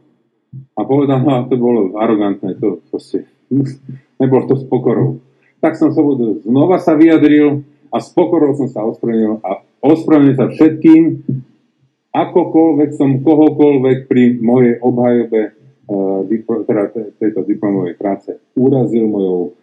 a 0.78 0.80
povedal, 0.86 1.18
no 1.26 1.50
to 1.50 1.59
bolo 1.59 1.98
arogantné, 1.98 2.55
to 2.62 2.78
proste, 2.86 3.26
nebolo 4.22 4.46
to 4.46 4.55
s 4.55 4.64
pokorou. 4.70 5.18
Tak 5.59 5.74
som 5.74 5.90
sa 5.90 6.02
znova 6.46 6.78
sa 6.78 6.94
vyjadril 6.94 7.66
a 7.90 7.98
s 7.98 8.14
pokorou 8.14 8.55
som 8.55 8.70
sa 8.70 8.86
ospravedlnil 8.86 9.42
a 9.42 9.59
ospravedlnil 9.82 10.38
sa 10.38 10.46
všetkým, 10.55 11.02
akokoľvek 12.14 12.90
som 12.94 13.26
kohokoľvek 13.26 14.07
pri 14.07 14.38
mojej 14.38 14.78
obhajobe 14.78 15.42
uh, 15.90 16.22
teda 16.62 16.94
tejto 17.18 17.42
diplomovej 17.42 17.98
práce 17.98 18.38
urazil 18.55 19.11
mojou 19.11 19.59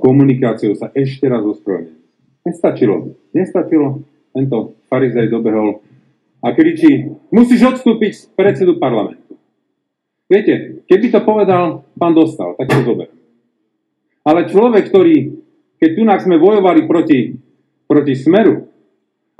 komunikáciou, 0.00 0.72
sa 0.74 0.88
ešte 0.96 1.28
raz 1.28 1.44
ospravedlňujem. 1.44 2.00
Nestačilo. 2.48 2.96
Nestačilo. 3.36 4.02
Tento 4.32 4.80
farizej 4.88 5.28
dobehol 5.28 5.84
a 6.40 6.56
kričí, 6.56 7.12
musíš 7.28 7.76
odstúpiť 7.76 8.12
z 8.16 8.22
predsedu 8.32 8.80
parlamentu. 8.80 9.36
Viete, 10.24 10.86
keby 10.88 11.06
to 11.12 11.20
povedal 11.20 11.84
pán 12.00 12.16
Dostal, 12.16 12.56
tak 12.56 12.72
to 12.72 12.80
zober. 12.86 13.12
Ale 14.24 14.48
človek, 14.48 14.88
ktorý, 14.88 15.36
keď 15.76 15.90
tu 15.96 16.02
sme 16.06 16.36
bojovali 16.40 16.88
proti, 16.88 17.36
proti 17.84 18.14
Smeru, 18.16 18.70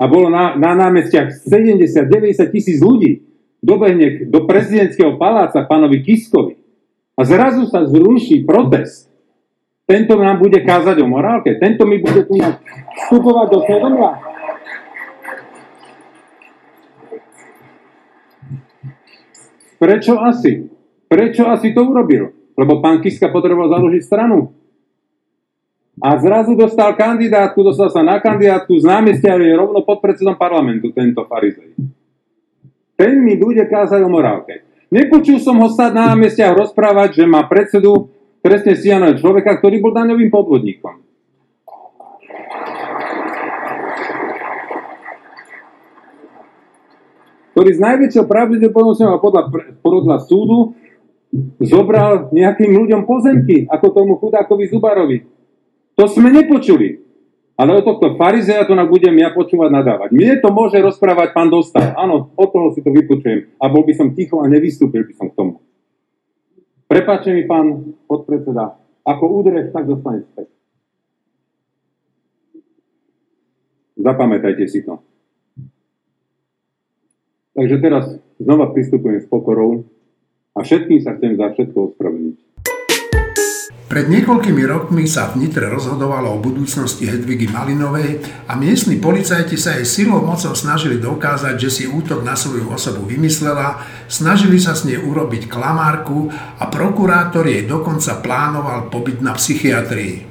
a 0.01 0.09
bolo 0.09 0.33
na, 0.33 0.57
na 0.57 0.73
námestiach 0.73 1.45
70-90 1.45 2.41
tisíc 2.49 2.81
ľudí, 2.81 3.21
dobehne 3.61 4.25
do 4.25 4.49
prezidentského 4.49 5.21
paláca 5.21 5.61
pánovi 5.61 6.01
Kiskovi 6.01 6.57
a 7.13 7.21
zrazu 7.21 7.69
sa 7.69 7.85
zruší 7.85 8.41
protest, 8.41 9.10
tento 9.91 10.15
nám 10.15 10.39
bude 10.39 10.63
kázať 10.63 11.03
o 11.03 11.07
morálke, 11.11 11.59
tento 11.59 11.83
mi 11.83 11.99
bude 11.99 12.23
tu 12.23 12.39
vstupovať 12.39 13.47
do 13.51 13.59
svedomia. 13.67 14.11
Prečo 19.75 20.15
asi? 20.15 20.71
Prečo 21.11 21.43
asi 21.51 21.75
to 21.75 21.83
urobil? 21.83 22.31
Lebo 22.55 22.79
pán 22.79 23.03
Kiska 23.03 23.27
potreboval 23.27 23.67
založiť 23.67 24.01
stranu. 24.07 24.55
A 25.99 26.15
zrazu 26.23 26.55
dostal 26.55 26.95
kandidátku, 26.95 27.59
dostal 27.59 27.91
sa 27.91 27.99
na 27.99 28.23
kandidátku 28.23 28.71
z 28.79 28.87
námestia, 28.87 29.35
je 29.35 29.59
rovno 29.59 29.83
pod 29.83 29.99
predsedom 29.99 30.39
parlamentu, 30.39 30.95
tento 30.95 31.27
farizej. 31.27 31.75
Ten 32.95 33.19
mi 33.19 33.35
bude 33.35 33.67
kázať 33.67 33.99
o 33.99 34.09
morálke. 34.09 34.63
Nepočul 34.87 35.43
som 35.43 35.59
ho 35.59 35.67
stať 35.67 35.91
na 35.91 36.15
námestiach 36.15 36.55
rozprávať, 36.55 37.19
že 37.19 37.25
má 37.27 37.43
predsedu 37.43 38.07
trestne 38.41 38.73
stíhaného 38.75 39.15
človeka, 39.21 39.57
ktorý 39.61 39.79
bol 39.79 39.93
daňovým 39.93 40.29
podvodníkom. 40.33 41.11
ktorý 47.51 47.77
s 47.77 47.83
najväčšou 47.83 48.25
pravdepodobnosťou 48.25 49.21
podľa, 49.21 49.43
podľa 49.83 50.17
súdu 50.25 50.73
zobral 51.61 52.33
nejakým 52.33 52.73
ľuďom 52.73 53.03
pozemky, 53.05 53.67
ako 53.69 53.85
tomu 53.93 54.17
chudákovi 54.17 54.65
Zubarovi. 54.71 55.17
To 55.99 56.09
sme 56.09 56.31
nepočuli. 56.33 57.05
Ale 57.59 57.77
o 57.77 57.85
tohto 57.85 58.17
farizeja 58.17 58.65
to 58.65 58.73
budem 58.89 59.13
ja 59.21 59.29
počúvať 59.29 59.69
nadávať. 59.69 60.09
Mne 60.09 60.41
to 60.41 60.49
môže 60.49 60.81
rozprávať 60.81 61.37
pán 61.37 61.53
Dostal. 61.53 61.93
Áno, 61.93 62.33
o 62.33 62.45
toho 62.49 62.73
si 62.73 62.81
to 62.81 62.89
vypočujem. 62.89 63.53
A 63.61 63.69
bol 63.69 63.85
by 63.85 63.93
som 63.93 64.17
ticho 64.17 64.41
a 64.41 64.49
nevystúpil 64.49 65.05
by 65.05 65.13
som 65.13 65.29
k 65.29 65.37
tomu. 65.37 65.60
Prepáčte 66.91 67.31
mi, 67.31 67.47
pán 67.47 67.95
podpredseda, 68.03 68.75
ako 69.07 69.23
údreš, 69.39 69.71
tak 69.71 69.87
dostane 69.87 70.27
späť. 70.27 70.51
Zapamätajte 73.95 74.67
si 74.67 74.83
to. 74.83 74.99
Takže 77.55 77.75
teraz 77.79 78.11
znova 78.43 78.75
pristupujem 78.75 79.23
s 79.23 79.27
pokorou 79.31 79.87
a 80.51 80.67
všetkým 80.67 80.99
sa 80.99 81.15
chcem 81.15 81.39
za 81.39 81.55
všetko 81.55 81.95
ospravedlniť. 81.95 82.50
Pred 83.91 84.07
niekoľkými 84.07 84.63
rokmi 84.71 85.03
sa 85.03 85.35
v 85.35 85.43
Nitre 85.43 85.67
rozhodovalo 85.67 86.31
o 86.31 86.39
budúcnosti 86.39 87.11
Hedvigy 87.11 87.51
Malinovej 87.51 88.23
a 88.47 88.55
miestni 88.55 88.95
policajti 88.95 89.59
sa 89.59 89.75
jej 89.75 89.83
silou 89.83 90.23
mocou 90.23 90.55
snažili 90.55 90.95
dokázať, 90.95 91.59
že 91.59 91.67
si 91.67 91.83
útok 91.91 92.23
na 92.23 92.39
svoju 92.39 92.71
osobu 92.71 93.03
vymyslela, 93.03 93.83
snažili 94.07 94.63
sa 94.63 94.79
s 94.79 94.87
nej 94.87 94.95
urobiť 94.95 95.51
klamárku 95.51 96.31
a 96.31 96.71
prokurátor 96.71 97.43
jej 97.43 97.67
dokonca 97.67 98.23
plánoval 98.23 98.87
pobyt 98.87 99.19
na 99.19 99.35
psychiatrii. 99.35 100.23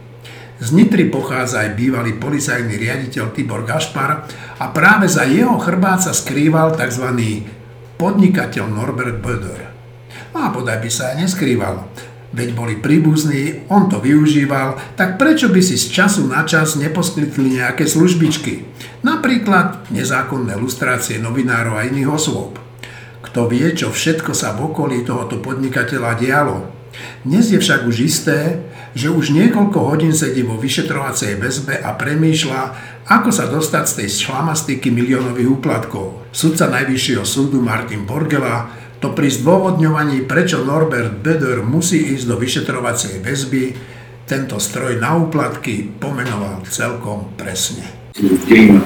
Z 0.57 0.73
Nitry 0.73 1.13
pochádza 1.13 1.61
aj 1.61 1.77
bývalý 1.77 2.17
policajný 2.17 2.81
riaditeľ 2.81 3.29
Tibor 3.37 3.69
Gašpar 3.69 4.25
a 4.57 4.73
práve 4.73 5.05
za 5.05 5.29
jeho 5.29 5.61
chrbát 5.61 6.01
sa 6.01 6.17
skrýval 6.17 6.81
tzv. 6.81 7.13
podnikateľ 8.01 8.65
Norbert 8.73 9.21
Böder. 9.21 9.69
No 10.33 10.49
a 10.49 10.49
bodaj 10.49 10.81
by 10.81 10.89
sa 10.89 11.13
aj 11.13 11.29
neskrýval. 11.29 12.09
Veď 12.31 12.55
boli 12.55 12.79
príbuzní, 12.79 13.67
on 13.67 13.91
to 13.91 13.99
využíval, 13.99 14.79
tak 14.95 15.19
prečo 15.19 15.51
by 15.51 15.59
si 15.59 15.75
z 15.75 15.91
času 15.91 16.31
na 16.31 16.47
čas 16.47 16.79
neposkytli 16.79 17.59
nejaké 17.59 17.91
službičky? 17.91 18.71
Napríklad 19.03 19.91
nezákonné 19.91 20.55
lustrácie 20.55 21.19
novinárov 21.19 21.75
a 21.75 21.91
iných 21.91 22.07
osôb. 22.07 22.55
Kto 23.27 23.51
vie, 23.51 23.75
čo 23.75 23.91
všetko 23.91 24.31
sa 24.31 24.55
v 24.55 24.71
okolí 24.71 25.03
tohoto 25.03 25.43
podnikateľa 25.43 26.11
dialo. 26.23 26.57
Dnes 27.27 27.51
je 27.51 27.59
však 27.59 27.87
už 27.87 27.97
isté, 28.03 28.63
že 28.95 29.11
už 29.11 29.35
niekoľko 29.35 29.79
hodín 29.87 30.15
sedí 30.15 30.43
vo 30.43 30.59
vyšetrovacej 30.59 31.39
väzbe 31.39 31.79
a 31.83 31.95
premýšľa, 31.95 32.63
ako 33.11 33.31
sa 33.31 33.51
dostať 33.51 33.85
z 33.87 33.95
tej 34.03 34.09
šlamastiky 34.27 34.91
miliónových 34.91 35.51
úplatkov. 35.51 36.31
Sudca 36.31 36.71
Najvyššieho 36.71 37.27
súdu 37.27 37.59
Martin 37.63 38.07
Borgela 38.07 38.80
to 39.01 39.09
pri 39.17 39.33
zdôvodňovaní, 39.33 40.29
prečo 40.29 40.61
Norbert 40.61 41.25
Beder 41.25 41.65
musí 41.65 42.13
ísť 42.13 42.25
do 42.29 42.37
vyšetrovacej 42.37 43.25
väzby, 43.25 43.63
tento 44.29 44.61
stroj 44.61 45.01
na 45.01 45.17
úplatky 45.17 45.89
pomenoval 45.99 46.63
celkom 46.69 47.33
presne. 47.35 47.83
Dejina 48.47 48.85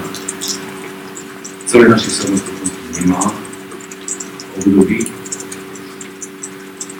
celé 1.67 1.91
našej 1.91 2.13
samostatnosti 2.23 2.79
nemá 3.03 3.21
období 4.63 5.11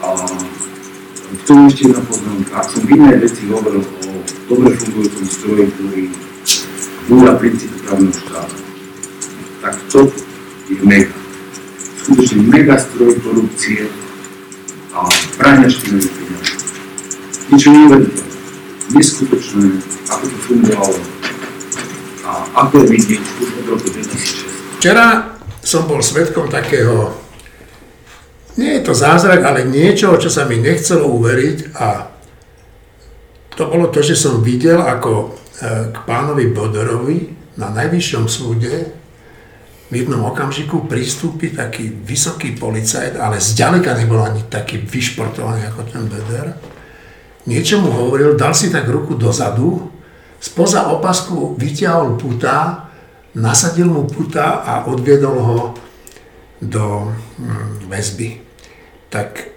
a 0.04 0.08
k 1.26 1.40
tomu 1.48 1.66
ešte 1.66 1.90
jedna 1.90 2.02
poznámka. 2.04 2.52
Ak 2.54 2.66
som 2.70 2.82
v 2.84 2.90
inej 2.94 3.16
veci 3.24 3.42
hovoril 3.50 3.82
o 3.82 4.08
dobre 4.46 4.76
fungujúcom 4.76 5.26
stroji, 5.26 5.64
ktorý 5.74 6.02
búra 7.08 7.32
princípy 7.40 7.76
právneho 7.82 8.14
štátu, 8.14 8.58
tak 9.64 9.74
to 9.90 10.00
je 10.70 10.78
mega. 10.84 11.25
Skutočne 12.06 12.38
mega 12.46 12.78
stroj 12.78 13.18
korupcie 13.18 13.90
a 14.94 15.10
prania 15.34 15.66
špinavých 15.66 16.14
peniazí. 16.14 16.54
Niečo 17.50 17.68
neuveriteľné, 17.74 18.34
neskutočné, 18.94 19.66
ako 20.06 20.24
to 20.30 20.36
fungovalo 20.46 20.98
a 22.22 22.30
ako 22.62 22.74
je 22.78 22.86
vidieť 22.94 23.22
už 23.42 23.48
od 23.58 23.66
roku 23.74 23.86
2006. 23.90 24.78
Včera 24.78 25.34
som 25.66 25.90
bol 25.90 25.98
svetkom 25.98 26.46
takého 26.46 27.10
nie 28.54 28.78
je 28.78 28.86
to 28.86 28.94
zázrak, 28.94 29.42
ale 29.42 29.66
niečo, 29.66 30.14
čo 30.14 30.30
sa 30.30 30.46
mi 30.46 30.62
nechcelo 30.62 31.10
uveriť 31.10 31.58
a 31.74 32.06
to 33.58 33.66
bolo 33.66 33.90
to, 33.90 34.00
že 34.06 34.14
som 34.14 34.46
videl, 34.46 34.78
ako 34.78 35.10
e, 35.10 35.26
k 35.90 35.96
pánovi 36.06 36.54
Bodorovi 36.54 37.18
na 37.58 37.74
najvyššom 37.74 38.24
súde 38.30 38.94
v 39.86 40.02
jednom 40.02 40.26
okamžiku 40.26 40.90
pristúpi 40.90 41.54
taký 41.54 41.90
vysoký 41.90 42.58
policajt, 42.58 43.18
ale 43.18 43.38
zďaleka 43.38 43.94
nebol 43.94 44.18
ani 44.18 44.42
taký 44.50 44.82
vyšportovaný 44.82 45.66
ako 45.70 45.80
ten 45.86 46.04
Beder. 46.10 46.58
Niečo 47.46 47.78
mu 47.78 47.94
hovoril, 47.94 48.34
dal 48.34 48.50
si 48.50 48.74
tak 48.74 48.90
ruku 48.90 49.14
dozadu, 49.14 49.94
spoza 50.42 50.90
opasku 50.90 51.54
vyťahol 51.54 52.18
puta, 52.18 52.90
nasadil 53.38 53.86
mu 53.86 54.10
puta 54.10 54.66
a 54.66 54.90
odviedol 54.90 55.38
ho 55.38 55.58
do 56.58 57.14
hm, 57.38 57.86
väzby 57.86 58.46
tak 59.16 59.48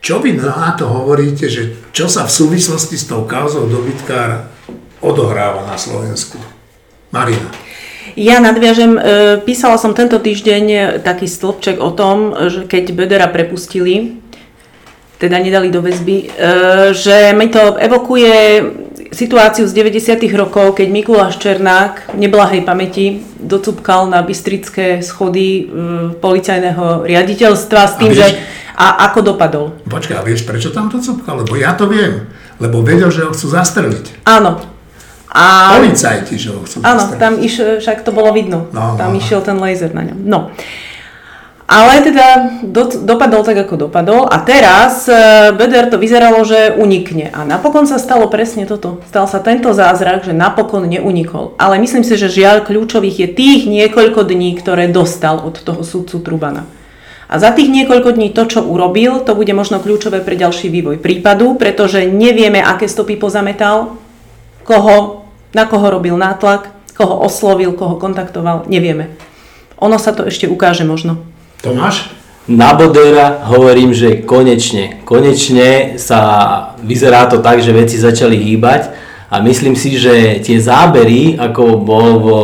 čo 0.00 0.18
vy 0.18 0.32
na 0.32 0.72
to 0.74 0.88
hovoríte, 0.88 1.46
že 1.46 1.76
čo 1.92 2.08
sa 2.08 2.24
v 2.24 2.32
súvislosti 2.32 2.96
s 2.96 3.04
tou 3.04 3.28
kauzou 3.28 3.68
dobytkára 3.68 4.48
odohráva 5.04 5.68
na 5.68 5.76
Slovensku? 5.76 6.40
Marina. 7.12 7.52
Ja 8.16 8.42
nadviažem, 8.42 8.96
e, 8.96 9.00
písala 9.44 9.78
som 9.78 9.94
tento 9.94 10.18
týždeň 10.18 10.98
taký 11.04 11.30
stĺpček 11.30 11.78
o 11.78 11.90
tom, 11.94 12.32
že 12.48 12.66
keď 12.66 12.84
Bedera 12.94 13.28
prepustili, 13.30 14.20
teda 15.20 15.36
nedali 15.36 15.68
do 15.68 15.84
väzby, 15.84 16.16
e, 16.16 16.26
že 16.96 17.36
mi 17.36 17.52
to 17.52 17.76
evokuje 17.76 18.64
situáciu 19.12 19.68
z 19.68 19.72
90. 19.76 20.32
rokov, 20.32 20.80
keď 20.80 20.88
Mikuláš 20.88 21.36
Černák 21.36 22.16
v 22.16 22.18
neblahej 22.24 22.64
pamäti 22.64 23.20
docupkal 23.36 24.08
na 24.08 24.24
Bystrické 24.24 25.04
schody 25.04 25.48
e, 25.48 25.62
policajného 26.16 27.04
riaditeľstva 27.04 27.80
s 27.84 27.94
tým, 28.00 28.10
a 28.10 28.16
vieš, 28.16 28.22
že 28.24 28.28
a 28.80 29.12
ako 29.12 29.36
dopadol. 29.36 29.76
Počkaj, 29.84 30.16
a 30.16 30.24
vieš 30.24 30.48
prečo 30.48 30.72
tam 30.72 30.88
docupkal? 30.88 31.44
Lebo 31.44 31.52
ja 31.60 31.76
to 31.76 31.84
viem. 31.84 32.32
Lebo 32.56 32.80
vedel, 32.80 33.12
že 33.12 33.28
ho 33.28 33.36
chcú 33.36 33.52
zastreliť. 33.52 34.24
Áno. 34.24 34.79
A... 35.30 35.78
Policajti, 35.78 36.34
že 36.34 36.50
ho 36.50 36.66
chcú 36.66 36.82
Áno, 36.82 37.06
tam 37.14 37.38
iš, 37.38 37.62
však 37.78 38.02
to 38.02 38.10
bolo 38.10 38.34
vidno. 38.34 38.66
No, 38.74 38.98
tam 38.98 39.14
no, 39.14 39.18
išiel 39.18 39.46
ten 39.46 39.62
laser 39.62 39.94
na 39.94 40.02
ňom. 40.02 40.18
No. 40.26 40.50
Ale 41.70 42.02
teda 42.02 42.58
do, 42.66 42.90
dopadol 43.06 43.46
tak, 43.46 43.62
ako 43.62 43.86
dopadol 43.86 44.26
a 44.26 44.42
teraz 44.42 45.06
e, 45.06 45.14
Beder 45.54 45.86
to 45.86 46.02
vyzeralo, 46.02 46.42
že 46.42 46.74
unikne. 46.74 47.30
A 47.30 47.46
napokon 47.46 47.86
sa 47.86 48.02
stalo 48.02 48.26
presne 48.26 48.66
toto. 48.66 48.98
Stal 49.06 49.30
sa 49.30 49.38
tento 49.38 49.70
zázrak, 49.70 50.26
že 50.26 50.34
napokon 50.34 50.90
neunikol. 50.90 51.54
Ale 51.62 51.78
myslím 51.78 52.02
si, 52.02 52.18
že 52.18 52.26
žiaľ 52.26 52.66
kľúčových 52.66 53.22
je 53.22 53.28
tých 53.30 53.60
niekoľko 53.70 54.26
dní, 54.26 54.58
ktoré 54.58 54.90
dostal 54.90 55.46
od 55.46 55.62
toho 55.62 55.86
sudcu 55.86 56.18
Trubana. 56.18 56.66
A 57.30 57.38
za 57.38 57.54
tých 57.54 57.70
niekoľko 57.70 58.18
dní 58.18 58.34
to, 58.34 58.50
čo 58.50 58.66
urobil, 58.66 59.22
to 59.22 59.38
bude 59.38 59.54
možno 59.54 59.78
kľúčové 59.78 60.26
pre 60.26 60.34
ďalší 60.34 60.66
vývoj 60.74 60.98
prípadu, 60.98 61.54
pretože 61.54 62.02
nevieme, 62.10 62.58
aké 62.58 62.90
stopy 62.90 63.14
pozametal, 63.14 63.94
koho, 64.66 65.19
na 65.54 65.66
koho 65.66 65.90
robil 65.90 66.16
nátlak, 66.16 66.70
koho 66.94 67.20
oslovil, 67.24 67.72
koho 67.72 67.96
kontaktoval, 67.96 68.68
nevieme. 68.68 69.16
Ono 69.80 69.96
sa 69.96 70.12
to 70.12 70.28
ešte 70.28 70.44
ukáže 70.44 70.84
možno. 70.84 71.24
Tomáš? 71.64 72.12
Na 72.50 72.74
Bodera 72.74 73.46
hovorím, 73.46 73.94
že 73.94 74.26
konečne, 74.26 75.04
konečne 75.06 76.00
sa 76.02 76.20
vyzerá 76.82 77.30
to 77.30 77.38
tak, 77.38 77.62
že 77.62 77.70
veci 77.70 77.94
začali 77.94 78.34
hýbať 78.34 78.90
a 79.30 79.38
myslím 79.38 79.78
si, 79.78 79.94
že 79.94 80.42
tie 80.42 80.58
zábery, 80.58 81.38
ako 81.38 81.78
bol 81.78 82.10
vo 82.18 82.38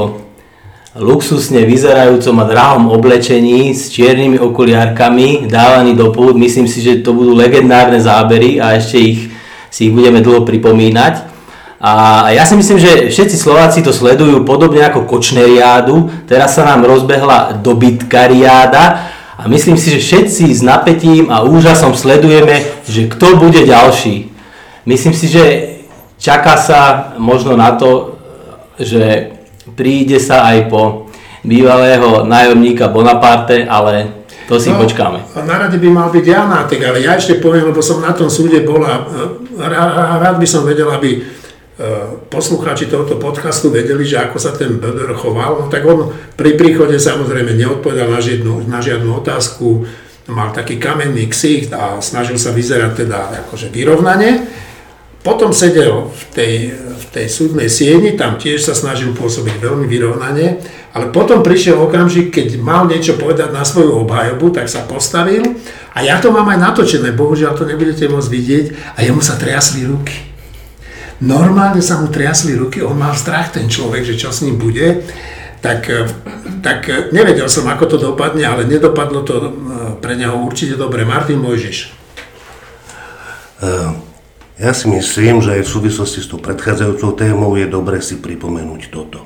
luxusne 0.97 1.67
vyzerajúcom 1.69 2.37
a 2.41 2.45
drahom 2.49 2.85
oblečení 2.89 3.75
s 3.77 3.93
čiernymi 3.93 4.41
okuliárkami 4.41 5.51
dávaní 5.51 5.93
do 5.93 6.09
pút. 6.09 6.39
Myslím 6.39 6.65
si, 6.65 6.81
že 6.81 7.05
to 7.05 7.13
budú 7.13 7.37
legendárne 7.37 8.01
zábery 8.01 8.57
a 8.57 8.79
ešte 8.81 8.97
ich, 8.97 9.21
si 9.69 9.91
ich 9.91 9.93
budeme 9.93 10.25
dlho 10.25 10.47
pripomínať. 10.49 11.36
A 11.77 12.25
ja 12.33 12.49
si 12.49 12.57
myslím, 12.57 12.81
že 12.81 13.13
všetci 13.13 13.37
Slováci 13.37 13.85
to 13.85 13.93
sledujú 13.93 14.49
podobne 14.49 14.81
ako 14.81 15.05
Kočneriádu. 15.05 16.25
Teraz 16.25 16.57
sa 16.57 16.65
nám 16.65 16.89
rozbehla 16.89 17.61
dobytkariáda 17.61 18.85
a 19.37 19.45
myslím 19.45 19.77
si, 19.77 19.93
že 19.93 20.01
všetci 20.01 20.49
s 20.57 20.65
napätím 20.65 21.29
a 21.29 21.45
úžasom 21.45 21.93
sledujeme, 21.93 22.65
že 22.89 23.13
kto 23.13 23.37
bude 23.37 23.61
ďalší. 23.69 24.33
Myslím 24.89 25.13
si, 25.13 25.29
že 25.29 25.45
čaká 26.17 26.57
sa 26.57 27.13
možno 27.21 27.53
na 27.61 27.77
to, 27.77 28.17
že 28.81 29.37
príde 29.77 30.17
sa 30.17 30.49
aj 30.49 30.73
po 30.73 31.13
bývalého 31.45 32.25
nájomníka 32.25 32.89
Bonaparte, 32.89 33.69
ale 33.69 34.25
to 34.49 34.57
si 34.57 34.73
no, 34.73 34.79
počkáme. 34.81 35.27
Na 35.45 35.59
rade 35.59 35.77
by 35.77 35.89
mal 35.91 36.09
byť 36.09 36.25
Janátek, 36.25 36.81
ale 36.87 37.03
ja 37.03 37.19
ešte 37.19 37.43
poviem, 37.43 37.69
lebo 37.69 37.83
som 37.83 38.01
na 38.01 38.15
tom 38.15 38.31
súde 38.31 38.63
bol 38.63 38.81
a 38.81 39.05
rád 40.23 40.39
by 40.39 40.47
som 40.47 40.63
vedel, 40.63 40.87
aby 40.89 41.36
poslucháči 42.33 42.89
tohoto 42.89 43.21
podcastu 43.21 43.69
vedeli, 43.69 44.01
že 44.09 44.17
ako 44.17 44.41
sa 44.41 44.57
ten 44.57 44.81
BDR 44.81 45.13
choval, 45.13 45.61
no 45.61 45.65
tak 45.69 45.85
on 45.85 46.09
pri 46.33 46.57
príchode 46.57 46.97
samozrejme 46.97 47.53
neodpovedal 47.53 48.09
na 48.09 48.21
žiadnu, 48.21 48.65
na 48.65 48.81
žiadnu 48.81 49.13
otázku, 49.21 49.85
mal 50.33 50.57
taký 50.57 50.81
kamenný 50.81 51.29
ksicht 51.29 51.77
a 51.77 52.01
snažil 52.01 52.41
sa 52.41 52.57
vyzerať 52.57 53.05
teda 53.05 53.45
akože 53.47 53.69
vyrovnane. 53.69 54.49
Potom 55.21 55.51
sedel 55.51 56.09
v 56.09 56.23
tej, 56.33 56.55
v 56.73 57.05
tej 57.13 57.27
súdnej 57.27 57.67
sieni, 57.67 58.15
tam 58.15 58.39
tiež 58.39 58.63
sa 58.63 58.79
snažil 58.79 59.11
pôsobiť 59.13 59.59
veľmi 59.59 59.85
vyrovnane, 59.91 60.63
ale 60.97 61.13
potom 61.13 61.43
prišiel 61.43 61.77
okamžik, 61.83 62.31
keď 62.31 62.57
mal 62.63 62.87
niečo 62.89 63.19
povedať 63.19 63.53
na 63.53 63.67
svoju 63.67 64.07
obhajobu, 64.07 64.55
tak 64.55 64.71
sa 64.71 64.87
postavil 64.87 65.45
a 65.93 65.99
ja 66.01 66.23
to 66.23 66.33
mám 66.33 66.47
aj 66.49 66.63
natočené, 66.73 67.13
bohužiaľ 67.13 67.59
to 67.59 67.69
nebudete 67.69 68.07
môcť 68.07 68.33
vidieť 68.33 68.67
a 68.97 69.05
jemu 69.05 69.21
sa 69.21 69.37
triasli 69.37 69.85
ruky. 69.85 70.36
Normálne 71.25 71.81
sa 71.81 71.97
mu 71.97 72.13
triasli 72.13 72.53
ruky, 72.61 72.85
on 72.85 73.01
mal 73.01 73.17
strach 73.17 73.49
ten 73.49 73.73
človek, 73.73 74.05
že 74.05 74.21
čo 74.21 74.29
s 74.29 74.45
ním 74.45 74.61
bude. 74.61 75.01
Tak, 75.65 75.81
eh, 75.89 76.05
tak 76.61 76.81
eh, 76.93 77.09
nevedel 77.09 77.49
som, 77.49 77.65
ako 77.65 77.85
to 77.89 77.97
dopadne, 77.97 78.45
ale 78.45 78.69
nedopadlo 78.69 79.25
to 79.25 79.35
eh, 79.41 79.49
pre 79.97 80.13
neho 80.21 80.37
určite 80.37 80.77
dobre. 80.77 81.09
Martin 81.09 81.41
Mojžiš. 81.41 81.97
Ja 84.57 84.73
si 84.77 84.85
myslím, 84.93 85.41
že 85.41 85.57
aj 85.57 85.65
v 85.65 85.73
súvislosti 85.81 86.21
s 86.21 86.29
tou 86.29 86.37
predchádzajúcou 86.37 87.17
témou 87.17 87.57
je 87.57 87.65
dobre 87.65 88.05
si 88.05 88.21
pripomenúť 88.21 88.93
toto. 88.93 89.25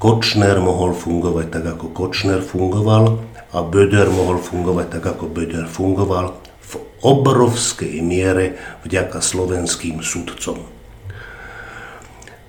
Kočner 0.00 0.56
mohol 0.64 0.96
fungovať 0.96 1.60
tak, 1.60 1.64
ako 1.76 1.92
Kočner 1.92 2.40
fungoval 2.40 3.20
a 3.52 3.58
Böder 3.60 4.08
mohol 4.08 4.40
fungovať 4.40 4.96
tak, 4.96 5.04
ako 5.16 5.28
Böder 5.28 5.68
fungoval 5.68 6.40
v 6.40 6.72
obrovskej 7.04 8.00
miere 8.00 8.56
vďaka 8.84 9.20
slovenským 9.20 10.00
sudcom. 10.00 10.75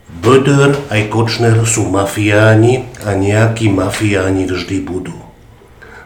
Böder 0.07 0.71
aj 0.87 1.11
Kočner 1.11 1.67
sú 1.67 1.91
mafiáni 1.91 2.87
a 3.03 3.11
nejakí 3.11 3.67
mafiáni 3.67 4.47
vždy 4.47 4.79
budú. 4.79 5.15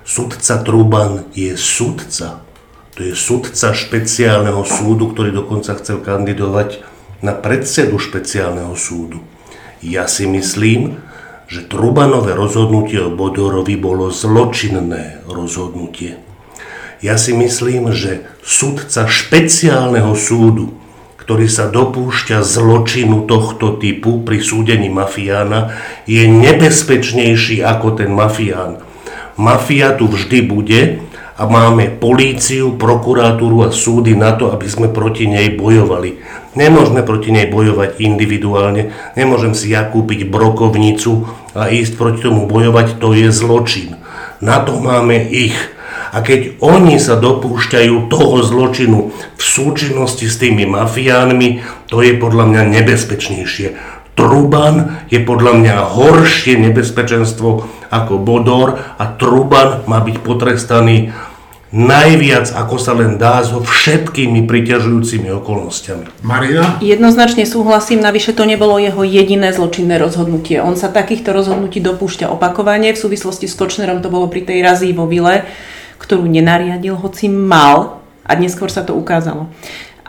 Sudca 0.02 0.58
Truban 0.66 1.30
je 1.38 1.54
sudca. 1.54 2.41
To 2.97 2.99
je 3.06 3.14
sudca 3.14 3.78
špeciálneho 3.78 4.66
súdu, 4.66 5.14
ktorý 5.14 5.30
dokonca 5.30 5.78
chcel 5.78 6.02
kandidovať 6.02 6.82
na 7.22 7.38
predsedu 7.38 8.02
špeciálneho 8.02 8.74
súdu. 8.74 9.22
Ja 9.86 10.10
si 10.10 10.26
myslím, 10.26 10.97
že 11.45 11.62
Trubanové 11.70 12.34
rozhodnutie 12.34 12.97
o 13.06 13.14
Bodorovi 13.14 13.78
bolo 13.78 14.10
zločinné 14.10 15.22
rozhodnutie. 15.30 16.18
Ja 17.06 17.22
si 17.22 17.38
myslím, 17.38 17.93
že 17.93 18.26
sudca 18.41 19.06
špeciálneho 19.06 20.18
súdu, 20.18 20.80
ktorý 21.32 21.47
sa 21.47 21.71
dopúšťa 21.71 22.43
zločinu 22.43 23.23
tohto 23.23 23.79
typu 23.79 24.19
pri 24.19 24.43
súdení 24.43 24.91
mafiána, 24.91 25.71
je 26.03 26.27
nebezpečnejší 26.27 27.63
ako 27.63 27.95
ten 27.95 28.11
mafián. 28.11 28.84
Mafia 29.39 29.95
tu 29.95 30.11
vždy 30.11 30.43
bude 30.43 30.99
a 31.39 31.47
máme 31.47 31.88
políciu, 32.03 32.75
prokuratúru 32.75 33.63
a 33.63 33.71
súdy 33.71 34.11
na 34.11 34.36
to, 34.36 34.51
aby 34.51 34.67
sme 34.67 34.91
proti 34.91 35.23
nej 35.23 35.55
bojovali. 35.55 36.19
Nemôžeme 36.59 36.99
proti 36.99 37.32
nej 37.32 37.47
bojovať 37.47 38.03
individuálne, 38.03 38.91
nemôžem 39.15 39.55
si 39.55 39.71
ja 39.71 39.88
kúpiť 39.88 40.27
brokovnicu 40.27 41.32
a 41.55 41.71
ísť 41.71 41.95
proti 41.95 42.27
tomu 42.27 42.43
bojovať, 42.43 42.99
to 42.99 43.15
je 43.15 43.32
zločin. 43.32 43.95
Na 44.43 44.59
to 44.67 44.84
máme 44.84 45.15
ich. 45.32 45.55
A 46.12 46.20
keď 46.20 46.59
oni 46.59 46.99
sa 46.99 47.16
dopúšťajú 47.16 48.12
toho 48.12 48.43
zločinu 48.43 49.16
v 49.16 49.41
súčinnosti 49.41 50.28
s 50.28 50.36
tými 50.36 50.68
mafiánmi, 50.68 51.64
to 51.88 52.03
je 52.03 52.20
podľa 52.20 52.51
mňa 52.51 52.62
nebezpečnejšie. 52.80 53.68
Truban 54.12 55.07
je 55.07 55.24
podľa 55.24 55.55
mňa 55.55 55.76
horšie 55.95 56.59
nebezpečenstvo 56.59 57.64
ako 57.88 58.14
Bodor 58.20 58.76
a 58.99 59.03
Truban 59.16 59.88
má 59.88 60.03
byť 60.03 60.18
potrestaný 60.20 61.16
najviac, 61.72 62.51
ako 62.51 62.76
sa 62.76 62.91
len 62.91 63.16
dá, 63.16 63.39
so 63.47 63.64
všetkými 63.64 64.43
priťažujúcimi 64.43 65.32
okolnostiami. 65.32 66.20
Marina? 66.20 66.76
Jednoznačne 66.84 67.47
súhlasím, 67.47 68.03
navyše 68.03 68.36
to 68.36 68.43
nebolo 68.43 68.76
jeho 68.76 69.07
jediné 69.07 69.55
zločinné 69.55 69.95
rozhodnutie. 69.95 70.59
On 70.59 70.76
sa 70.76 70.91
takýchto 70.91 71.32
rozhodnutí 71.32 71.80
dopúšťa 71.80 72.28
opakovane, 72.28 72.91
v 72.91 72.99
súvislosti 72.99 73.47
s 73.47 73.55
Kočnerom 73.55 74.03
to 74.03 74.12
bolo 74.12 74.28
pri 74.28 74.43
tej 74.43 74.59
razii 74.59 74.91
vo 74.91 75.07
Vile, 75.07 75.47
ktorú 76.02 76.26
nenariadil, 76.26 76.97
hoci 76.97 77.30
mal 77.30 78.02
a 78.26 78.34
neskôr 78.34 78.74
sa 78.74 78.82
to 78.82 78.97
ukázalo. 78.97 79.45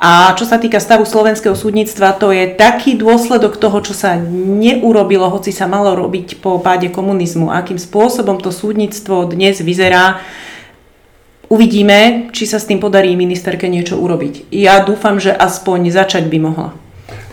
A 0.03 0.35
čo 0.35 0.43
sa 0.43 0.59
týka 0.59 0.83
stavu 0.83 1.07
slovenského 1.07 1.55
súdnictva, 1.55 2.19
to 2.19 2.35
je 2.35 2.51
taký 2.59 2.99
dôsledok 2.99 3.55
toho, 3.55 3.79
čo 3.87 3.95
sa 3.95 4.19
neurobilo, 4.19 5.31
hoci 5.31 5.55
sa 5.55 5.71
malo 5.71 5.95
robiť 5.95 6.43
po 6.43 6.59
páde 6.59 6.91
komunizmu. 6.91 7.55
Akým 7.55 7.79
spôsobom 7.79 8.43
to 8.43 8.51
súdnictvo 8.51 9.31
dnes 9.31 9.63
vyzerá, 9.63 10.19
uvidíme, 11.47 12.33
či 12.35 12.51
sa 12.51 12.59
s 12.59 12.67
tým 12.67 12.83
podarí 12.83 13.15
ministerke 13.15 13.71
niečo 13.71 13.95
urobiť. 13.95 14.51
Ja 14.51 14.83
dúfam, 14.83 15.23
že 15.23 15.31
aspoň 15.31 15.95
začať 15.95 16.27
by 16.27 16.39
mohla. 16.51 16.75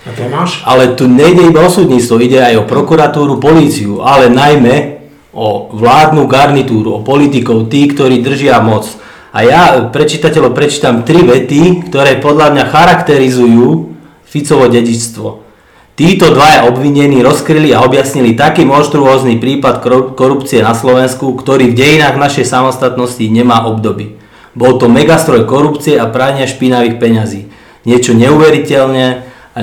A 0.06 0.14
Tomáš? 0.14 0.62
Ale 0.62 0.94
tu 0.94 1.10
nejde 1.10 1.50
iba 1.50 1.66
o 1.66 1.74
súdnictvo, 1.74 2.22
ide 2.22 2.38
aj 2.38 2.54
o 2.62 2.68
prokuratúru, 2.70 3.42
políciu, 3.42 4.06
ale 4.06 4.30
najmä 4.30 4.99
o 5.34 5.70
vládnu 5.74 6.26
garnitúru, 6.26 7.00
o 7.00 7.06
politikov, 7.06 7.70
tí, 7.70 7.86
ktorí 7.90 8.26
držia 8.26 8.62
moc. 8.66 8.90
A 9.30 9.46
ja 9.46 9.62
pre 9.94 10.10
čitateľov 10.10 10.58
prečítam 10.58 11.06
tri 11.06 11.22
vety, 11.22 11.86
ktoré 11.90 12.18
podľa 12.18 12.50
mňa 12.58 12.66
charakterizujú 12.74 13.94
Ficovo 14.26 14.66
dedičstvo. 14.66 15.46
Títo 15.94 16.32
dvaja 16.32 16.66
obvinení 16.66 17.20
rozkryli 17.20 17.76
a 17.76 17.84
objasnili 17.84 18.32
taký 18.32 18.64
monštruózny 18.64 19.36
prípad 19.38 19.84
korupcie 20.16 20.64
na 20.64 20.72
Slovensku, 20.72 21.36
ktorý 21.36 21.70
v 21.70 21.78
dejinách 21.78 22.16
našej 22.16 22.48
samostatnosti 22.48 23.22
nemá 23.28 23.68
obdoby. 23.68 24.16
Bol 24.56 24.80
to 24.80 24.88
megastroj 24.88 25.44
korupcie 25.44 26.00
a 26.00 26.08
prania 26.08 26.48
špinavých 26.48 26.98
peňazí. 26.98 27.52
Niečo 27.84 28.16
neuveriteľné 28.16 29.06
a 29.54 29.60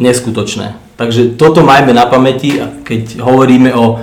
neskutočné. 0.00 0.78
Takže 0.94 1.34
toto 1.34 1.66
majme 1.66 1.90
na 1.90 2.06
pamäti, 2.06 2.62
keď 2.86 3.20
hovoríme 3.20 3.74
o 3.74 3.98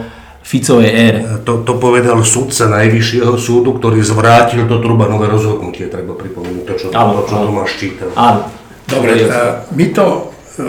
Ficovej 0.47 0.87
ére. 0.87 1.19
To, 1.43 1.59
to 1.67 1.75
povedal 1.75 2.23
sudca 2.23 2.71
Najvyššieho 2.71 3.35
súdu, 3.35 3.75
ktorý 3.75 3.99
zvrátil 3.99 4.63
to 4.63 4.79
Trubanové 4.79 5.27
rozhodnutie, 5.27 5.91
treba 5.91 6.15
pripomenúť 6.15 6.63
to, 6.63 6.73
čo, 6.79 6.85
áno, 6.95 7.19
to, 7.19 7.21
čo 7.27 7.35
Tomáš 7.43 7.71
čítal. 7.75 8.09
Áno. 8.15 8.47
Dobre, 8.87 9.27
my 9.75 9.85
to, 9.91 10.31
e, 10.55 10.67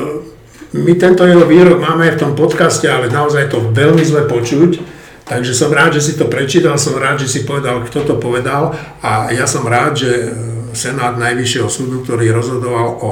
my 0.82 0.92
tento 0.98 1.22
jeho 1.22 1.46
výrok 1.46 1.78
máme 1.78 2.10
aj 2.10 2.18
v 2.18 2.22
tom 2.26 2.32
podcaste, 2.34 2.90
ale 2.90 3.06
naozaj 3.06 3.54
to 3.54 3.70
veľmi 3.70 4.02
zle 4.02 4.26
počuť, 4.26 4.82
takže 5.22 5.54
som 5.54 5.70
rád, 5.70 5.94
že 5.94 6.10
si 6.10 6.12
to 6.18 6.26
prečítal, 6.26 6.74
som 6.74 6.98
rád, 6.98 7.22
že 7.22 7.30
si 7.30 7.40
povedal, 7.46 7.86
kto 7.86 8.02
to 8.02 8.14
povedal 8.18 8.74
a 8.98 9.30
ja 9.30 9.46
som 9.46 9.62
rád, 9.62 9.94
že 9.94 10.10
e, 10.10 10.26
Senát 10.74 11.14
Najvyššieho 11.14 11.70
súdu, 11.70 12.02
ktorý 12.02 12.34
rozhodoval 12.34 12.98
o 12.98 13.10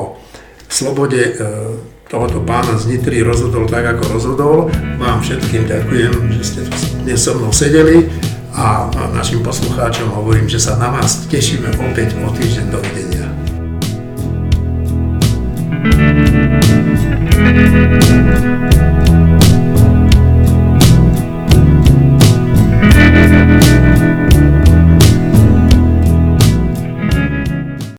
slobode 0.67 1.23
e, 1.23 1.33
tohoto 2.07 2.38
pána 2.42 2.78
z 2.78 2.94
Nitry 2.94 3.22
rozhodol 3.26 3.66
tak, 3.66 3.98
ako 3.98 4.04
rozhodol. 4.14 4.57
Vám 4.98 5.18
všetkým 5.22 5.66
ďakujem, 5.66 6.12
že 6.38 6.42
ste 6.42 6.61
dnes 7.02 7.18
so 7.18 7.34
mnou 7.34 7.50
sedeli 7.50 8.07
a 8.54 8.88
našim 9.12 9.42
poslucháčom 9.42 10.14
hovorím, 10.14 10.46
že 10.48 10.62
sa 10.62 10.78
na 10.78 10.88
vás 10.94 11.26
tešíme 11.26 11.68
opäť 11.82 12.14
o 12.22 12.30
týždeň. 12.30 12.66
Dovidenia. 12.70 13.26
thank 17.36 19.00
you 19.00 19.05